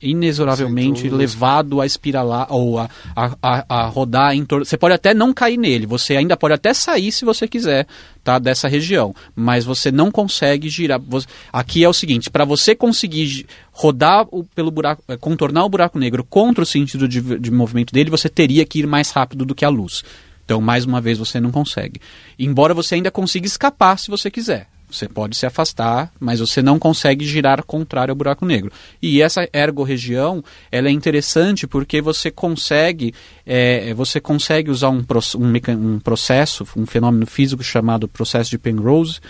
inexoravelmente 0.00 1.08
levado 1.08 1.80
a 1.80 1.86
espiralar 1.86 2.46
ou 2.50 2.78
a, 2.78 2.88
a, 3.14 3.36
a, 3.42 3.80
a 3.80 3.86
rodar 3.86 4.34
em 4.34 4.44
torno. 4.44 4.64
Você 4.64 4.76
pode 4.76 4.94
até 4.94 5.12
não 5.12 5.32
cair 5.32 5.56
nele, 5.56 5.86
você 5.86 6.16
ainda 6.16 6.36
pode 6.36 6.54
até 6.54 6.72
sair 6.72 7.12
se 7.12 7.24
você 7.24 7.48
quiser, 7.48 7.86
tá? 8.22 8.38
Dessa 8.38 8.68
região, 8.68 9.14
mas 9.34 9.64
você 9.64 9.90
não 9.90 10.10
consegue 10.10 10.68
girar. 10.68 11.00
Aqui 11.52 11.84
é 11.84 11.88
o 11.88 11.92
seguinte: 11.92 12.30
para 12.30 12.44
você 12.44 12.74
conseguir 12.74 13.46
rodar 13.72 14.26
o, 14.30 14.44
pelo 14.44 14.70
buraco, 14.70 15.02
eh, 15.08 15.16
contornar 15.16 15.64
o 15.64 15.68
buraco 15.68 15.98
negro 15.98 16.24
contra 16.24 16.62
o 16.62 16.66
sentido 16.66 17.08
de, 17.08 17.20
de 17.38 17.50
movimento 17.50 17.92
dele, 17.92 18.10
você 18.10 18.28
teria 18.28 18.64
que 18.64 18.80
ir 18.80 18.86
mais 18.86 19.10
rápido 19.10 19.44
do 19.44 19.54
que 19.54 19.64
a 19.64 19.68
luz. 19.68 20.02
Então, 20.44 20.60
mais 20.60 20.84
uma 20.84 21.00
vez, 21.00 21.18
você 21.18 21.38
não 21.38 21.50
consegue. 21.50 22.00
Embora 22.38 22.74
você 22.74 22.96
ainda 22.96 23.10
consiga 23.10 23.46
escapar 23.46 23.98
se 23.98 24.10
você 24.10 24.30
quiser. 24.30 24.66
Você 24.90 25.08
pode 25.08 25.36
se 25.36 25.46
afastar, 25.46 26.12
mas 26.18 26.40
você 26.40 26.60
não 26.60 26.78
consegue 26.78 27.24
girar 27.24 27.62
contrário 27.62 28.10
ao 28.10 28.16
buraco 28.16 28.44
negro. 28.44 28.72
E 29.00 29.22
essa 29.22 29.48
ergorregião, 29.52 30.42
ela 30.70 30.88
é 30.88 30.90
interessante 30.90 31.66
porque 31.66 32.02
você 32.02 32.30
consegue, 32.30 33.14
é, 33.46 33.94
você 33.94 34.20
consegue 34.20 34.70
usar 34.70 34.90
um, 34.90 35.04
um, 35.38 35.94
um 35.94 36.00
processo, 36.00 36.66
um 36.76 36.86
fenômeno 36.86 37.26
físico 37.26 37.62
chamado 37.62 38.08
processo 38.08 38.50
de 38.50 38.58
Penrose, 38.58 39.20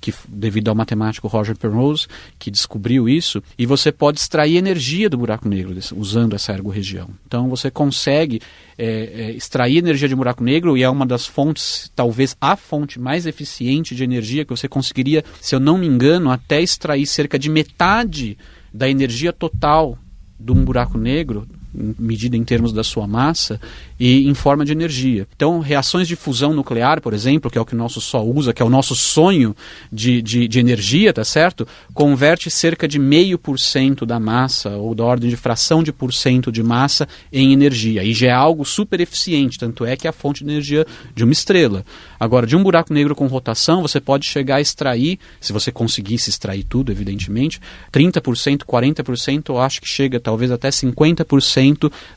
que 0.00 0.12
devido 0.28 0.68
ao 0.68 0.74
matemático 0.74 1.28
Roger 1.28 1.56
Penrose, 1.56 2.06
que 2.38 2.50
descobriu 2.50 3.08
isso, 3.08 3.42
e 3.58 3.66
você 3.66 3.90
pode 3.90 4.20
extrair 4.20 4.56
energia 4.56 5.08
do 5.08 5.18
buraco 5.18 5.48
negro 5.48 5.76
usando 5.94 6.34
essa 6.34 6.52
ergorregião. 6.52 7.08
Então 7.26 7.48
você 7.48 7.70
consegue 7.70 8.40
é, 8.78 8.86
é, 8.86 9.30
extrair 9.32 9.78
energia 9.78 10.08
de 10.08 10.14
buraco 10.14 10.42
negro 10.42 10.76
e 10.76 10.82
é 10.82 10.88
uma 10.88 11.06
das 11.06 11.26
fontes, 11.26 11.90
talvez 11.94 12.36
a 12.40 12.56
fonte 12.56 13.00
mais 13.00 13.26
eficiente 13.26 13.94
de 13.94 14.04
energia 14.04 14.44
que 14.44 14.50
você 14.50 14.68
conseguiria, 14.68 15.24
se 15.40 15.54
eu 15.54 15.60
não 15.60 15.78
me 15.78 15.86
engano, 15.86 16.30
até 16.30 16.60
extrair 16.60 17.06
cerca 17.06 17.38
de 17.38 17.48
metade 17.48 18.36
da 18.72 18.88
energia 18.88 19.32
total 19.32 19.98
de 20.38 20.52
um 20.52 20.64
buraco 20.64 20.98
negro 20.98 21.46
medida 21.76 22.36
em 22.36 22.44
termos 22.44 22.72
da 22.72 22.82
sua 22.82 23.06
massa, 23.06 23.60
e 23.98 24.28
em 24.28 24.34
forma 24.34 24.64
de 24.64 24.72
energia. 24.72 25.26
Então, 25.34 25.58
reações 25.60 26.06
de 26.06 26.16
fusão 26.16 26.52
nuclear, 26.52 27.00
por 27.00 27.14
exemplo, 27.14 27.50
que 27.50 27.58
é 27.58 27.60
o 27.60 27.64
que 27.64 27.74
o 27.74 27.78
nosso 27.78 28.00
Sol 28.00 28.34
usa, 28.34 28.52
que 28.52 28.62
é 28.62 28.64
o 28.64 28.70
nosso 28.70 28.94
sonho 28.94 29.56
de, 29.90 30.20
de, 30.20 30.46
de 30.46 30.58
energia, 30.58 31.12
tá 31.12 31.24
certo? 31.24 31.66
Converte 31.94 32.50
cerca 32.50 32.86
de 32.86 32.98
meio 32.98 33.38
por 33.38 33.58
cento 33.58 34.04
da 34.04 34.20
massa, 34.20 34.70
ou 34.70 34.94
da 34.94 35.04
ordem 35.04 35.30
de 35.30 35.36
fração 35.36 35.82
de 35.82 35.92
por 35.92 36.12
cento 36.12 36.52
de 36.52 36.62
massa, 36.62 37.08
em 37.32 37.52
energia. 37.52 38.04
E 38.04 38.12
já 38.12 38.28
é 38.28 38.32
algo 38.32 38.64
super 38.64 39.00
eficiente, 39.00 39.58
tanto 39.58 39.84
é 39.84 39.96
que 39.96 40.06
é 40.06 40.10
a 40.10 40.12
fonte 40.12 40.44
de 40.44 40.50
energia 40.50 40.86
de 41.14 41.24
uma 41.24 41.32
estrela. 41.32 41.84
Agora, 42.20 42.46
de 42.46 42.56
um 42.56 42.62
buraco 42.62 42.92
negro 42.92 43.14
com 43.14 43.26
rotação, 43.26 43.82
você 43.82 44.00
pode 44.00 44.26
chegar 44.26 44.56
a 44.56 44.60
extrair, 44.60 45.18
se 45.40 45.52
você 45.52 45.72
conseguisse 45.72 46.30
extrair 46.30 46.64
tudo, 46.64 46.92
evidentemente, 46.92 47.60
30%, 47.92 48.58
40%, 48.58 49.48
eu 49.48 49.58
acho 49.58 49.80
que 49.80 49.88
chega 49.88 50.20
talvez 50.20 50.50
até 50.50 50.68
50% 50.68 51.65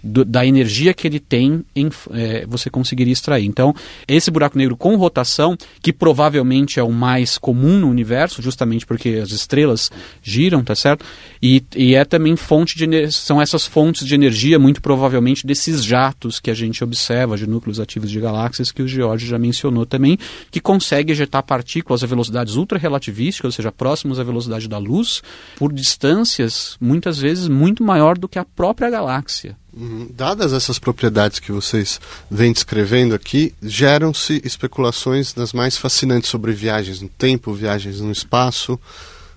do, 0.03 0.25
da 0.25 0.45
energia 0.45 0.93
que 0.93 1.07
ele 1.07 1.19
tem 1.19 1.63
em, 1.75 1.89
é, 2.11 2.45
você 2.47 2.69
conseguiria 2.69 3.13
extrair. 3.13 3.45
Então, 3.45 3.73
esse 4.07 4.29
buraco 4.29 4.57
negro 4.57 4.75
com 4.75 4.95
rotação, 4.95 5.57
que 5.81 5.93
provavelmente 5.93 6.79
é 6.79 6.83
o 6.83 6.91
mais 6.91 7.37
comum 7.37 7.79
no 7.79 7.89
universo, 7.89 8.41
justamente 8.41 8.85
porque 8.85 9.19
as 9.21 9.31
estrelas 9.31 9.89
giram, 10.21 10.63
tá 10.63 10.75
certo? 10.75 11.05
E, 11.41 11.63
e 11.75 11.95
é 11.95 12.03
também 12.03 12.35
fonte 12.35 12.77
de 12.77 13.11
são 13.11 13.41
essas 13.41 13.65
fontes 13.65 14.05
de 14.05 14.15
energia, 14.15 14.59
muito 14.59 14.81
provavelmente 14.81 15.45
desses 15.45 15.83
jatos 15.83 16.39
que 16.39 16.49
a 16.49 16.53
gente 16.53 16.83
observa 16.83 17.37
de 17.37 17.47
núcleos 17.47 17.79
ativos 17.79 18.09
de 18.09 18.19
galáxias 18.19 18.71
que 18.71 18.81
o 18.81 18.87
George 18.87 19.27
já 19.27 19.37
mencionou 19.37 19.85
também, 19.85 20.17
que 20.51 20.59
consegue 20.59 21.11
ejetar 21.11 21.43
partículas 21.43 22.03
a 22.03 22.07
velocidades 22.07 22.55
ultra-relativísticas, 22.55 23.45
ou 23.45 23.51
seja, 23.51 23.71
próximas 23.71 24.19
à 24.19 24.23
velocidade 24.23 24.67
da 24.67 24.77
luz, 24.77 25.21
por 25.55 25.71
distâncias 25.71 26.77
muitas 26.79 27.19
vezes 27.19 27.47
muito 27.47 27.83
maior 27.83 28.17
do 28.17 28.27
que 28.27 28.39
a 28.39 28.45
própria 28.45 28.89
galáxia. 28.89 29.38
Uhum. 29.73 30.09
Dadas 30.13 30.53
essas 30.53 30.79
propriedades 30.79 31.39
que 31.39 31.51
vocês 31.51 31.99
vêm 32.29 32.51
descrevendo 32.51 33.15
aqui, 33.15 33.53
geram-se 33.61 34.41
especulações 34.43 35.33
das 35.33 35.53
mais 35.53 35.77
fascinantes 35.77 36.29
sobre 36.29 36.51
viagens 36.51 37.01
no 37.01 37.09
tempo, 37.09 37.53
viagens 37.53 38.01
no 38.01 38.11
espaço. 38.11 38.79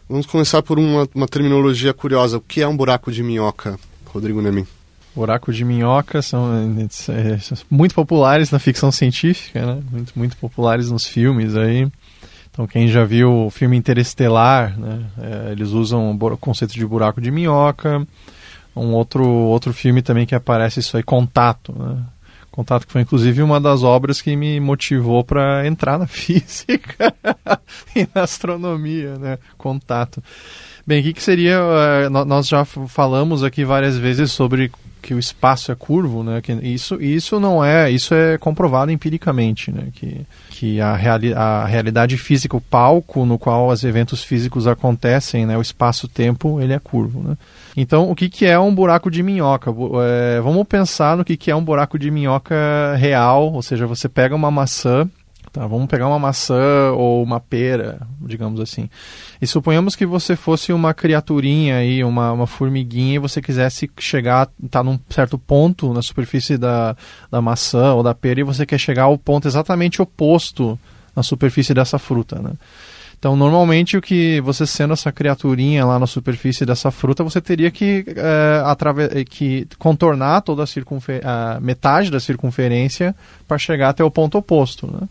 Vamos 0.08 0.26
começar 0.26 0.62
por 0.62 0.78
uma, 0.78 1.08
uma 1.14 1.28
terminologia 1.28 1.94
curiosa. 1.94 2.38
O 2.38 2.40
que 2.40 2.60
é 2.60 2.68
um 2.68 2.76
buraco 2.76 3.10
de 3.10 3.22
minhoca, 3.22 3.78
Rodrigo 4.06 4.42
Nemin? 4.42 4.66
Buraco 5.14 5.52
de 5.52 5.64
minhoca 5.64 6.22
são 6.22 6.50
é, 7.08 7.38
muito 7.70 7.94
populares 7.94 8.50
na 8.50 8.58
ficção 8.58 8.90
científica, 8.90 9.64
né? 9.64 9.82
muito, 9.90 10.12
muito 10.14 10.36
populares 10.38 10.90
nos 10.90 11.04
filmes 11.04 11.54
aí. 11.54 11.86
Então 12.50 12.66
quem 12.66 12.88
já 12.88 13.04
viu 13.04 13.46
o 13.46 13.50
filme 13.50 13.76
Interestelar, 13.76 14.78
né? 14.78 15.04
É, 15.18 15.52
eles 15.52 15.70
usam 15.70 16.10
o 16.10 16.36
conceito 16.36 16.74
de 16.74 16.84
buraco 16.84 17.20
de 17.20 17.30
minhoca 17.30 18.06
um 18.74 18.92
outro, 18.92 19.24
outro 19.24 19.72
filme 19.72 20.02
também 20.02 20.26
que 20.26 20.34
aparece 20.34 20.80
isso 20.80 20.96
aí, 20.96 21.02
Contato, 21.02 21.74
né? 21.76 22.02
Contato 22.50 22.86
que 22.86 22.92
foi 22.92 23.00
inclusive 23.00 23.42
uma 23.42 23.58
das 23.58 23.82
obras 23.82 24.20
que 24.20 24.36
me 24.36 24.60
motivou 24.60 25.24
para 25.24 25.66
entrar 25.66 25.98
na 25.98 26.06
física 26.08 27.14
e 27.96 28.06
na 28.14 28.22
astronomia, 28.22 29.16
né? 29.16 29.38
Contato. 29.56 30.22
Bem, 30.86 31.00
o 31.00 31.02
que, 31.02 31.14
que 31.14 31.22
seria? 31.22 31.60
Uh, 31.62 32.24
nós 32.26 32.46
já 32.46 32.64
falamos 32.64 33.42
aqui 33.42 33.64
várias 33.64 33.96
vezes 33.96 34.32
sobre 34.32 34.70
que 35.02 35.12
o 35.12 35.18
espaço 35.18 35.72
é 35.72 35.74
curvo, 35.74 36.22
né? 36.22 36.40
Que 36.40 36.52
isso, 36.52 37.02
isso 37.02 37.40
não 37.40 37.62
é, 37.62 37.90
isso 37.90 38.14
é 38.14 38.38
comprovado 38.38 38.90
empiricamente, 38.92 39.70
né? 39.70 39.88
Que, 39.92 40.24
que 40.50 40.80
a, 40.80 40.94
reali 40.94 41.34
a 41.34 41.64
realidade 41.66 42.16
física, 42.16 42.56
o 42.56 42.60
palco 42.60 43.26
no 43.26 43.38
qual 43.38 43.68
os 43.68 43.82
eventos 43.82 44.22
físicos 44.22 44.66
acontecem, 44.66 45.44
né? 45.44 45.58
O 45.58 45.62
espaço-tempo, 45.62 46.60
ele 46.60 46.72
é 46.72 46.78
curvo, 46.78 47.20
né? 47.20 47.36
Então, 47.76 48.10
o 48.10 48.14
que, 48.14 48.28
que 48.28 48.46
é 48.46 48.58
um 48.58 48.74
buraco 48.74 49.10
de 49.10 49.22
minhoca? 49.22 49.70
É, 50.04 50.40
vamos 50.40 50.66
pensar 50.66 51.16
no 51.16 51.24
que, 51.24 51.36
que 51.36 51.50
é 51.50 51.56
um 51.56 51.64
buraco 51.64 51.98
de 51.98 52.10
minhoca 52.10 52.54
real, 52.96 53.52
ou 53.52 53.62
seja, 53.62 53.86
você 53.86 54.08
pega 54.08 54.34
uma 54.36 54.50
maçã, 54.50 55.08
tá? 55.52 55.66
vamos 55.66 55.86
pegar 55.86 56.08
uma 56.08 56.18
maçã 56.18 56.92
ou 56.92 57.22
uma 57.22 57.38
pera, 57.38 58.00
digamos 58.20 58.60
assim, 58.60 58.88
e 59.40 59.46
suponhamos 59.46 59.94
que 59.94 60.06
você 60.06 60.34
fosse 60.34 60.72
uma 60.72 60.94
criaturinha 60.94 61.76
aí, 61.76 62.02
uma, 62.02 62.32
uma 62.32 62.46
formiguinha, 62.46 63.16
e 63.16 63.18
você 63.18 63.42
quisesse 63.42 63.90
chegar, 63.98 64.48
tá 64.70 64.82
num 64.82 64.98
certo 65.10 65.38
ponto 65.38 65.92
na 65.92 66.02
superfície 66.02 66.56
da, 66.56 66.96
da 67.30 67.42
maçã 67.42 67.92
ou 67.92 68.02
da 68.02 68.14
pera, 68.14 68.40
e 68.40 68.44
você 68.44 68.64
quer 68.64 68.78
chegar 68.78 69.04
ao 69.04 69.18
ponto 69.18 69.46
exatamente 69.46 70.00
oposto 70.00 70.78
na 71.14 71.22
superfície 71.22 71.74
dessa 71.74 71.98
fruta, 71.98 72.40
né? 72.40 72.52
Então, 73.22 73.36
normalmente, 73.36 73.96
o 73.96 74.02
que 74.02 74.40
você 74.40 74.66
sendo 74.66 74.94
essa 74.94 75.12
criaturinha 75.12 75.86
lá 75.86 75.96
na 75.96 76.08
superfície 76.08 76.66
dessa 76.66 76.90
fruta, 76.90 77.22
você 77.22 77.40
teria 77.40 77.70
que, 77.70 78.04
é, 78.16 79.24
que 79.24 79.64
contornar 79.78 80.40
toda 80.40 80.64
a, 80.64 81.54
a 81.54 81.60
metade 81.60 82.10
da 82.10 82.18
circunferência 82.18 83.14
para 83.46 83.58
chegar 83.58 83.90
até 83.90 84.02
o 84.02 84.10
ponto 84.10 84.36
oposto. 84.36 84.88
Né? 84.88 85.06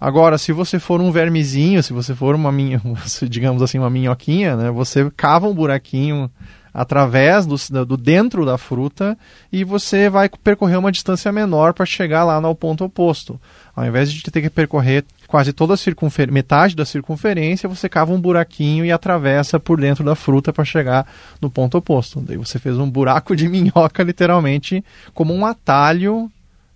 Agora, 0.00 0.38
se 0.38 0.50
você 0.50 0.78
for 0.78 1.00
um 1.00 1.12
vermezinho, 1.12 1.82
se 1.82 1.92
você 1.92 2.14
for 2.14 2.34
uma 2.34 2.50
minha, 2.50 2.80
digamos 3.28 3.60
assim, 3.60 3.78
uma 3.78 3.90
minhoquinha, 3.90 4.56
né, 4.56 4.70
você 4.70 5.10
cava 5.14 5.46
um 5.46 5.54
buraquinho 5.54 6.30
através 6.72 7.46
do, 7.46 7.56
do 7.84 7.96
dentro 7.96 8.46
da 8.46 8.56
fruta 8.56 9.18
e 9.52 9.64
você 9.64 10.08
vai 10.08 10.28
percorrer 10.28 10.78
uma 10.78 10.92
distância 10.92 11.30
menor 11.32 11.74
para 11.74 11.84
chegar 11.84 12.24
lá 12.24 12.40
no 12.40 12.54
ponto 12.54 12.84
oposto. 12.84 13.40
Ao 13.74 13.84
invés 13.84 14.10
de 14.10 14.22
ter 14.22 14.40
que 14.40 14.48
percorrer 14.48 15.04
quase 15.26 15.52
toda 15.52 15.74
a 15.74 15.76
circunferência, 15.76 16.32
metade 16.32 16.76
da 16.76 16.84
circunferência, 16.84 17.68
você 17.68 17.88
cava 17.88 18.12
um 18.12 18.20
buraquinho 18.20 18.84
e 18.84 18.92
atravessa 18.92 19.60
por 19.60 19.80
dentro 19.80 20.04
da 20.04 20.14
fruta 20.14 20.52
para 20.52 20.64
chegar 20.64 21.06
no 21.40 21.50
ponto 21.50 21.76
oposto. 21.76 22.20
Daí 22.20 22.36
você 22.36 22.58
fez 22.58 22.78
um 22.78 22.88
buraco 22.90 23.36
de 23.36 23.46
minhoca, 23.50 24.02
literalmente, 24.02 24.82
como 25.12 25.34
um 25.34 25.44
atalho 25.44 26.30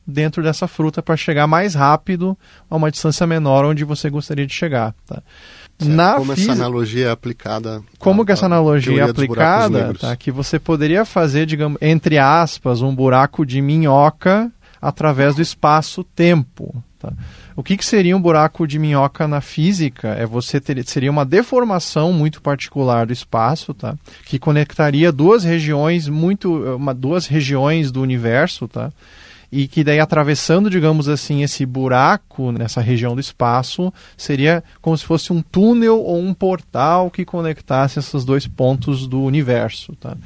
dentro 0.06 0.42
dessa 0.42 0.68
fruta 0.68 1.02
para 1.02 1.16
chegar 1.16 1.46
mais 1.46 1.74
rápido 1.74 2.36
a 2.68 2.76
uma 2.76 2.90
distância 2.90 3.26
menor 3.26 3.64
onde 3.64 3.84
você 3.84 4.10
gostaria 4.10 4.46
de 4.46 4.54
chegar. 4.54 4.94
Tá? 5.06 5.22
Na 5.82 6.14
como 6.14 6.32
essa 6.32 6.52
analogia 6.52 7.08
é 7.08 7.10
aplicada? 7.10 7.82
Como 7.98 8.22
a, 8.22 8.26
que 8.26 8.32
essa 8.32 8.46
analogia 8.46 9.02
é 9.02 9.10
aplicada? 9.10 9.94
Tá? 9.94 10.16
Que 10.16 10.30
você 10.30 10.58
poderia 10.58 11.04
fazer, 11.04 11.46
digamos, 11.46 11.78
entre 11.80 12.18
aspas, 12.18 12.82
um 12.82 12.94
buraco 12.94 13.44
de 13.44 13.60
minhoca 13.60 14.52
através 14.80 15.34
do 15.34 15.42
espaço-tempo. 15.42 16.82
Tá? 16.98 17.12
O 17.56 17.62
que, 17.62 17.76
que, 17.76 17.86
seria 17.86 18.16
um 18.16 18.20
buraco 18.20 18.66
de 18.66 18.78
minhoca 18.78 19.26
na 19.28 19.40
física? 19.40 20.08
É 20.08 20.26
você 20.26 20.60
ter, 20.60 20.84
seria 20.86 21.10
uma 21.10 21.24
deformação 21.24 22.12
muito 22.12 22.42
particular 22.42 23.06
do 23.06 23.12
espaço, 23.12 23.72
tá? 23.72 23.96
Que 24.24 24.38
conectaria 24.38 25.12
duas 25.12 25.44
regiões 25.44 26.08
muito, 26.08 26.76
uma, 26.76 26.92
duas 26.92 27.26
regiões 27.26 27.92
do 27.92 28.02
universo, 28.02 28.66
tá? 28.66 28.92
E 29.56 29.68
que 29.68 29.84
daí 29.84 30.00
atravessando, 30.00 30.68
digamos 30.68 31.08
assim, 31.08 31.44
esse 31.44 31.64
buraco 31.64 32.50
nessa 32.50 32.80
região 32.80 33.14
do 33.14 33.20
espaço, 33.20 33.92
seria 34.16 34.64
como 34.82 34.98
se 34.98 35.04
fosse 35.04 35.32
um 35.32 35.40
túnel 35.40 36.00
ou 36.00 36.18
um 36.18 36.34
portal 36.34 37.08
que 37.08 37.24
conectasse 37.24 38.00
esses 38.00 38.24
dois 38.24 38.48
pontos 38.48 39.06
do 39.06 39.22
universo, 39.22 39.94
tá? 39.94 40.16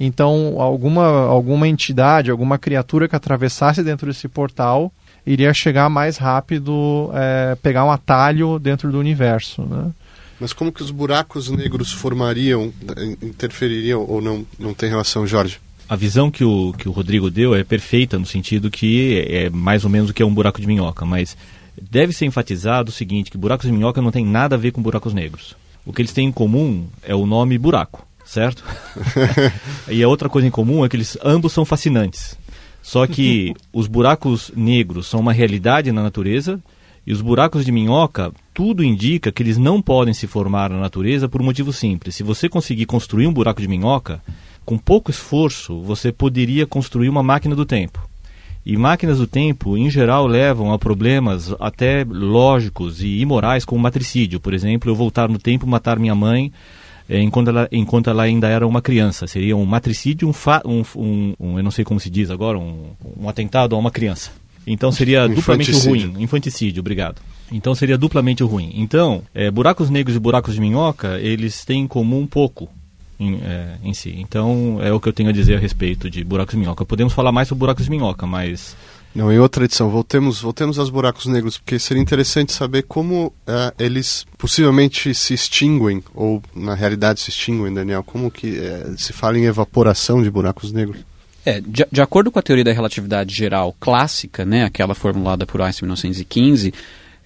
Então, 0.00 0.60
alguma, 0.60 1.06
alguma 1.06 1.68
entidade, 1.68 2.28
alguma 2.28 2.58
criatura 2.58 3.06
que 3.06 3.14
atravessasse 3.14 3.84
dentro 3.84 4.08
desse 4.08 4.26
portal 4.26 4.92
iria 5.24 5.54
chegar 5.54 5.88
mais 5.88 6.16
rápido, 6.16 7.08
é, 7.14 7.56
pegar 7.62 7.84
um 7.84 7.90
atalho 7.92 8.58
dentro 8.58 8.90
do 8.90 8.98
universo, 8.98 9.62
né? 9.62 9.92
Mas 10.40 10.52
como 10.52 10.72
que 10.72 10.82
os 10.82 10.90
buracos 10.90 11.48
negros 11.48 11.92
formariam, 11.92 12.72
interfeririam 13.22 14.00
ou 14.00 14.20
não, 14.20 14.44
não 14.58 14.74
tem 14.74 14.90
relação, 14.90 15.24
Jorge? 15.24 15.60
A 15.92 15.94
visão 15.94 16.30
que 16.30 16.42
o, 16.42 16.72
que 16.72 16.88
o 16.88 16.90
Rodrigo 16.90 17.30
deu 17.30 17.54
é 17.54 17.62
perfeita 17.62 18.18
no 18.18 18.24
sentido 18.24 18.70
que 18.70 19.26
é 19.28 19.50
mais 19.50 19.84
ou 19.84 19.90
menos 19.90 20.08
o 20.08 20.14
que 20.14 20.22
é 20.22 20.24
um 20.24 20.32
buraco 20.32 20.58
de 20.58 20.66
minhoca, 20.66 21.04
mas 21.04 21.36
deve 21.78 22.14
ser 22.14 22.24
enfatizado 22.24 22.88
o 22.88 22.94
seguinte, 22.94 23.30
que 23.30 23.36
buracos 23.36 23.66
de 23.66 23.72
minhoca 23.72 24.00
não 24.00 24.10
tem 24.10 24.24
nada 24.24 24.56
a 24.56 24.58
ver 24.58 24.70
com 24.70 24.80
buracos 24.80 25.12
negros. 25.12 25.54
O 25.84 25.92
que 25.92 26.00
eles 26.00 26.14
têm 26.14 26.28
em 26.28 26.32
comum 26.32 26.86
é 27.02 27.14
o 27.14 27.26
nome 27.26 27.58
buraco, 27.58 28.06
certo? 28.24 28.64
e 29.86 30.02
a 30.02 30.08
outra 30.08 30.30
coisa 30.30 30.48
em 30.48 30.50
comum 30.50 30.82
é 30.82 30.88
que 30.88 30.96
eles 30.96 31.18
ambos 31.22 31.52
são 31.52 31.62
fascinantes. 31.62 32.38
Só 32.80 33.06
que 33.06 33.52
os 33.70 33.86
buracos 33.86 34.50
negros 34.56 35.06
são 35.06 35.20
uma 35.20 35.34
realidade 35.34 35.92
na 35.92 36.02
natureza 36.02 36.58
e 37.06 37.12
os 37.12 37.20
buracos 37.20 37.66
de 37.66 37.72
minhoca, 37.72 38.32
tudo 38.54 38.82
indica 38.82 39.30
que 39.30 39.42
eles 39.42 39.58
não 39.58 39.82
podem 39.82 40.14
se 40.14 40.26
formar 40.26 40.70
na 40.70 40.78
natureza 40.78 41.28
por 41.28 41.42
um 41.42 41.44
motivo 41.44 41.70
simples. 41.70 42.16
Se 42.16 42.22
você 42.22 42.48
conseguir 42.48 42.86
construir 42.86 43.26
um 43.26 43.32
buraco 43.32 43.60
de 43.60 43.68
minhoca, 43.68 44.22
com 44.64 44.78
pouco 44.78 45.10
esforço, 45.10 45.80
você 45.82 46.12
poderia 46.12 46.66
construir 46.66 47.08
uma 47.08 47.22
máquina 47.22 47.54
do 47.54 47.66
tempo. 47.66 48.08
E 48.64 48.76
máquinas 48.76 49.18
do 49.18 49.26
tempo, 49.26 49.76
em 49.76 49.90
geral, 49.90 50.26
levam 50.26 50.72
a 50.72 50.78
problemas 50.78 51.52
até 51.58 52.04
lógicos 52.08 53.02
e 53.02 53.18
imorais, 53.18 53.64
como 53.64 53.82
matricídio. 53.82 54.38
Por 54.38 54.54
exemplo, 54.54 54.88
eu 54.88 54.94
voltar 54.94 55.28
no 55.28 55.38
tempo 55.38 55.66
matar 55.66 55.98
minha 55.98 56.14
mãe 56.14 56.52
eh, 57.08 57.20
enquanto, 57.20 57.48
ela, 57.48 57.68
enquanto 57.72 58.08
ela 58.08 58.22
ainda 58.22 58.48
era 58.48 58.64
uma 58.64 58.80
criança. 58.80 59.26
Seria 59.26 59.56
um 59.56 59.64
matricídio, 59.64 60.28
um, 60.28 60.32
fa, 60.32 60.62
um, 60.64 60.82
um, 60.94 61.34
um 61.40 61.58
eu 61.58 61.64
não 61.64 61.72
sei 61.72 61.84
como 61.84 61.98
se 61.98 62.08
diz 62.08 62.30
agora, 62.30 62.56
um, 62.56 62.90
um 63.18 63.28
atentado 63.28 63.74
a 63.74 63.78
uma 63.78 63.90
criança. 63.90 64.30
Então 64.64 64.92
seria 64.92 65.26
duplamente 65.28 65.72
ruim. 65.72 66.14
Infanticídio, 66.20 66.80
obrigado. 66.80 67.20
Então 67.50 67.74
seria 67.74 67.98
duplamente 67.98 68.44
ruim. 68.44 68.70
Então, 68.76 69.22
é, 69.34 69.50
buracos 69.50 69.90
negros 69.90 70.14
e 70.16 70.20
buracos 70.20 70.54
de 70.54 70.60
minhoca, 70.60 71.18
eles 71.18 71.64
têm 71.64 71.82
em 71.82 71.88
comum 71.88 72.20
um 72.20 72.26
pouco 72.28 72.68
em, 73.22 73.40
é, 73.42 73.76
em, 73.82 73.94
si. 73.94 74.14
Então 74.18 74.78
é 74.82 74.92
o 74.92 75.00
que 75.00 75.08
eu 75.08 75.12
tenho 75.12 75.28
a 75.28 75.32
dizer 75.32 75.56
a 75.56 75.58
respeito 75.58 76.10
de 76.10 76.24
buracos 76.24 76.54
de 76.54 76.60
minhoca. 76.60 76.84
Podemos 76.84 77.12
falar 77.12 77.32
mais 77.32 77.48
sobre 77.48 77.60
buracos 77.60 77.84
de 77.84 77.90
minhoca, 77.90 78.26
mas. 78.26 78.76
Não, 79.14 79.30
em 79.30 79.38
outra 79.38 79.66
edição, 79.66 79.90
voltemos, 79.90 80.40
voltemos 80.40 80.78
aos 80.78 80.88
buracos 80.88 81.26
negros, 81.26 81.58
porque 81.58 81.78
seria 81.78 82.02
interessante 82.02 82.50
saber 82.50 82.84
como 82.84 83.26
uh, 83.26 83.32
eles 83.78 84.24
possivelmente 84.38 85.14
se 85.14 85.34
extinguem, 85.34 86.02
ou 86.14 86.42
na 86.56 86.74
realidade 86.74 87.20
se 87.20 87.28
extinguem, 87.28 87.74
Daniel. 87.74 88.02
Como 88.02 88.30
que 88.30 88.58
uh, 88.58 88.96
se 88.96 89.12
fala 89.12 89.38
em 89.38 89.44
evaporação 89.44 90.22
de 90.22 90.30
buracos 90.30 90.72
negros? 90.72 91.04
É, 91.44 91.60
de, 91.60 91.84
de, 91.90 92.00
acordo 92.00 92.30
com 92.30 92.38
a 92.38 92.42
teoria 92.42 92.64
da 92.64 92.72
relatividade 92.72 93.34
geral 93.34 93.74
clássica, 93.78 94.46
né, 94.46 94.64
aquela 94.64 94.94
formulada 94.94 95.44
por 95.44 95.60
Einstein 95.60 95.86
em 95.86 95.88
1915, 95.88 96.72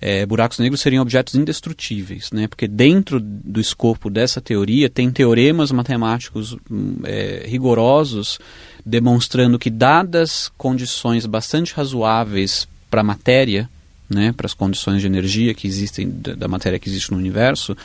é, 0.01 0.27
buracos 0.27 0.59
negros 0.59 0.81
seriam 0.81 1.03
objetos 1.03 1.35
indestrutíveis, 1.35 2.31
né, 2.31 2.47
porque 2.47 2.69
dentro 2.69 3.19
do 3.21 3.61
escopo 3.61 4.11
dessa 4.11 4.41
teoria 4.41 4.91
tem 4.91 5.11
teoremas 5.11 5.73
matemáticos 5.73 6.57
hum, 6.71 6.99
é, 7.05 7.45
rigorosos 7.47 8.39
demonstrando 8.85 9.59
que, 9.59 9.69
dadas 9.69 10.51
condições 10.57 11.27
bastante 11.27 11.75
razoáveis 11.75 12.69
para 12.89 13.01
a 13.01 13.05
matéria, 13.05 13.69
né, 14.09 14.33
para 14.33 14.47
as 14.47 14.55
condições 14.55 15.01
de 15.01 15.07
energia 15.07 15.53
que 15.55 15.67
existem, 15.67 16.09
da, 16.09 16.35
da 16.35 16.49
matéria 16.49 16.79
que 16.79 16.89
existe 16.89 17.11
no 17.11 17.19
universo, 17.19 17.77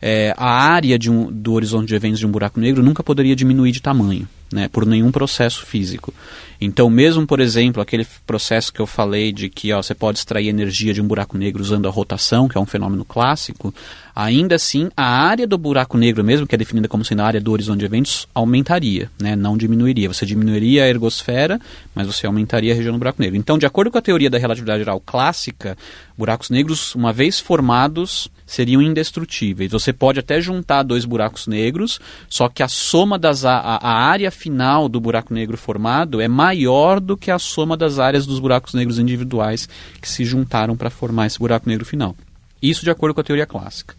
é, 0.00 0.34
a 0.36 0.50
área 0.50 0.98
um, 1.08 1.30
do 1.30 1.52
horizonte 1.52 1.88
de 1.88 1.94
eventos 1.94 2.18
de 2.18 2.26
um 2.26 2.30
buraco 2.30 2.58
negro 2.58 2.82
nunca 2.82 3.02
poderia 3.02 3.36
diminuir 3.36 3.72
de 3.72 3.82
tamanho 3.82 4.26
né, 4.52 4.68
por 4.68 4.84
nenhum 4.84 5.12
processo 5.12 5.64
físico. 5.64 6.12
Então, 6.60 6.90
mesmo, 6.90 7.26
por 7.26 7.40
exemplo, 7.40 7.80
aquele 7.80 8.06
processo 8.26 8.72
que 8.72 8.80
eu 8.80 8.86
falei 8.86 9.32
de 9.32 9.48
que 9.48 9.72
ó, 9.72 9.80
você 9.80 9.94
pode 9.94 10.18
extrair 10.18 10.48
energia 10.48 10.92
de 10.92 11.00
um 11.00 11.06
buraco 11.06 11.38
negro 11.38 11.62
usando 11.62 11.88
a 11.88 11.90
rotação, 11.90 12.48
que 12.48 12.58
é 12.58 12.60
um 12.60 12.66
fenômeno 12.66 13.04
clássico, 13.04 13.72
ainda 14.14 14.56
assim 14.56 14.90
a 14.96 15.04
área 15.04 15.46
do 15.46 15.56
buraco 15.56 15.96
negro 15.96 16.22
mesmo, 16.22 16.46
que 16.46 16.54
é 16.54 16.58
definida 16.58 16.88
como 16.88 17.04
sendo 17.04 17.22
a 17.22 17.26
área 17.26 17.40
do 17.40 17.50
horizonte 17.52 17.78
de 17.78 17.86
eventos, 17.86 18.26
aumentaria, 18.34 19.10
né, 19.18 19.34
não 19.34 19.56
diminuiria. 19.56 20.08
Você 20.08 20.26
diminuiria 20.26 20.84
a 20.84 20.88
ergosfera, 20.88 21.58
mas 21.94 22.06
você 22.06 22.26
aumentaria 22.26 22.72
a 22.72 22.76
região 22.76 22.92
do 22.92 22.98
buraco 22.98 23.22
negro. 23.22 23.36
Então, 23.36 23.56
de 23.56 23.64
acordo 23.64 23.90
com 23.90 23.98
a 23.98 24.02
teoria 24.02 24.28
da 24.28 24.36
relatividade 24.36 24.80
geral 24.80 25.00
clássica, 25.00 25.78
buracos 26.18 26.50
negros, 26.50 26.94
uma 26.94 27.12
vez 27.12 27.40
formados, 27.40 28.28
seriam 28.50 28.82
indestrutíveis. 28.82 29.70
Você 29.70 29.92
pode 29.92 30.18
até 30.18 30.40
juntar 30.40 30.82
dois 30.82 31.04
buracos 31.04 31.46
negros, 31.46 32.00
só 32.28 32.48
que 32.48 32.64
a 32.64 32.68
soma 32.68 33.16
das 33.16 33.44
a, 33.44 33.58
a 33.58 33.92
área 33.92 34.30
final 34.30 34.88
do 34.88 35.00
buraco 35.00 35.32
negro 35.32 35.56
formado 35.56 36.20
é 36.20 36.26
maior 36.26 36.98
do 36.98 37.16
que 37.16 37.30
a 37.30 37.38
soma 37.38 37.76
das 37.76 38.00
áreas 38.00 38.26
dos 38.26 38.40
buracos 38.40 38.74
negros 38.74 38.98
individuais 38.98 39.68
que 40.00 40.08
se 40.08 40.24
juntaram 40.24 40.76
para 40.76 40.90
formar 40.90 41.26
esse 41.26 41.38
buraco 41.38 41.68
negro 41.68 41.86
final. 41.86 42.16
Isso 42.60 42.82
de 42.82 42.90
acordo 42.90 43.14
com 43.14 43.20
a 43.20 43.24
teoria 43.24 43.46
clássica. 43.46 43.94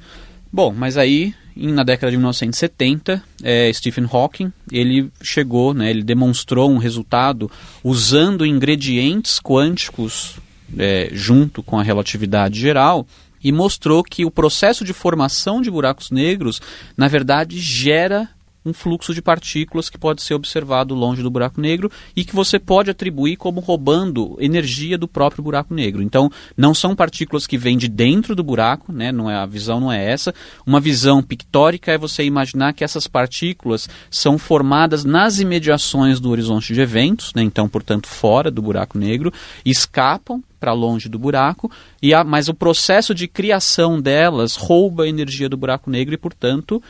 Bom, 0.51 0.73
mas 0.75 0.97
aí 0.97 1.33
na 1.55 1.83
década 1.83 2.11
de 2.11 2.17
1970, 2.17 3.23
é, 3.41 3.71
Stephen 3.71 4.07
Hawking 4.11 4.51
ele 4.69 5.09
chegou, 5.21 5.73
né, 5.73 5.89
ele 5.89 6.03
demonstrou 6.03 6.69
um 6.69 6.77
resultado 6.77 7.49
usando 7.83 8.45
ingredientes 8.45 9.39
quânticos 9.39 10.35
é, 10.77 11.09
junto 11.13 11.63
com 11.63 11.79
a 11.79 11.83
relatividade 11.83 12.59
geral 12.59 13.07
e 13.43 13.51
mostrou 13.51 14.03
que 14.03 14.25
o 14.25 14.31
processo 14.31 14.83
de 14.83 14.93
formação 14.93 15.61
de 15.61 15.71
buracos 15.71 16.11
negros, 16.11 16.61
na 16.95 17.07
verdade, 17.07 17.59
gera 17.59 18.29
um 18.65 18.73
fluxo 18.73 19.13
de 19.13 19.21
partículas 19.21 19.89
que 19.89 19.97
pode 19.97 20.21
ser 20.21 20.33
observado 20.33 20.93
longe 20.93 21.23
do 21.23 21.31
buraco 21.31 21.59
negro 21.59 21.91
e 22.15 22.23
que 22.23 22.35
você 22.35 22.59
pode 22.59 22.91
atribuir 22.91 23.35
como 23.35 23.59
roubando 23.59 24.37
energia 24.39 24.97
do 24.97 25.07
próprio 25.07 25.43
buraco 25.43 25.73
negro. 25.73 26.01
Então, 26.01 26.29
não 26.55 26.73
são 26.73 26.95
partículas 26.95 27.47
que 27.47 27.57
vêm 27.57 27.77
de 27.77 27.87
dentro 27.87 28.35
do 28.35 28.43
buraco, 28.43 28.91
né? 28.91 29.11
Não 29.11 29.29
é 29.29 29.35
a 29.35 29.45
visão 29.45 29.79
não 29.79 29.91
é 29.91 30.11
essa. 30.11 30.33
Uma 30.65 30.79
visão 30.79 31.23
pictórica 31.23 31.91
é 31.91 31.97
você 31.97 32.23
imaginar 32.23 32.73
que 32.73 32.83
essas 32.83 33.07
partículas 33.07 33.89
são 34.09 34.37
formadas 34.37 35.03
nas 35.03 35.39
imediações 35.39 36.19
do 36.19 36.29
horizonte 36.29 36.73
de 36.73 36.81
eventos, 36.81 37.33
né? 37.33 37.41
Então, 37.41 37.67
portanto, 37.67 38.07
fora 38.07 38.51
do 38.51 38.61
buraco 38.61 38.97
negro, 38.97 39.33
escapam 39.65 40.43
para 40.61 40.73
longe 40.73 41.09
do 41.09 41.17
buraco, 41.17 41.71
e 42.03 42.13
a, 42.13 42.23
mas 42.23 42.47
o 42.47 42.53
processo 42.53 43.15
de 43.15 43.27
criação 43.27 43.99
delas 43.99 44.55
rouba 44.55 45.05
a 45.05 45.07
energia 45.07 45.49
do 45.49 45.57
buraco 45.57 45.89
negro 45.89 46.13
e, 46.13 46.17
portanto, 46.17 46.81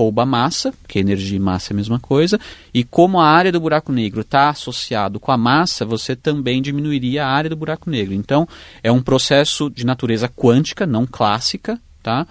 rouba 0.00 0.24
massa, 0.24 0.72
porque 0.82 0.98
energia 0.98 1.36
e 1.36 1.40
massa 1.40 1.72
é 1.72 1.74
a 1.74 1.76
mesma 1.76 2.00
coisa, 2.00 2.40
e 2.72 2.82
como 2.82 3.20
a 3.20 3.26
área 3.26 3.52
do 3.52 3.60
buraco 3.60 3.92
negro 3.92 4.22
está 4.22 4.48
associado 4.48 5.20
com 5.20 5.30
a 5.30 5.36
massa, 5.36 5.84
você 5.84 6.16
também 6.16 6.62
diminuiria 6.62 7.24
a 7.24 7.28
área 7.28 7.50
do 7.50 7.56
buraco 7.56 7.90
negro. 7.90 8.14
Então, 8.14 8.48
é 8.82 8.90
um 8.90 9.02
processo 9.02 9.68
de 9.68 9.84
natureza 9.84 10.28
quântica, 10.28 10.86
não 10.86 11.06
clássica, 11.06 11.78
tá? 12.02 12.26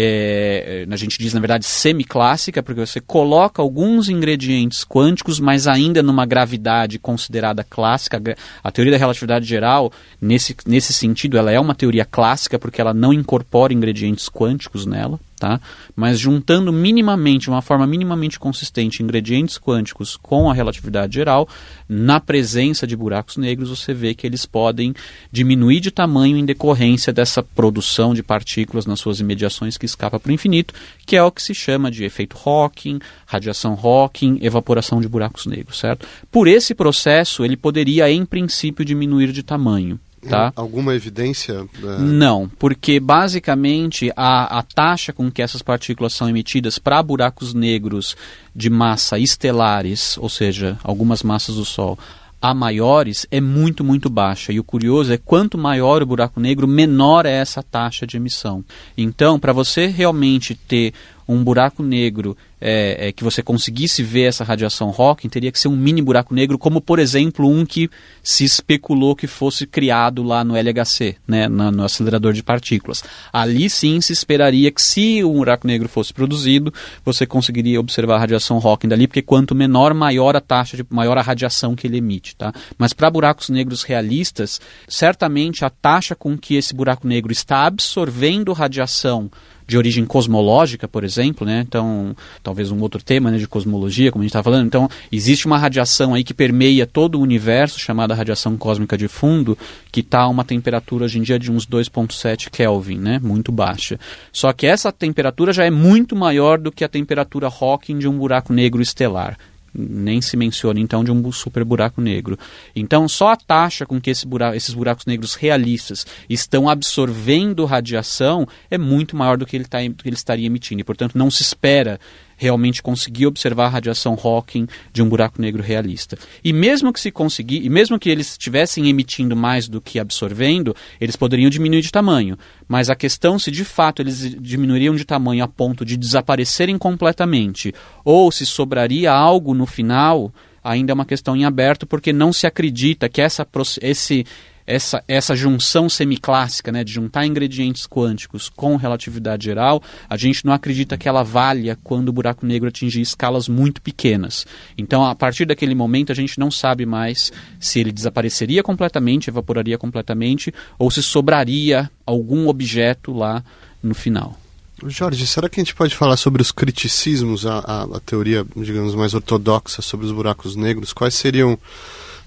é, 0.00 0.86
a 0.88 0.96
gente 0.96 1.18
diz 1.18 1.34
na 1.34 1.40
verdade 1.40 1.66
semiclássica, 1.66 2.62
porque 2.62 2.86
você 2.86 3.00
coloca 3.00 3.60
alguns 3.60 4.08
ingredientes 4.08 4.84
quânticos, 4.84 5.40
mas 5.40 5.66
ainda 5.66 6.04
numa 6.04 6.24
gravidade 6.24 7.00
considerada 7.00 7.64
clássica. 7.64 8.22
A 8.62 8.70
teoria 8.70 8.92
da 8.92 8.98
relatividade 8.98 9.44
geral, 9.44 9.92
nesse, 10.20 10.54
nesse 10.64 10.94
sentido, 10.94 11.36
ela 11.36 11.50
é 11.50 11.58
uma 11.58 11.74
teoria 11.74 12.04
clássica 12.04 12.60
porque 12.60 12.80
ela 12.80 12.94
não 12.94 13.12
incorpora 13.12 13.72
ingredientes 13.72 14.28
quânticos 14.28 14.86
nela 14.86 15.18
tá? 15.38 15.60
Mas 15.94 16.18
juntando 16.18 16.72
minimamente, 16.72 17.48
uma 17.48 17.62
forma 17.62 17.86
minimamente 17.86 18.38
consistente, 18.38 19.02
ingredientes 19.02 19.58
quânticos 19.58 20.16
com 20.16 20.50
a 20.50 20.54
relatividade 20.54 21.14
geral, 21.14 21.48
na 21.88 22.20
presença 22.20 22.86
de 22.86 22.96
buracos 22.96 23.36
negros, 23.36 23.70
você 23.70 23.94
vê 23.94 24.14
que 24.14 24.26
eles 24.26 24.44
podem 24.44 24.94
diminuir 25.30 25.80
de 25.80 25.90
tamanho 25.90 26.36
em 26.36 26.44
decorrência 26.44 27.12
dessa 27.12 27.42
produção 27.42 28.12
de 28.12 28.22
partículas 28.22 28.86
nas 28.86 29.00
suas 29.00 29.20
imediações 29.20 29.76
que 29.76 29.86
escapa 29.86 30.18
para 30.18 30.30
o 30.30 30.34
infinito, 30.34 30.74
que 31.06 31.16
é 31.16 31.22
o 31.22 31.30
que 31.30 31.42
se 31.42 31.54
chama 31.54 31.90
de 31.90 32.04
efeito 32.04 32.36
Hawking, 32.44 32.98
radiação 33.26 33.78
Hawking, 33.80 34.38
evaporação 34.42 35.00
de 35.00 35.08
buracos 35.08 35.46
negros, 35.46 35.78
certo? 35.78 36.06
Por 36.30 36.48
esse 36.48 36.74
processo, 36.74 37.44
ele 37.44 37.56
poderia, 37.56 38.10
em 38.10 38.24
princípio, 38.24 38.84
diminuir 38.84 39.32
de 39.32 39.42
tamanho. 39.42 39.98
Tá? 40.28 40.52
Alguma 40.54 40.94
evidência? 40.94 41.62
Uh... 41.62 42.00
Não, 42.00 42.50
porque 42.58 43.00
basicamente 43.00 44.12
a, 44.16 44.58
a 44.58 44.62
taxa 44.62 45.12
com 45.12 45.30
que 45.30 45.42
essas 45.42 45.62
partículas 45.62 46.12
são 46.12 46.28
emitidas 46.28 46.78
para 46.78 47.02
buracos 47.02 47.54
negros 47.54 48.16
de 48.54 48.70
massa 48.70 49.18
estelares, 49.18 50.18
ou 50.18 50.28
seja, 50.28 50.78
algumas 50.82 51.22
massas 51.22 51.56
do 51.56 51.64
Sol, 51.64 51.98
a 52.40 52.54
maiores 52.54 53.26
é 53.30 53.40
muito, 53.40 53.82
muito 53.82 54.08
baixa. 54.08 54.52
E 54.52 54.60
o 54.60 54.64
curioso 54.64 55.12
é 55.12 55.18
quanto 55.18 55.58
maior 55.58 56.02
o 56.02 56.06
buraco 56.06 56.40
negro, 56.40 56.66
menor 56.66 57.26
é 57.26 57.32
essa 57.32 57.62
taxa 57.62 58.06
de 58.06 58.16
emissão. 58.16 58.64
Então, 58.96 59.38
para 59.38 59.52
você 59.52 59.86
realmente 59.86 60.54
ter 60.54 60.94
um 61.28 61.44
buraco 61.44 61.82
negro 61.82 62.36
é, 62.60 63.08
é, 63.08 63.12
que 63.12 63.22
você 63.22 63.42
conseguisse 63.42 64.02
ver 64.02 64.22
essa 64.22 64.42
radiação 64.42 64.92
Hawking, 64.96 65.28
teria 65.28 65.52
que 65.52 65.58
ser 65.58 65.68
um 65.68 65.76
mini 65.76 66.02
buraco 66.02 66.34
negro, 66.34 66.58
como 66.58 66.80
por 66.80 66.98
exemplo 66.98 67.48
um 67.48 67.64
que 67.64 67.88
se 68.22 68.44
especulou 68.44 69.14
que 69.14 69.26
fosse 69.26 69.66
criado 69.66 70.22
lá 70.22 70.42
no 70.42 70.56
LHC, 70.56 71.16
né, 71.26 71.46
no, 71.48 71.70
no 71.70 71.84
acelerador 71.84 72.32
de 72.32 72.42
partículas. 72.42 73.04
Ali 73.32 73.68
sim 73.68 74.00
se 74.00 74.12
esperaria 74.12 74.72
que 74.72 74.82
se 74.82 75.22
um 75.22 75.34
buraco 75.34 75.66
negro 75.66 75.88
fosse 75.88 76.12
produzido, 76.12 76.72
você 77.04 77.26
conseguiria 77.26 77.78
observar 77.78 78.16
a 78.16 78.20
radiação 78.20 78.58
Hawking 78.58 78.88
dali, 78.88 79.06
porque 79.06 79.22
quanto 79.22 79.54
menor, 79.54 79.94
maior 79.94 80.34
a 80.34 80.40
taxa 80.40 80.76
de 80.76 80.84
maior 80.90 81.18
a 81.18 81.22
radiação 81.22 81.76
que 81.76 81.86
ele 81.86 81.98
emite, 81.98 82.34
tá? 82.34 82.52
Mas 82.76 82.92
para 82.92 83.10
buracos 83.10 83.50
negros 83.50 83.82
realistas, 83.82 84.60
certamente 84.88 85.64
a 85.64 85.70
taxa 85.70 86.14
com 86.14 86.36
que 86.36 86.54
esse 86.54 86.74
buraco 86.74 87.06
negro 87.06 87.30
está 87.30 87.66
absorvendo 87.66 88.52
radiação 88.52 89.30
de 89.68 89.76
origem 89.76 90.06
cosmológica, 90.06 90.88
por 90.88 91.04
exemplo, 91.04 91.46
né? 91.46 91.62
Então, 91.68 92.16
talvez 92.42 92.70
um 92.70 92.80
outro 92.80 93.02
tema 93.02 93.30
né, 93.30 93.36
de 93.36 93.46
cosmologia, 93.46 94.10
como 94.10 94.22
a 94.22 94.24
gente 94.24 94.30
está 94.30 94.42
falando. 94.42 94.66
Então, 94.66 94.88
existe 95.12 95.46
uma 95.46 95.58
radiação 95.58 96.14
aí 96.14 96.24
que 96.24 96.32
permeia 96.32 96.86
todo 96.86 97.18
o 97.18 97.20
universo, 97.20 97.78
chamada 97.78 98.14
radiação 98.14 98.56
cósmica 98.56 98.96
de 98.96 99.08
fundo, 99.08 99.58
que 99.92 100.00
está 100.00 100.20
a 100.20 100.28
uma 100.28 100.42
temperatura 100.42 101.04
hoje 101.04 101.18
em 101.18 101.22
dia 101.22 101.38
de 101.38 101.52
uns 101.52 101.66
2,7 101.66 102.48
Kelvin, 102.50 102.98
né? 102.98 103.20
Muito 103.22 103.52
baixa. 103.52 104.00
Só 104.32 104.50
que 104.54 104.66
essa 104.66 104.90
temperatura 104.90 105.52
já 105.52 105.66
é 105.66 105.70
muito 105.70 106.16
maior 106.16 106.58
do 106.58 106.72
que 106.72 106.82
a 106.82 106.88
temperatura 106.88 107.48
Hawking 107.48 107.98
de 107.98 108.08
um 108.08 108.16
buraco 108.16 108.54
negro 108.54 108.80
estelar 108.80 109.36
nem 109.78 110.20
se 110.20 110.36
menciona 110.36 110.80
então 110.80 111.04
de 111.04 111.10
um 111.10 111.30
super 111.32 111.64
buraco 111.64 112.00
negro. 112.00 112.38
Então, 112.74 113.08
só 113.08 113.28
a 113.28 113.36
taxa 113.36 113.86
com 113.86 114.00
que 114.00 114.10
esse 114.10 114.26
buraco, 114.26 114.56
esses 114.56 114.74
buracos 114.74 115.06
negros 115.06 115.34
realistas 115.34 116.06
estão 116.28 116.68
absorvendo 116.68 117.64
radiação 117.64 118.46
é 118.70 118.76
muito 118.76 119.16
maior 119.16 119.36
do 119.36 119.46
que 119.46 119.56
ele, 119.56 119.64
tá, 119.64 119.78
do 119.86 120.02
que 120.02 120.08
ele 120.08 120.16
estaria 120.16 120.46
emitindo. 120.46 120.80
E, 120.80 120.84
portanto, 120.84 121.16
não 121.16 121.30
se 121.30 121.42
espera 121.42 122.00
realmente 122.38 122.80
conseguir 122.80 123.26
observar 123.26 123.66
a 123.66 123.68
radiação 123.68 124.14
Hawking 124.14 124.66
de 124.92 125.02
um 125.02 125.08
buraco 125.08 125.42
negro 125.42 125.62
realista. 125.62 126.16
E 126.42 126.52
mesmo 126.52 126.92
que 126.92 127.00
se 127.00 127.10
conseguir, 127.10 127.64
e 127.64 127.68
mesmo 127.68 127.98
que 127.98 128.08
eles 128.08 128.30
estivessem 128.30 128.88
emitindo 128.88 129.36
mais 129.36 129.68
do 129.68 129.80
que 129.80 129.98
absorvendo, 129.98 130.74
eles 131.00 131.16
poderiam 131.16 131.50
diminuir 131.50 131.82
de 131.82 131.90
tamanho. 131.90 132.38
Mas 132.66 132.88
a 132.88 132.94
questão 132.94 133.38
se 133.38 133.50
de 133.50 133.64
fato 133.64 134.00
eles 134.00 134.36
diminuiriam 134.40 134.94
de 134.94 135.04
tamanho 135.04 135.44
a 135.44 135.48
ponto 135.48 135.84
de 135.84 135.96
desaparecerem 135.96 136.78
completamente, 136.78 137.74
ou 138.04 138.30
se 138.30 138.46
sobraria 138.46 139.12
algo 139.12 139.52
no 139.52 139.66
final, 139.66 140.32
ainda 140.62 140.92
é 140.92 140.94
uma 140.94 141.04
questão 141.04 141.36
em 141.36 141.44
aberto, 141.44 141.86
porque 141.86 142.12
não 142.12 142.32
se 142.32 142.46
acredita 142.46 143.08
que 143.08 143.20
essa, 143.20 143.46
esse 143.82 144.24
essa, 144.68 145.02
essa 145.08 145.34
junção 145.34 145.88
semiclássica, 145.88 146.70
né, 146.70 146.84
de 146.84 146.92
juntar 146.92 147.24
ingredientes 147.24 147.86
quânticos 147.86 148.50
com 148.50 148.76
relatividade 148.76 149.46
geral, 149.46 149.82
a 150.10 150.16
gente 150.18 150.44
não 150.44 150.52
acredita 150.52 150.98
que 150.98 151.08
ela 151.08 151.22
valha 151.22 151.78
quando 151.82 152.10
o 152.10 152.12
buraco 152.12 152.44
negro 152.44 152.68
atingir 152.68 153.00
escalas 153.00 153.48
muito 153.48 153.80
pequenas. 153.80 154.46
Então, 154.76 155.06
a 155.06 155.14
partir 155.14 155.46
daquele 155.46 155.74
momento, 155.74 156.12
a 156.12 156.14
gente 156.14 156.38
não 156.38 156.50
sabe 156.50 156.84
mais 156.84 157.32
se 157.58 157.80
ele 157.80 157.90
desapareceria 157.90 158.62
completamente, 158.62 159.30
evaporaria 159.30 159.78
completamente, 159.78 160.52
ou 160.78 160.90
se 160.90 161.02
sobraria 161.02 161.90
algum 162.04 162.46
objeto 162.46 163.10
lá 163.14 163.42
no 163.82 163.94
final. 163.94 164.38
Jorge, 164.86 165.26
será 165.26 165.48
que 165.48 165.58
a 165.58 165.64
gente 165.64 165.74
pode 165.74 165.96
falar 165.96 166.18
sobre 166.18 166.42
os 166.42 166.52
criticismos, 166.52 167.46
a, 167.46 167.58
a, 167.58 167.82
a 167.84 168.00
teoria, 168.00 168.44
digamos, 168.54 168.94
mais 168.94 169.14
ortodoxa 169.14 169.80
sobre 169.80 170.04
os 170.04 170.12
buracos 170.12 170.54
negros? 170.54 170.92
Quais 170.92 171.14
seriam 171.14 171.58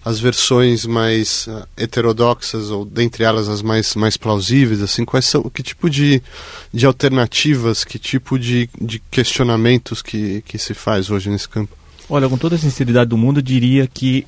as 0.04 0.20
versões 0.20 0.86
mais 0.86 1.48
uh, 1.48 1.68
heterodoxas 1.78 2.72
ou 2.72 2.84
dentre 2.84 3.24
elas 3.24 3.48
as 3.48 3.62
mais, 3.62 3.96
mais 3.96 4.18
plausíveis 4.18 4.82
assim 4.82 5.06
quais 5.06 5.26
são 5.26 5.44
que 5.44 5.62
tipo 5.62 5.90
de, 5.90 6.22
de 6.74 6.86
alternativas 6.86 7.84
que 7.84 8.00
tipo 8.00 8.40
de, 8.40 8.70
de 8.80 9.00
questionamentos 9.12 10.02
que, 10.02 10.42
que 10.42 10.58
se 10.58 10.74
faz 10.74 11.10
hoje 11.10 11.30
nesse 11.30 11.48
campo? 11.48 11.78
Olha 12.10 12.28
com 12.28 12.38
toda 12.38 12.56
a 12.56 12.60
sinceridade 12.60 13.10
do 13.10 13.18
mundo 13.18 13.40
eu 13.40 13.44
diria 13.44 13.88
que 13.88 14.26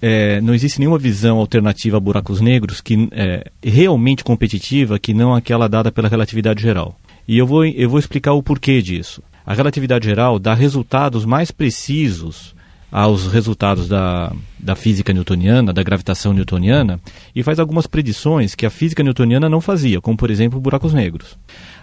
é, 0.00 0.40
não 0.40 0.54
existe 0.54 0.78
nenhuma 0.78 0.98
visão 0.98 1.38
alternativa 1.38 1.96
a 1.96 2.00
buracos 2.00 2.40
negros 2.40 2.80
que 2.80 3.08
é 3.10 3.50
realmente 3.62 4.22
competitiva 4.22 4.98
que 4.98 5.12
não 5.12 5.34
aquela 5.34 5.68
dada 5.68 5.90
pela 5.90 6.08
relatividade 6.08 6.62
geral. 6.62 6.96
E 7.26 7.36
eu 7.36 7.46
vou 7.46 7.66
eu 7.66 7.90
vou 7.90 7.98
explicar 7.98 8.32
o 8.32 8.42
porquê 8.42 8.80
disso. 8.80 9.20
A 9.44 9.52
relatividade 9.52 10.06
geral 10.06 10.38
dá 10.38 10.54
resultados 10.54 11.24
mais 11.24 11.50
precisos 11.50 12.54
aos 12.90 13.26
resultados 13.26 13.88
da, 13.88 14.32
da 14.58 14.74
física 14.74 15.12
newtoniana, 15.12 15.72
da 15.72 15.82
gravitação 15.82 16.32
newtoniana, 16.32 17.00
e 17.34 17.42
faz 17.42 17.58
algumas 17.58 17.86
predições 17.86 18.54
que 18.54 18.64
a 18.64 18.70
física 18.70 19.02
newtoniana 19.02 19.48
não 19.48 19.60
fazia, 19.60 20.00
como 20.00 20.16
por 20.16 20.30
exemplo 20.30 20.60
buracos 20.60 20.94
negros. 20.94 21.38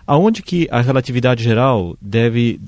Aonde 0.06 0.42
que 0.42 0.68
a 0.72 0.82
relatividade 0.82 1.44
geral 1.44 1.96
deve 2.02 2.60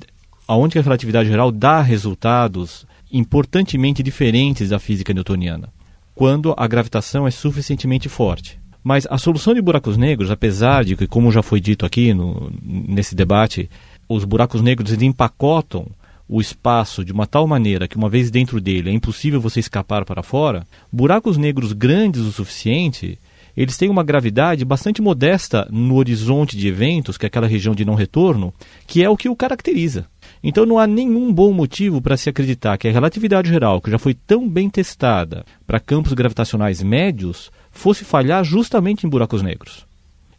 aonde 0.48 0.74
que 0.74 0.80
a 0.80 0.84
relatividade 0.84 1.28
geral 1.28 1.52
dá 1.52 1.82
resultados 1.82 2.86
importantemente 3.12 4.02
diferentes 4.02 4.70
da 4.70 4.80
física 4.80 5.14
newtoniana, 5.14 5.70
quando 6.16 6.54
a 6.58 6.66
gravitação 6.68 7.28
é 7.28 7.32
suficientemente 7.32 8.08
forte. 8.08 8.58
Mas 8.84 9.06
a 9.10 9.18
solução 9.18 9.54
de 9.54 9.62
buracos 9.62 9.98
negros, 9.98 10.32
apesar 10.32 10.86
de 10.86 10.96
que, 10.96 11.08
como 11.08 11.32
já 11.32 11.44
foi 11.44 11.60
dito 11.60 11.86
aqui 11.86 12.14
no, 12.14 12.50
nesse 12.64 13.14
debate, 13.14 13.70
os 14.08 14.24
buracos 14.24 14.62
negros 14.62 14.94
empacotam 15.02 15.88
o 16.30 16.42
espaço 16.42 17.06
de 17.06 17.12
uma 17.12 17.26
tal 17.26 17.48
maneira 17.48 17.88
que, 17.88 17.98
uma 17.98 18.10
vez 18.10 18.30
dentro 18.30 18.60
dele, 18.60 18.90
é 18.90 18.94
impossível 18.94 19.40
você 19.40 19.60
escapar 19.60 20.04
para 20.06 20.24
fora, 20.24 20.66
buracos 20.92 21.38
negros 21.38 21.74
grandes 21.74 22.22
o 22.22 22.32
suficiente, 22.32 23.18
eles 23.56 23.76
têm 23.76 23.90
uma 23.90 24.04
gravidade 24.04 24.64
bastante 24.64 25.02
modesta 25.02 25.68
no 25.72 25.96
horizonte 25.96 26.56
de 26.56 26.68
eventos, 26.68 27.18
que 27.18 27.26
é 27.26 27.28
aquela 27.28 27.48
região 27.48 27.74
de 27.74 27.84
não 27.84 27.96
retorno, 27.96 28.54
que 28.86 29.04
é 29.04 29.10
o 29.10 29.18
que 29.18 29.30
o 29.30 29.36
caracteriza. 29.36 30.06
Então 30.44 30.64
não 30.64 30.78
há 30.78 30.86
nenhum 30.86 31.34
bom 31.34 31.52
motivo 31.52 32.00
para 32.00 32.16
se 32.16 32.30
acreditar 32.30 32.78
que 32.78 32.88
a 32.88 32.92
relatividade 32.92 33.50
geral, 33.50 33.82
que 33.82 33.90
já 33.90 33.98
foi 33.98 34.14
tão 34.14 34.48
bem 34.48 34.70
testada 34.70 35.44
para 35.66 35.80
campos 35.80 36.14
gravitacionais 36.14 36.84
médios, 36.84 37.50
fosse 37.72 38.06
falhar 38.06 38.44
justamente 38.44 39.08
em 39.08 39.10
buracos 39.10 39.42
negros. 39.42 39.88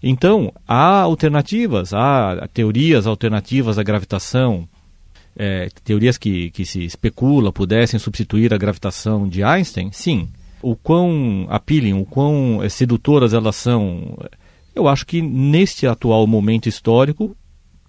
Então, 0.00 0.52
há 0.66 1.00
alternativas, 1.00 1.92
há 1.92 2.48
teorias 2.54 3.04
alternativas 3.04 3.80
à 3.80 3.82
gravitação, 3.82 4.68
é, 5.38 5.68
teorias 5.84 6.18
que, 6.18 6.50
que 6.50 6.66
se 6.66 6.84
especula 6.84 7.52
pudessem 7.52 8.00
substituir 8.00 8.52
a 8.52 8.58
gravitação 8.58 9.28
de 9.28 9.44
Einstein, 9.44 9.90
sim. 9.92 10.28
O 10.60 10.74
quão 10.74 11.46
appealing, 11.48 11.92
o 11.92 12.04
quão 12.04 12.60
é, 12.60 12.68
sedutoras 12.68 13.32
elas 13.32 13.54
são, 13.54 14.18
eu 14.74 14.88
acho 14.88 15.06
que 15.06 15.22
neste 15.22 15.86
atual 15.86 16.26
momento 16.26 16.68
histórico, 16.68 17.36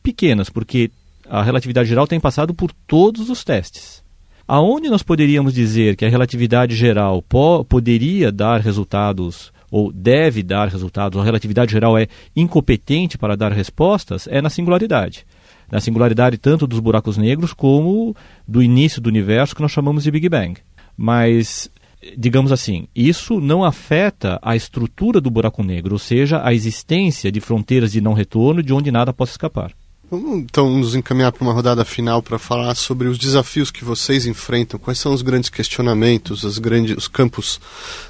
pequenas, 0.04 0.52
porque 0.52 0.92
a 1.28 1.42
relatividade 1.42 1.90
geral 1.90 2.06
tem 2.06 2.20
passado 2.20 2.54
por 2.54 2.72
todos 2.86 3.32
os 3.32 3.44
testes. 3.44 4.04
Aonde 4.48 4.90
nós 4.90 5.02
poderíamos 5.02 5.54
dizer 5.54 5.96
que 5.96 6.06
a 6.06 6.10
relatividade 6.10 6.76
geral 6.76 7.22
po 7.24 7.66
poderia 7.66 8.32
dar 8.32 8.62
resultados 8.62 9.52
ou 9.72 9.92
deve 9.92 10.42
dar 10.42 10.68
resultados, 10.68 11.20
a 11.20 11.24
relatividade 11.24 11.72
geral 11.72 11.98
é 11.98 12.08
incompetente 12.36 13.18
para 13.18 13.38
dar 13.38 13.52
respostas, 13.52 14.28
é 14.28 14.42
na 14.42 14.50
singularidade 14.50 15.26
na 15.72 15.80
singularidade 15.80 16.38
tanto 16.38 16.68
dos 16.68 16.80
buracos 16.80 17.18
negros 17.18 17.54
como 17.54 18.16
do 18.48 18.62
início 18.62 19.02
do 19.02 19.08
universo 19.08 19.56
que 19.56 19.62
nós 19.62 19.72
chamamos 19.72 20.04
de 20.04 20.12
Big 20.12 20.28
Bang. 20.30 20.60
Mas, 20.98 21.70
digamos 22.18 22.52
assim, 22.52 22.88
isso 22.96 23.40
não 23.40 23.64
afeta 23.64 24.40
a 24.42 24.56
estrutura 24.56 25.22
do 25.22 25.32
buraco 25.32 25.64
negro, 25.64 25.94
ou 25.94 26.00
seja, 26.00 26.42
a 26.44 26.54
existência 26.54 27.32
de 27.32 27.40
fronteiras 27.40 27.92
de 27.92 28.02
não 28.02 28.14
retorno 28.14 28.64
de 28.64 28.74
onde 28.74 28.92
nada 28.92 29.14
possa 29.14 29.32
escapar. 29.32 29.72
Vamos 30.10 30.40
então 30.40 30.70
nos 30.76 30.96
encaminhar 30.96 31.32
para 31.32 31.44
uma 31.44 31.54
rodada 31.54 31.86
final 31.86 32.22
para 32.22 32.40
falar 32.40 32.74
sobre 32.74 33.08
os 33.08 33.18
desafios 33.18 33.70
que 33.70 33.86
vocês 33.86 34.26
enfrentam. 34.26 34.80
Quais 34.80 34.98
são 34.98 35.14
os 35.14 35.22
grandes 35.22 35.52
questionamentos, 35.52 36.44
os, 36.44 36.58
grandes, 36.58 36.98
os 36.98 37.08
campos 37.08 37.62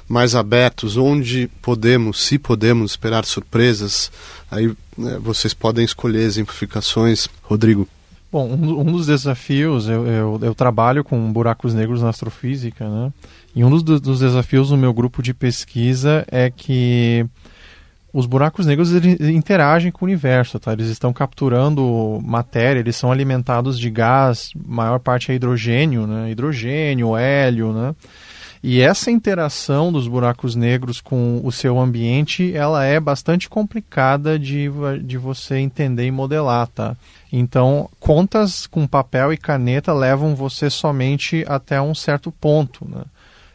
mais 0.08 0.34
abertos, 0.34 0.96
onde 0.96 1.50
podemos, 1.60 2.24
se 2.24 2.38
podemos, 2.38 2.92
esperar 2.92 3.26
surpresas? 3.26 4.10
Aí 4.50 4.74
né, 4.96 5.18
vocês 5.20 5.52
podem 5.52 5.84
escolher 5.84 6.22
exemplificações. 6.22 7.28
Rodrigo. 7.42 7.86
Bom, 8.32 8.48
um, 8.48 8.80
um 8.80 8.92
dos 8.92 9.06
desafios, 9.06 9.88
eu, 9.88 10.06
eu, 10.06 10.40
eu, 10.40 10.54
trabalho 10.54 11.02
com 11.02 11.32
buracos 11.32 11.74
negros 11.74 12.00
na 12.00 12.10
astrofísica, 12.10 12.88
né? 12.88 13.12
E 13.54 13.64
um 13.64 13.70
dos, 13.70 14.00
dos 14.00 14.20
desafios 14.20 14.70
no 14.70 14.76
meu 14.76 14.94
grupo 14.94 15.20
de 15.20 15.34
pesquisa 15.34 16.24
é 16.30 16.48
que 16.48 17.26
os 18.12 18.26
buracos 18.26 18.66
negros 18.66 18.92
interagem 19.20 19.92
com 19.92 20.04
o 20.04 20.08
universo, 20.08 20.58
tá? 20.58 20.72
Eles 20.72 20.88
estão 20.88 21.12
capturando 21.12 22.20
matéria, 22.22 22.80
eles 22.80 22.96
são 22.96 23.12
alimentados 23.12 23.78
de 23.78 23.88
gás, 23.90 24.50
maior 24.66 24.98
parte 24.98 25.30
é 25.30 25.34
hidrogênio, 25.34 26.06
né? 26.06 26.30
Hidrogênio, 26.30 27.16
hélio, 27.16 27.72
né? 27.72 27.94
E 28.62 28.82
essa 28.82 29.10
interação 29.10 29.90
dos 29.90 30.06
buracos 30.06 30.54
negros 30.54 31.00
com 31.00 31.40
o 31.42 31.50
seu 31.50 31.78
ambiente, 31.80 32.54
ela 32.54 32.84
é 32.84 33.00
bastante 33.00 33.48
complicada 33.48 34.38
de, 34.38 34.68
de 35.02 35.16
você 35.16 35.56
entender 35.56 36.06
e 36.06 36.10
modelar, 36.10 36.66
tá? 36.66 36.94
Então, 37.32 37.88
contas 37.98 38.66
com 38.66 38.86
papel 38.86 39.32
e 39.32 39.36
caneta 39.38 39.94
levam 39.94 40.34
você 40.34 40.68
somente 40.68 41.42
até 41.48 41.80
um 41.80 41.94
certo 41.94 42.30
ponto, 42.30 42.86
né? 42.86 43.02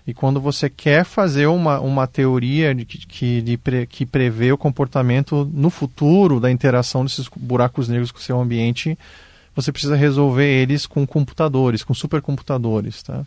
E 0.07 0.13
quando 0.13 0.39
você 0.39 0.69
quer 0.69 1.03
fazer 1.03 1.47
uma, 1.47 1.79
uma 1.79 2.05
teoria 2.05 2.75
de, 2.75 2.85
que, 2.85 3.41
de, 3.41 3.59
que 3.87 4.05
prevê 4.05 4.51
o 4.51 4.57
comportamento 4.57 5.49
no 5.51 5.69
futuro 5.69 6.39
da 6.39 6.51
interação 6.51 7.03
desses 7.03 7.27
buracos 7.35 7.89
negros 7.89 8.11
com 8.11 8.19
o 8.19 8.21
seu 8.21 8.39
ambiente, 8.39 8.97
você 9.55 9.71
precisa 9.71 9.95
resolver 9.95 10.45
eles 10.45 10.85
com 10.85 11.07
computadores, 11.07 11.83
com 11.83 11.93
supercomputadores, 11.93 13.01
tá? 13.01 13.23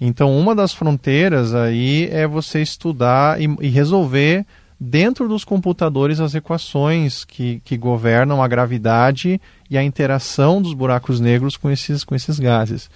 Então, 0.00 0.36
uma 0.36 0.54
das 0.54 0.72
fronteiras 0.72 1.54
aí 1.54 2.08
é 2.10 2.26
você 2.26 2.62
estudar 2.62 3.40
e, 3.40 3.48
e 3.60 3.68
resolver 3.68 4.46
dentro 4.78 5.28
dos 5.28 5.44
computadores 5.44 6.20
as 6.20 6.34
equações 6.34 7.24
que, 7.24 7.60
que 7.64 7.76
governam 7.76 8.42
a 8.42 8.48
gravidade 8.48 9.40
e 9.68 9.76
a 9.76 9.82
interação 9.82 10.62
dos 10.62 10.72
buracos 10.72 11.18
negros 11.18 11.56
com 11.56 11.68
esses, 11.70 12.04
com 12.04 12.14
esses 12.14 12.38
gases. 12.38 12.88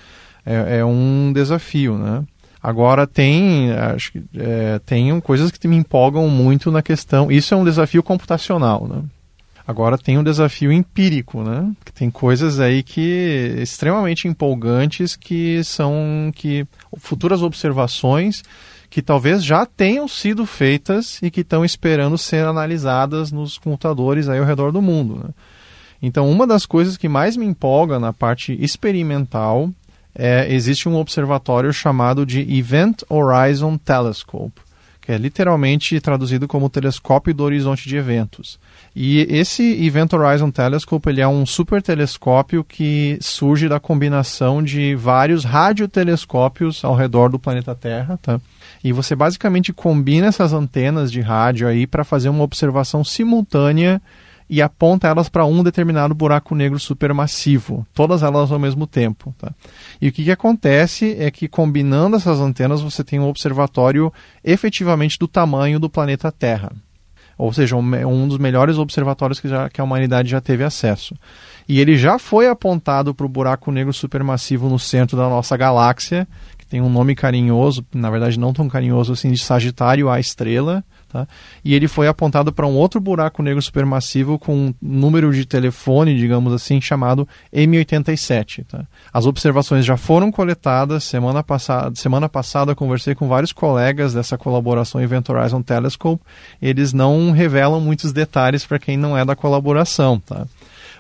É, 0.47 0.79
é 0.79 0.85
um 0.85 1.33
desafio, 1.33 1.99
né? 1.99 2.25
Agora 2.63 3.07
tem, 3.07 3.73
acho 3.73 4.13
que 4.13 4.23
é, 4.37 4.79
tem 4.87 5.21
coisas 5.21 5.51
que 5.51 5.67
me 5.67 5.77
empolgam 5.77 6.29
muito 6.29 6.71
na 6.71 6.81
questão. 6.81 7.31
Isso 7.31 7.53
é 7.53 7.57
um 7.57 7.65
desafio 7.65 8.03
computacional, 8.03 8.87
né? 8.87 9.03
Agora 9.67 9.97
tem 9.97 10.19
um 10.19 10.25
desafio 10.25 10.73
empírico, 10.73 11.43
né? 11.43 11.73
Que 11.85 11.93
tem 11.93 12.11
coisas 12.11 12.61
aí 12.61 12.83
que 12.83 13.55
extremamente 13.59 14.29
empolgantes 14.29 15.17
que 15.17 15.63
são 15.65 16.33
que 16.35 16.67
futuras 16.99 17.43
observações 17.43 18.43
que 18.93 19.01
talvez 19.01 19.43
já 19.43 19.65
tenham 19.65 20.07
sido 20.07 20.45
feitas 20.45 21.19
e 21.23 21.31
que 21.31 21.41
estão 21.41 21.65
esperando 21.65 22.19
ser 22.19 22.45
analisadas 22.45 23.33
nos 23.33 23.57
computadores 23.57 24.29
aí 24.29 24.39
ao 24.39 24.45
redor 24.45 24.71
do 24.71 24.83
mundo. 24.83 25.17
Né? 25.17 25.31
Então, 26.03 26.31
uma 26.31 26.47
das 26.47 26.67
coisas 26.67 26.99
que 26.99 27.09
mais 27.09 27.35
me 27.35 27.47
empolga 27.47 27.99
na 27.99 28.13
parte 28.13 28.55
experimental 28.63 29.71
é 30.15 30.53
existe 30.53 30.89
um 30.89 30.97
observatório 30.97 31.73
chamado 31.73 32.27
de 32.27 32.41
Event 32.41 33.03
Horizon 33.09 33.77
Telescope, 33.79 34.61
que 35.01 35.11
é 35.11 35.19
literalmente 35.19 36.01
traduzido 36.01 36.47
como 36.47 36.71
telescópio 36.71 37.35
do 37.35 37.43
horizonte 37.43 37.89
de 37.89 37.97
eventos. 37.97 38.59
E 38.95 39.27
esse 39.29 39.63
Event 39.85 40.13
Horizon 40.13 40.51
Telescope 40.51 41.09
ele 41.09 41.21
é 41.21 41.27
um 41.27 41.45
super 41.45 41.83
telescópio 41.83 42.63
que 42.63 43.19
surge 43.21 43.69
da 43.69 43.81
combinação 43.81 44.63
de 44.63 44.95
vários 44.95 45.45
radiotelescópios 45.45 46.85
ao 46.85 46.95
redor 46.95 47.31
do 47.31 47.39
planeta 47.39 47.75
Terra, 47.75 48.19
tá? 48.21 48.41
E 48.85 48.93
você 48.93 49.17
basicamente 49.17 49.73
combina 49.73 50.27
essas 50.27 50.53
antenas 50.53 51.11
de 51.11 51.21
rádio 51.21 51.67
aí 51.67 51.87
para 51.87 52.05
fazer 52.05 52.29
uma 52.29 52.45
observação 52.45 53.03
simultânea 53.03 54.01
e 54.53 54.61
aponta 54.61 55.09
elas 55.09 55.31
para 55.31 55.47
um 55.47 55.63
determinado 55.63 56.15
buraco 56.15 56.55
negro 56.55 56.79
supermassivo, 56.79 57.87
todas 57.95 58.23
elas 58.23 58.53
ao 58.53 58.59
mesmo 58.59 58.87
tempo. 58.87 59.35
Tá? 59.39 59.51
E 59.99 60.09
o 60.09 60.13
que, 60.13 60.25
que 60.25 60.31
acontece 60.31 61.17
é 61.19 61.31
que 61.31 61.49
combinando 61.49 62.17
essas 62.17 62.39
antenas 62.39 62.83
você 62.83 63.03
tem 63.03 63.19
um 63.19 63.29
observatório 63.29 64.13
efetivamente 64.45 65.19
do 65.19 65.27
tamanho 65.27 65.81
do 65.81 65.89
planeta 65.89 66.31
Terra. 66.31 66.71
Ou 67.39 67.51
seja, 67.51 67.77
um, 67.77 68.29
dos 68.29 68.37
melhores 68.37 68.77
observatórios 68.77 69.41
que, 69.41 69.49
já, 69.49 69.71
que 69.71 69.81
a 69.81 69.85
humanidade 69.85 70.29
já 70.29 70.39
teve 70.39 70.63
acesso. 70.63 71.17
E 71.67 71.81
ele 71.81 71.97
já 71.97 72.19
foi 72.19 72.47
apontado 72.47 73.15
para 73.15 73.25
o 73.25 73.31
buraco 73.31 73.73
negro 73.73 73.91
supermassivo 73.91 74.69
no 74.69 74.79
centro 74.79 75.17
da 75.17 75.31
nossa 75.31 75.57
galáxia, 75.57 76.29
tem 76.73 76.81
um 76.81 76.89
nome 76.89 77.15
carinhoso, 77.15 77.85
na 77.95 78.11
verdade 78.11 78.41
não 78.41 78.51
tão 78.51 78.67
carinhoso 78.67 79.13
assim, 79.13 79.31
de 79.31 79.43
Sagitário 79.43 80.09
A 80.09 80.19
estrela, 80.19 80.83
tá? 81.13 81.29
E 81.63 81.75
ele 81.75 81.87
foi 81.87 82.09
apontado 82.09 82.53
para 82.53 82.67
um 82.67 82.75
outro 82.75 83.01
buraco 83.01 83.43
negro 83.43 83.61
supermassivo 83.61 84.39
com 84.39 84.55
um 84.55 84.75
número 84.81 85.33
de 85.33 85.45
telefone, 85.45 86.17
digamos 86.17 86.53
assim, 86.53 86.81
chamado 86.81 87.29
M87, 87.53 88.65
tá? 88.67 88.87
As 89.13 89.27
observações 89.27 89.85
já 89.85 89.97
foram 89.97 90.33
coletadas 90.33 91.05
semana 91.05 91.43
passada, 91.43 91.95
semana 91.95 92.29
passada 92.29 92.75
conversei 92.75 93.15
com 93.15 93.29
vários 93.29 93.53
colegas 93.53 94.15
dessa 94.15 94.39
colaboração 94.39 95.01
Event 95.01 95.29
Horizon 95.29 95.63
Telescope, 95.63 96.23
eles 96.61 96.93
não 96.93 97.31
revelam 97.31 97.81
muitos 97.81 98.13
detalhes 98.13 98.65
para 98.65 98.79
quem 98.79 98.97
não 98.97 99.17
é 99.17 99.25
da 99.25 99.37
colaboração, 99.37 100.19
tá? 100.19 100.47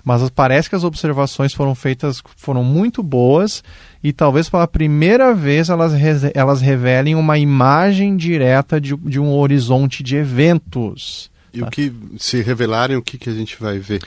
Mas 0.04 0.28
parece 0.30 0.68
que 0.68 0.74
as 0.74 0.84
observações 0.84 1.54
foram 1.54 1.74
feitas, 1.74 2.20
foram 2.36 2.64
muito 2.64 3.02
boas 3.02 3.62
e 4.02 4.12
talvez 4.12 4.48
pela 4.48 4.66
primeira 4.66 5.34
vez 5.34 5.68
elas, 5.68 5.92
elas 6.34 6.60
revelem 6.60 7.14
uma 7.14 7.38
imagem 7.38 8.16
direta 8.16 8.80
de, 8.80 8.96
de 8.96 9.20
um 9.20 9.32
horizonte 9.32 10.02
de 10.02 10.16
eventos. 10.16 11.31
E 11.54 11.60
tá. 11.60 11.66
o 11.66 11.70
que 11.70 11.92
se 12.16 12.40
revelarem, 12.40 12.96
o 12.96 13.02
que, 13.02 13.18
que 13.18 13.28
a 13.28 13.32
gente 13.32 13.56
vai 13.60 13.78
ver? 13.78 14.02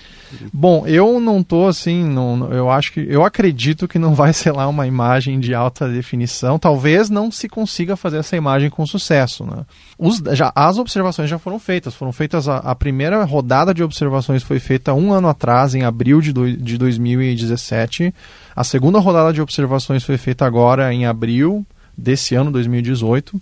Bom, 0.52 0.86
eu 0.88 1.20
não 1.20 1.44
tô 1.44 1.68
assim, 1.68 2.04
não, 2.04 2.52
eu 2.52 2.70
acho 2.72 2.92
que 2.92 3.06
eu 3.08 3.24
acredito 3.24 3.88
que 3.88 4.00
não 4.00 4.16
vai 4.16 4.34
ser 4.34 4.52
lá 4.52 4.68
uma 4.68 4.88
imagem 4.88 5.40
de 5.40 5.54
alta 5.54 5.88
definição. 5.88 6.58
Talvez 6.58 7.10
não 7.10 7.30
se 7.30 7.48
consiga 7.48 7.96
fazer 7.96 8.18
essa 8.18 8.36
imagem 8.36 8.70
com 8.70 8.86
sucesso. 8.86 9.44
Né? 9.46 9.64
Os, 9.98 10.18
já, 10.34 10.52
as 10.56 10.78
observações 10.80 11.30
já 11.30 11.38
foram 11.38 11.60
feitas. 11.60 11.94
Foram 11.94 12.12
feitas 12.12 12.48
a, 12.48 12.58
a, 12.58 12.74
primeira 12.74 13.24
rodada 13.24 13.74
de 13.74 13.84
observações 13.84 14.42
foi 14.42 14.60
feita 14.60 14.94
um 14.94 15.14
ano 15.14 15.28
atrás, 15.28 15.76
em 15.76 15.84
abril 15.84 16.22
de, 16.22 16.34
do, 16.34 16.52
de 16.52 16.78
2017. 16.78 18.14
A 18.56 18.64
segunda 18.64 19.00
rodada 19.00 19.32
de 19.32 19.42
observações 19.42 20.04
foi 20.04 20.18
feita 20.18 20.46
agora 20.46 20.92
em 20.92 21.06
abril 21.06 21.66
desse 21.98 22.34
ano, 22.36 22.52
2018. 22.52 23.40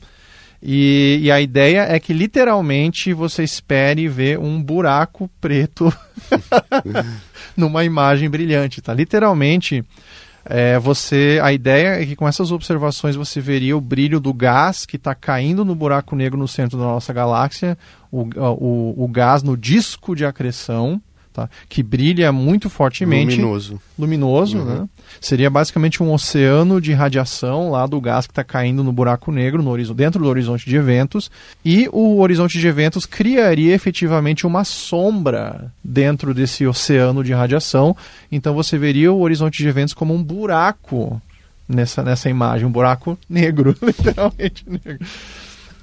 E, 0.66 1.20
e, 1.24 1.30
a 1.30 1.42
ideia 1.42 1.82
é 1.82 2.00
que 2.00 2.14
literalmente 2.14 3.12
você 3.12 3.44
espere 3.44 4.08
ver 4.08 4.40
um 4.40 4.64
buraco 4.64 5.30
preto 5.42 5.94
numa 7.58 7.84
imagem 7.84 8.30
brilhante, 8.30 8.82
tá? 8.82 8.94
Literalmente, 8.94 9.84
é, 10.46 10.80
você, 10.80 11.38
a 11.44 11.52
ideia 11.52 12.02
é 12.02 12.06
que 12.06 12.16
com 12.16 12.26
essas 12.26 12.50
observações 12.50 13.18
você 13.18 13.42
veria 13.42 13.76
o 13.76 13.82
brilho 13.82 14.22
do 14.22 14.34
gás 14.34 14.86
que 14.86 14.96
está 14.96 15.14
caindo 15.14 15.66
no 15.66 15.76
buraco 15.76 16.16
negro 16.16 16.40
no 16.40 16.48
centro 16.48 16.78
da 16.78 16.86
nossa 16.86 17.12
galáxia, 17.12 17.78
o, 18.10 18.22
o, 18.22 19.04
o 19.04 19.08
gás 19.10 19.44
no 19.44 19.58
disco 19.58 20.16
de 20.16 20.26
acreção, 20.26 21.02
tá? 21.34 21.50
que 21.68 21.82
brilha 21.82 22.32
muito 22.32 22.70
fortemente. 22.70 23.36
Luminoso. 23.36 23.82
Luminoso, 23.98 24.58
uhum. 24.60 24.66
né? 24.66 24.90
Seria 25.20 25.50
basicamente 25.50 26.02
um 26.02 26.14
oceano 26.14 26.80
de 26.80 26.94
radiação 26.94 27.72
lá 27.72 27.86
do 27.86 28.00
gás 28.00 28.28
que 28.28 28.32
está 28.32 28.44
caindo 28.44 28.84
no 28.84 28.94
buraco 28.94 29.32
negro, 29.32 29.64
no 29.64 29.72
horizonte, 29.72 29.98
dentro 29.98 30.24
do 30.24 30.30
horizonte 30.30 30.70
de 30.70 30.76
eventos. 30.76 31.32
E 31.66 31.90
o 31.92 32.20
horizonte 32.20 32.60
de 32.60 32.68
eventos 32.68 33.06
criaria 33.06 33.74
efetivamente 33.74 34.46
uma 34.46 34.64
sombra 34.64 35.72
dentro 35.84 36.34
desse 36.34 36.66
oceano 36.66 37.24
de 37.24 37.34
radiação. 37.34 37.96
Então 38.32 38.54
você 38.54 38.78
veria 38.78 39.12
o 39.12 39.22
horizonte 39.22 39.58
de 39.58 39.68
eventos 39.68 39.94
como 39.94 40.14
um 40.14 40.24
buraco 40.24 41.22
nessa, 41.68 42.04
nessa 42.04 42.30
imagem, 42.30 42.68
um 42.68 42.72
buraco 42.72 43.18
negro, 43.30 43.76
literalmente 43.82 44.66
negro. 44.68 45.06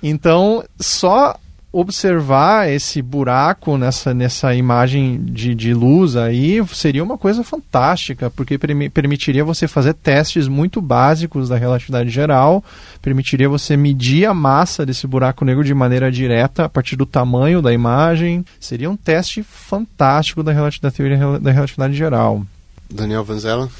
Então, 0.03 0.65
só 0.79 1.39
observar 1.73 2.69
esse 2.69 3.01
buraco 3.01 3.79
nessa, 3.79 4.13
nessa 4.13 4.55
imagem 4.55 5.23
de, 5.23 5.55
de 5.55 5.73
luz 5.73 6.17
aí 6.17 6.61
seria 6.75 7.03
uma 7.03 7.17
coisa 7.17 7.45
fantástica, 7.45 8.29
porque 8.29 8.59
permitiria 8.59 9.45
você 9.45 9.69
fazer 9.69 9.95
testes 9.95 10.49
muito 10.49 10.81
básicos 10.81 11.49
da 11.49 11.57
relatividade 11.57 12.11
geral, 12.11 12.65
permitiria 13.01 13.49
você 13.49 13.77
medir 13.77 14.27
a 14.27 14.35
massa 14.35 14.85
desse 14.85 15.07
buraco 15.07 15.45
negro 15.45 15.63
de 15.63 15.73
maneira 15.73 16.11
direta 16.11 16.65
a 16.65 16.69
partir 16.69 16.97
do 16.97 17.07
tamanho 17.07 17.63
da 17.63 17.73
imagem. 17.73 18.45
Seria 18.59 18.91
um 18.91 18.97
teste 18.97 19.43
fantástico 19.43 20.43
da, 20.43 20.53
relatividade, 20.53 20.93
da 20.93 20.97
teoria 20.97 21.39
da 21.39 21.53
relatividade 21.53 21.95
geral. 21.95 22.45
Daniel 22.93 23.23
Vanzella? 23.23 23.71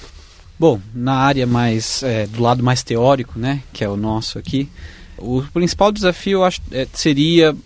Bom, 0.57 0.79
na 0.95 1.15
área 1.15 1.47
mais 1.47 2.03
é, 2.05 2.27
do 2.27 2.41
lado 2.41 2.63
mais 2.63 2.85
teórico, 2.85 3.37
né, 3.37 3.63
que 3.73 3.83
é 3.83 3.89
o 3.89 3.97
nosso 3.97 4.39
aqui, 4.39 4.69
o 5.19 5.43
principal 5.53 5.91
desafio 5.91 6.39
eu 6.39 6.45
acho, 6.45 6.61
é, 6.71 6.87
seria 6.93 7.57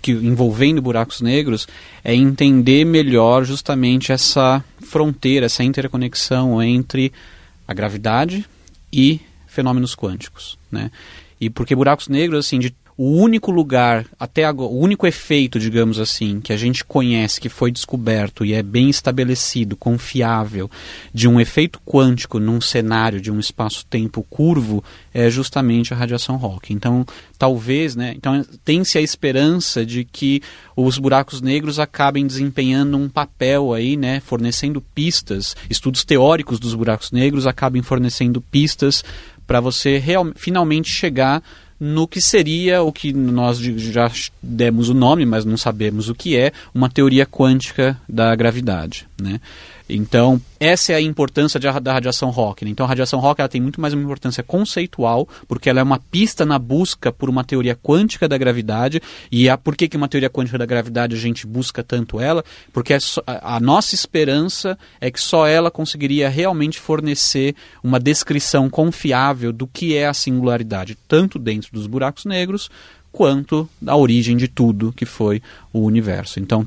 que 0.00 0.12
envolvendo 0.12 0.80
buracos 0.82 1.20
negros 1.20 1.66
é 2.04 2.14
entender 2.14 2.84
melhor 2.84 3.44
justamente 3.44 4.12
essa 4.12 4.64
fronteira, 4.80 5.46
essa 5.46 5.64
interconexão 5.64 6.62
entre 6.62 7.12
a 7.66 7.74
gravidade 7.74 8.46
e 8.92 9.20
fenômenos 9.46 9.94
quânticos, 9.94 10.58
né? 10.70 10.90
E 11.40 11.50
porque 11.50 11.74
buracos 11.74 12.08
negros, 12.08 12.46
assim, 12.46 12.58
de 12.58 12.74
o 12.96 13.16
único 13.16 13.50
lugar, 13.50 14.06
até 14.20 14.44
agora, 14.44 14.70
o 14.70 14.78
único 14.78 15.06
efeito, 15.06 15.58
digamos 15.58 15.98
assim, 15.98 16.40
que 16.40 16.52
a 16.52 16.56
gente 16.56 16.84
conhece, 16.84 17.40
que 17.40 17.48
foi 17.48 17.72
descoberto 17.72 18.44
e 18.44 18.52
é 18.52 18.62
bem 18.62 18.90
estabelecido, 18.90 19.76
confiável, 19.76 20.70
de 21.12 21.26
um 21.26 21.40
efeito 21.40 21.80
quântico 21.86 22.38
num 22.38 22.60
cenário 22.60 23.20
de 23.20 23.30
um 23.30 23.40
espaço-tempo 23.40 24.24
curvo, 24.28 24.84
é 25.14 25.30
justamente 25.30 25.92
a 25.92 25.96
radiação 25.96 26.36
Hawking. 26.36 26.74
Então, 26.74 27.06
talvez, 27.38 27.96
né? 27.96 28.12
Então, 28.16 28.44
tem-se 28.64 28.98
a 28.98 29.00
esperança 29.00 29.86
de 29.86 30.04
que 30.04 30.42
os 30.76 30.98
buracos 30.98 31.40
negros 31.40 31.78
acabem 31.78 32.26
desempenhando 32.26 32.96
um 32.98 33.08
papel 33.08 33.72
aí, 33.72 33.96
né? 33.96 34.20
Fornecendo 34.20 34.80
pistas, 34.94 35.56
estudos 35.68 36.04
teóricos 36.04 36.58
dos 36.58 36.74
buracos 36.74 37.10
negros 37.10 37.46
acabem 37.46 37.82
fornecendo 37.82 38.40
pistas 38.40 39.02
para 39.46 39.60
você 39.60 39.98
real, 39.98 40.30
finalmente 40.36 40.90
chegar 40.90 41.42
no 41.84 42.06
que 42.06 42.20
seria 42.20 42.80
o 42.80 42.92
que 42.92 43.12
nós 43.12 43.58
já 43.58 44.08
demos 44.40 44.88
o 44.88 44.94
nome, 44.94 45.26
mas 45.26 45.44
não 45.44 45.56
sabemos 45.56 46.08
o 46.08 46.14
que 46.14 46.36
é, 46.36 46.52
uma 46.72 46.88
teoria 46.88 47.26
quântica 47.26 48.00
da 48.08 48.32
gravidade. 48.36 49.08
Né? 49.20 49.40
Então, 49.88 50.40
essa 50.58 50.92
é 50.92 50.96
a 50.96 51.00
importância 51.00 51.58
de, 51.58 51.68
da 51.80 51.92
radiação 51.92 52.30
Hawking. 52.30 52.68
Então, 52.68 52.84
a 52.86 52.88
radiação 52.88 53.24
Hawking 53.24 53.42
ela 53.42 53.48
tem 53.48 53.60
muito 53.60 53.80
mais 53.80 53.92
uma 53.92 54.02
importância 54.02 54.42
conceitual, 54.42 55.28
porque 55.48 55.68
ela 55.68 55.80
é 55.80 55.82
uma 55.82 55.98
pista 55.98 56.46
na 56.46 56.58
busca 56.58 57.12
por 57.12 57.28
uma 57.28 57.44
teoria 57.44 57.74
quântica 57.74 58.28
da 58.28 58.38
gravidade. 58.38 59.02
E 59.30 59.48
a, 59.48 59.58
por 59.58 59.76
que, 59.76 59.88
que 59.88 59.96
uma 59.96 60.08
teoria 60.08 60.30
quântica 60.30 60.58
da 60.58 60.66
gravidade 60.66 61.14
a 61.14 61.18
gente 61.18 61.46
busca 61.46 61.82
tanto 61.82 62.20
ela? 62.20 62.44
Porque 62.72 62.94
é 62.94 62.98
a, 63.26 63.56
a 63.56 63.60
nossa 63.60 63.94
esperança 63.94 64.78
é 65.00 65.10
que 65.10 65.20
só 65.20 65.46
ela 65.46 65.70
conseguiria 65.70 66.28
realmente 66.28 66.78
fornecer 66.78 67.54
uma 67.82 67.98
descrição 67.98 68.70
confiável 68.70 69.52
do 69.52 69.66
que 69.66 69.96
é 69.96 70.06
a 70.06 70.14
singularidade, 70.14 70.96
tanto 71.08 71.38
dentro 71.38 71.70
dos 71.72 71.86
buracos 71.86 72.24
negros 72.24 72.70
quanto 73.12 73.68
da 73.80 73.94
origem 73.94 74.36
de 74.36 74.48
tudo 74.48 74.92
que 74.92 75.04
foi 75.04 75.42
o 75.72 75.80
universo. 75.80 76.40
Então, 76.40 76.66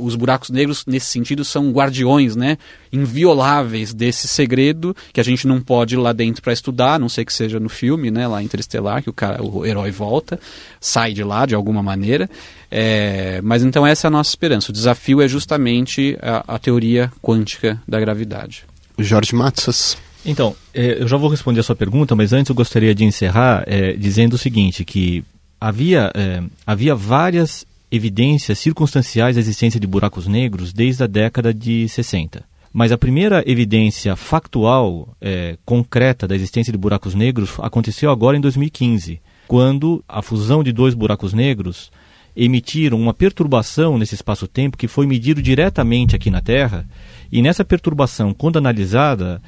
os 0.00 0.14
buracos 0.14 0.50
negros, 0.50 0.84
nesse 0.86 1.06
sentido, 1.06 1.44
são 1.44 1.72
guardiões 1.72 2.36
né, 2.36 2.56
invioláveis 2.92 3.92
desse 3.92 4.28
segredo 4.28 4.94
que 5.12 5.20
a 5.20 5.24
gente 5.24 5.46
não 5.46 5.60
pode 5.60 5.94
ir 5.94 5.98
lá 5.98 6.12
dentro 6.12 6.42
para 6.42 6.52
estudar, 6.52 6.94
a 6.94 6.98
não 6.98 7.08
sei 7.08 7.24
que 7.24 7.32
seja 7.32 7.58
no 7.58 7.68
filme, 7.68 8.10
né, 8.10 8.26
lá 8.28 8.42
Interestelar, 8.42 9.02
que 9.02 9.10
o, 9.10 9.12
cara, 9.12 9.42
o 9.42 9.66
herói 9.66 9.90
volta, 9.90 10.38
sai 10.80 11.12
de 11.12 11.24
lá 11.24 11.46
de 11.46 11.54
alguma 11.54 11.82
maneira. 11.82 12.30
É, 12.70 13.40
mas 13.42 13.62
então 13.62 13.86
essa 13.86 14.06
é 14.06 14.08
a 14.08 14.10
nossa 14.10 14.30
esperança. 14.30 14.70
O 14.70 14.74
desafio 14.74 15.20
é 15.20 15.26
justamente 15.26 16.16
a, 16.22 16.54
a 16.54 16.58
teoria 16.58 17.10
quântica 17.20 17.80
da 17.88 17.98
gravidade. 17.98 18.64
Jorge 18.98 19.34
Matsas. 19.34 19.96
Então, 20.24 20.54
é, 20.72 21.02
eu 21.02 21.08
já 21.08 21.16
vou 21.16 21.28
responder 21.28 21.60
a 21.60 21.62
sua 21.64 21.74
pergunta, 21.74 22.14
mas 22.14 22.32
antes 22.32 22.48
eu 22.48 22.54
gostaria 22.54 22.94
de 22.94 23.04
encerrar 23.04 23.64
é, 23.66 23.94
dizendo 23.94 24.34
o 24.34 24.38
seguinte, 24.38 24.84
que 24.84 25.24
havia, 25.62 26.10
é, 26.12 26.42
havia 26.66 26.92
várias 26.92 27.64
evidências 27.88 28.58
circunstanciais 28.58 29.36
da 29.36 29.40
existência 29.40 29.78
de 29.78 29.86
buracos 29.86 30.26
negros 30.26 30.72
desde 30.72 31.04
a 31.04 31.06
década 31.06 31.54
de 31.54 31.88
60. 31.88 32.42
Mas 32.72 32.90
a 32.90 32.98
primeira 32.98 33.44
evidência 33.46 34.16
factual, 34.16 35.14
é, 35.20 35.56
concreta 35.64 36.26
da 36.26 36.34
existência 36.34 36.72
de 36.72 36.78
buracos 36.78 37.14
negros 37.14 37.52
aconteceu 37.60 38.10
agora 38.10 38.36
em 38.36 38.40
2015, 38.40 39.20
quando 39.46 40.02
a 40.08 40.20
fusão 40.20 40.64
de 40.64 40.72
dois 40.72 40.94
buracos 40.94 41.32
negros 41.32 41.92
emitiram 42.34 42.98
uma 42.98 43.14
perturbação 43.14 43.98
nesse 43.98 44.16
espaço-tempo 44.16 44.76
que 44.76 44.88
foi 44.88 45.06
medido 45.06 45.40
diretamente 45.40 46.16
aqui 46.16 46.28
na 46.28 46.40
Terra. 46.40 46.84
E 47.30 47.40
nessa 47.40 47.64
perturbação, 47.64 48.34
quando 48.34 48.56
analisada, 48.56 49.40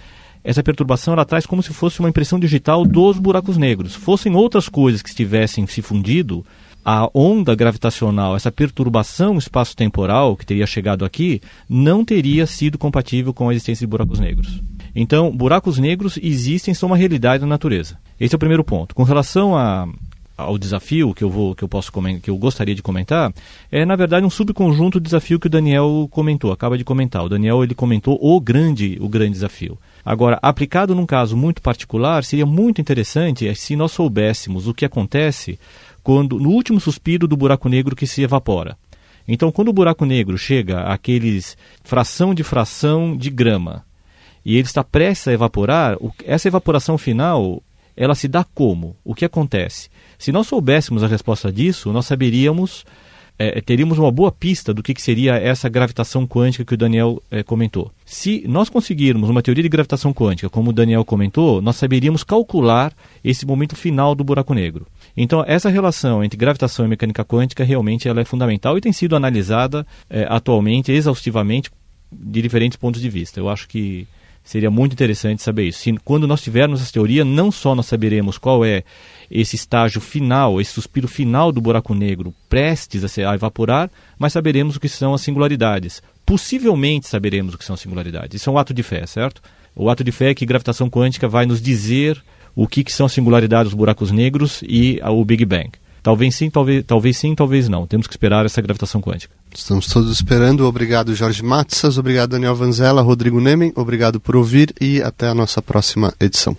essa 0.45 0.63
perturbação 0.63 1.15
ela 1.15 1.25
traz 1.25 1.47
como 1.47 1.63
se 1.63 1.73
fosse 1.73 2.01
uma 2.01 2.09
impressão 2.11 2.39
digital 2.39 2.85
dos 2.85 3.19
buracos 3.19 3.57
negros. 3.57 3.95
Fossem 3.95 4.35
outras 4.37 4.69
coisas 4.69 5.01
que 5.01 5.09
estivessem 5.09 5.67
se 5.67 5.81
fundido, 5.81 6.45
a 6.85 7.09
onda 7.15 7.55
gravitacional, 7.55 8.37
essa 8.37 8.53
perturbação 8.53 9.39
espaço-temporal 9.39 10.37
que 10.37 10.45
teria 10.45 10.67
chegado 10.67 11.03
aqui, 11.03 11.41
não 11.67 12.05
teria 12.05 12.47
sido 12.47 12.77
compatível 12.77 13.33
com 13.33 13.49
a 13.49 13.53
existência 13.55 13.87
de 13.87 13.91
buracos 13.91 14.21
negros. 14.21 14.61
Então, 14.95 15.35
buracos 15.35 15.79
negros 15.79 16.19
existem, 16.23 16.75
são 16.75 16.89
uma 16.89 16.97
realidade 16.97 17.41
na 17.41 17.49
natureza. 17.49 17.97
Esse 18.21 18.35
é 18.35 18.37
o 18.37 18.39
primeiro 18.39 18.63
ponto. 18.63 18.95
Com 18.95 19.03
relação 19.03 19.57
a, 19.57 19.89
ao 20.37 20.59
desafio 20.59 21.15
que 21.15 21.25
eu 21.25 21.31
vou 21.31 21.55
que 21.55 21.65
eu 21.65 21.69
posso 21.69 21.91
que 22.23 22.29
eu 22.29 22.37
gostaria 22.37 22.75
de 22.75 22.83
comentar 22.83 23.33
é 23.71 23.85
na 23.85 23.95
verdade 23.95 24.27
um 24.27 24.31
subconjunto 24.31 24.99
do 24.99 25.05
desafio 25.05 25.39
que 25.39 25.47
o 25.47 25.51
Daniel 25.51 26.09
comentou 26.11 26.51
acaba 26.51 26.77
de 26.77 26.83
comentar 26.83 27.25
o 27.25 27.29
Daniel 27.29 27.63
ele 27.63 27.75
comentou 27.75 28.19
o 28.21 28.41
grande 28.41 28.99
o 29.01 29.09
grande 29.09 29.33
desafio 29.35 29.79
agora 30.05 30.39
aplicado 30.43 30.95
num 30.95 31.07
caso 31.07 31.37
muito 31.37 31.63
particular 31.63 32.25
seria 32.25 32.45
muito 32.45 32.81
interessante 32.81 33.53
se 33.55 33.75
nós 33.75 33.93
soubéssemos 33.93 34.69
o 34.69 34.75
que 34.75 34.85
acontece 34.85 35.59
quando 36.03 36.39
no 36.39 36.51
último 36.51 36.81
suspiro 36.81 37.27
do 37.27 37.37
buraco 37.37 37.69
negro 37.69 37.97
que 37.97 38.07
se 38.07 38.23
evapora. 38.23 38.77
Então, 39.27 39.51
quando 39.51 39.69
o 39.69 39.73
buraco 39.73 40.05
negro 40.05 40.37
chega 40.37 40.83
àqueles 40.83 41.57
fração 41.83 42.35
de 42.35 42.45
fração 42.45 43.17
de 43.17 43.31
grama 43.31 43.85
e 44.45 44.57
ele 44.57 44.67
está 44.67 44.85
prestes 44.85 45.29
a 45.29 45.33
evaporar, 45.33 45.97
essa 46.27 46.49
evaporação 46.49 46.99
final 46.99 47.63
ela 47.97 48.15
se 48.15 48.29
dá 48.29 48.45
como? 48.45 48.97
O 49.05 49.15
que 49.15 49.25
acontece? 49.25 49.89
Se 50.19 50.33
nós 50.33 50.47
soubéssemos 50.47 51.03
a 51.03 51.07
resposta 51.07 51.51
disso, 51.51 51.93
nós 51.93 52.07
saberíamos 52.07 52.85
é, 53.39 53.61
teríamos 53.61 53.99
uma 53.99 54.11
boa 54.11 54.31
pista 54.31 54.73
do 54.73 54.83
que, 54.83 54.95
que, 54.95 55.03
seria 55.03 55.35
essa 55.35 55.69
gravitação 55.69 56.27
quântica 56.27 56.65
que 56.65 56.75
o 56.75 56.77
Daniel 56.77 57.23
é, 57.31 57.43
comentou. 57.43 57.91
Se 58.05 58.45
nós 58.47 58.69
conseguirmos 58.69 59.29
uma 59.29 59.43
teoria 59.43 59.63
de 59.63 59.69
gravitação 59.69 60.13
quântica, 60.13 60.49
como 60.49 60.71
o 60.71 60.73
Daniel 60.73 61.05
comentou, 61.05 61.61
nós 61.61 61.77
saberíamos 61.77 62.23
calcular 62.23 62.93
esse 63.25 63.45
momento 63.45 63.75
final 63.75 64.15
do 64.15 64.23
buraco 64.23 64.55
negro. 64.55 64.87
Então, 65.17 65.45
essa 65.47 65.69
relação 65.69 66.23
entre 66.23 66.37
gravitação 66.37 66.85
e 66.85 66.89
mecânica 66.89 67.25
quântica 67.25 67.65
realmente 67.65 68.09
ela 68.09 68.21
é 68.21 68.25
fundamental 68.25 68.79
e 68.79 68.81
tem 68.81 68.93
sido 68.93 69.17
analisada 69.17 69.87
é, 70.09 70.27
atualmente 70.29 70.93
exaustivamente 70.93 71.71
de 72.13 72.41
diferentes 72.41 72.77
pontos 72.77 73.01
de 73.01 73.09
vista. 73.09 73.41
Eu 73.41 73.49
acho 73.49 73.67
que 73.69 74.07
seria 74.45 74.71
muito 74.71 74.93
interessante 74.93 75.43
saber 75.43 75.69
isso. 75.69 75.81
Se, 75.81 75.93
quando 76.05 76.29
nós 76.29 76.43
tivermos 76.43 76.81
essa 76.81 76.93
teoria, 76.93 77.25
não 77.25 77.51
só 77.51 77.75
nós 77.75 77.87
saberemos 77.87 78.39
qual 78.39 78.65
é 78.65 78.85
esse 79.31 79.57
estágio 79.57 80.01
final, 80.01 80.61
esse 80.61 80.73
suspiro 80.73 81.09
final 81.09 81.53
do 81.53 81.61
buraco 81.61 81.95
negro 81.95 82.35
prestes 82.49 83.05
a, 83.05 83.09
se, 83.09 83.23
evaporar, 83.23 83.91
mas 84.19 84.33
saberemos 84.33 84.77
o 84.77 84.81
que 84.81 84.89
são 84.89 85.15
as 85.15 85.21
singularidades. 85.21 86.03
Possivelmente 86.25 87.09
saberemos 87.09 87.55
o 87.55 87.59
que 87.59 87.65
são 87.65 87.75
as 87.75 87.81
singularidades. 87.81 88.41
Isso 88.41 88.51
é 88.51 88.53
um 88.53 88.59
ato 88.59 88.73
de 88.73 88.83
fé, 88.83 89.07
certo? 89.07 89.43
O 89.77 89.91
ato 89.91 90.05
de 90.05 90.13
fé 90.13 90.31
é 90.31 90.35
que 90.35 90.47
gravitação 90.47 90.89
quântica 90.89 91.29
vai 91.29 91.47
nos 91.47 91.61
dizer 91.61 92.23
o 92.55 92.67
que, 92.67 92.85
que 92.85 92.93
são 92.93 93.09
singularidades 93.09 93.71
dos 93.71 93.77
buracos 93.77 94.11
negros 94.11 94.63
e 94.63 95.01
o 95.03 95.25
Big 95.25 95.45
Bang. 95.45 95.71
Talvez 96.05 96.35
sim, 96.35 96.51
talvez, 96.51 96.85
talvez 96.87 97.17
sim, 97.17 97.35
talvez 97.35 97.67
não. 97.67 97.87
Temos 97.87 98.07
que 98.07 98.13
esperar 98.13 98.45
essa 98.45 98.61
gravitação 98.61 99.01
quântica. 99.01 99.35
Estamos 99.55 99.87
todos 99.87 100.13
esperando. 100.13 100.67
Obrigado, 100.67 101.15
Jorge 101.15 101.43
Matsas. 101.43 101.97
Obrigado, 101.97 102.31
Daniel 102.31 102.55
Vanzella, 102.55 103.01
Rodrigo 103.01 103.41
Nemen. 103.41 103.73
Obrigado 103.75 104.21
por 104.21 104.37
ouvir 104.37 104.75
e 104.79 105.01
até 105.01 105.29
a 105.29 105.35
nossa 105.35 105.63
próxima 105.63 106.13
edição. 106.21 106.55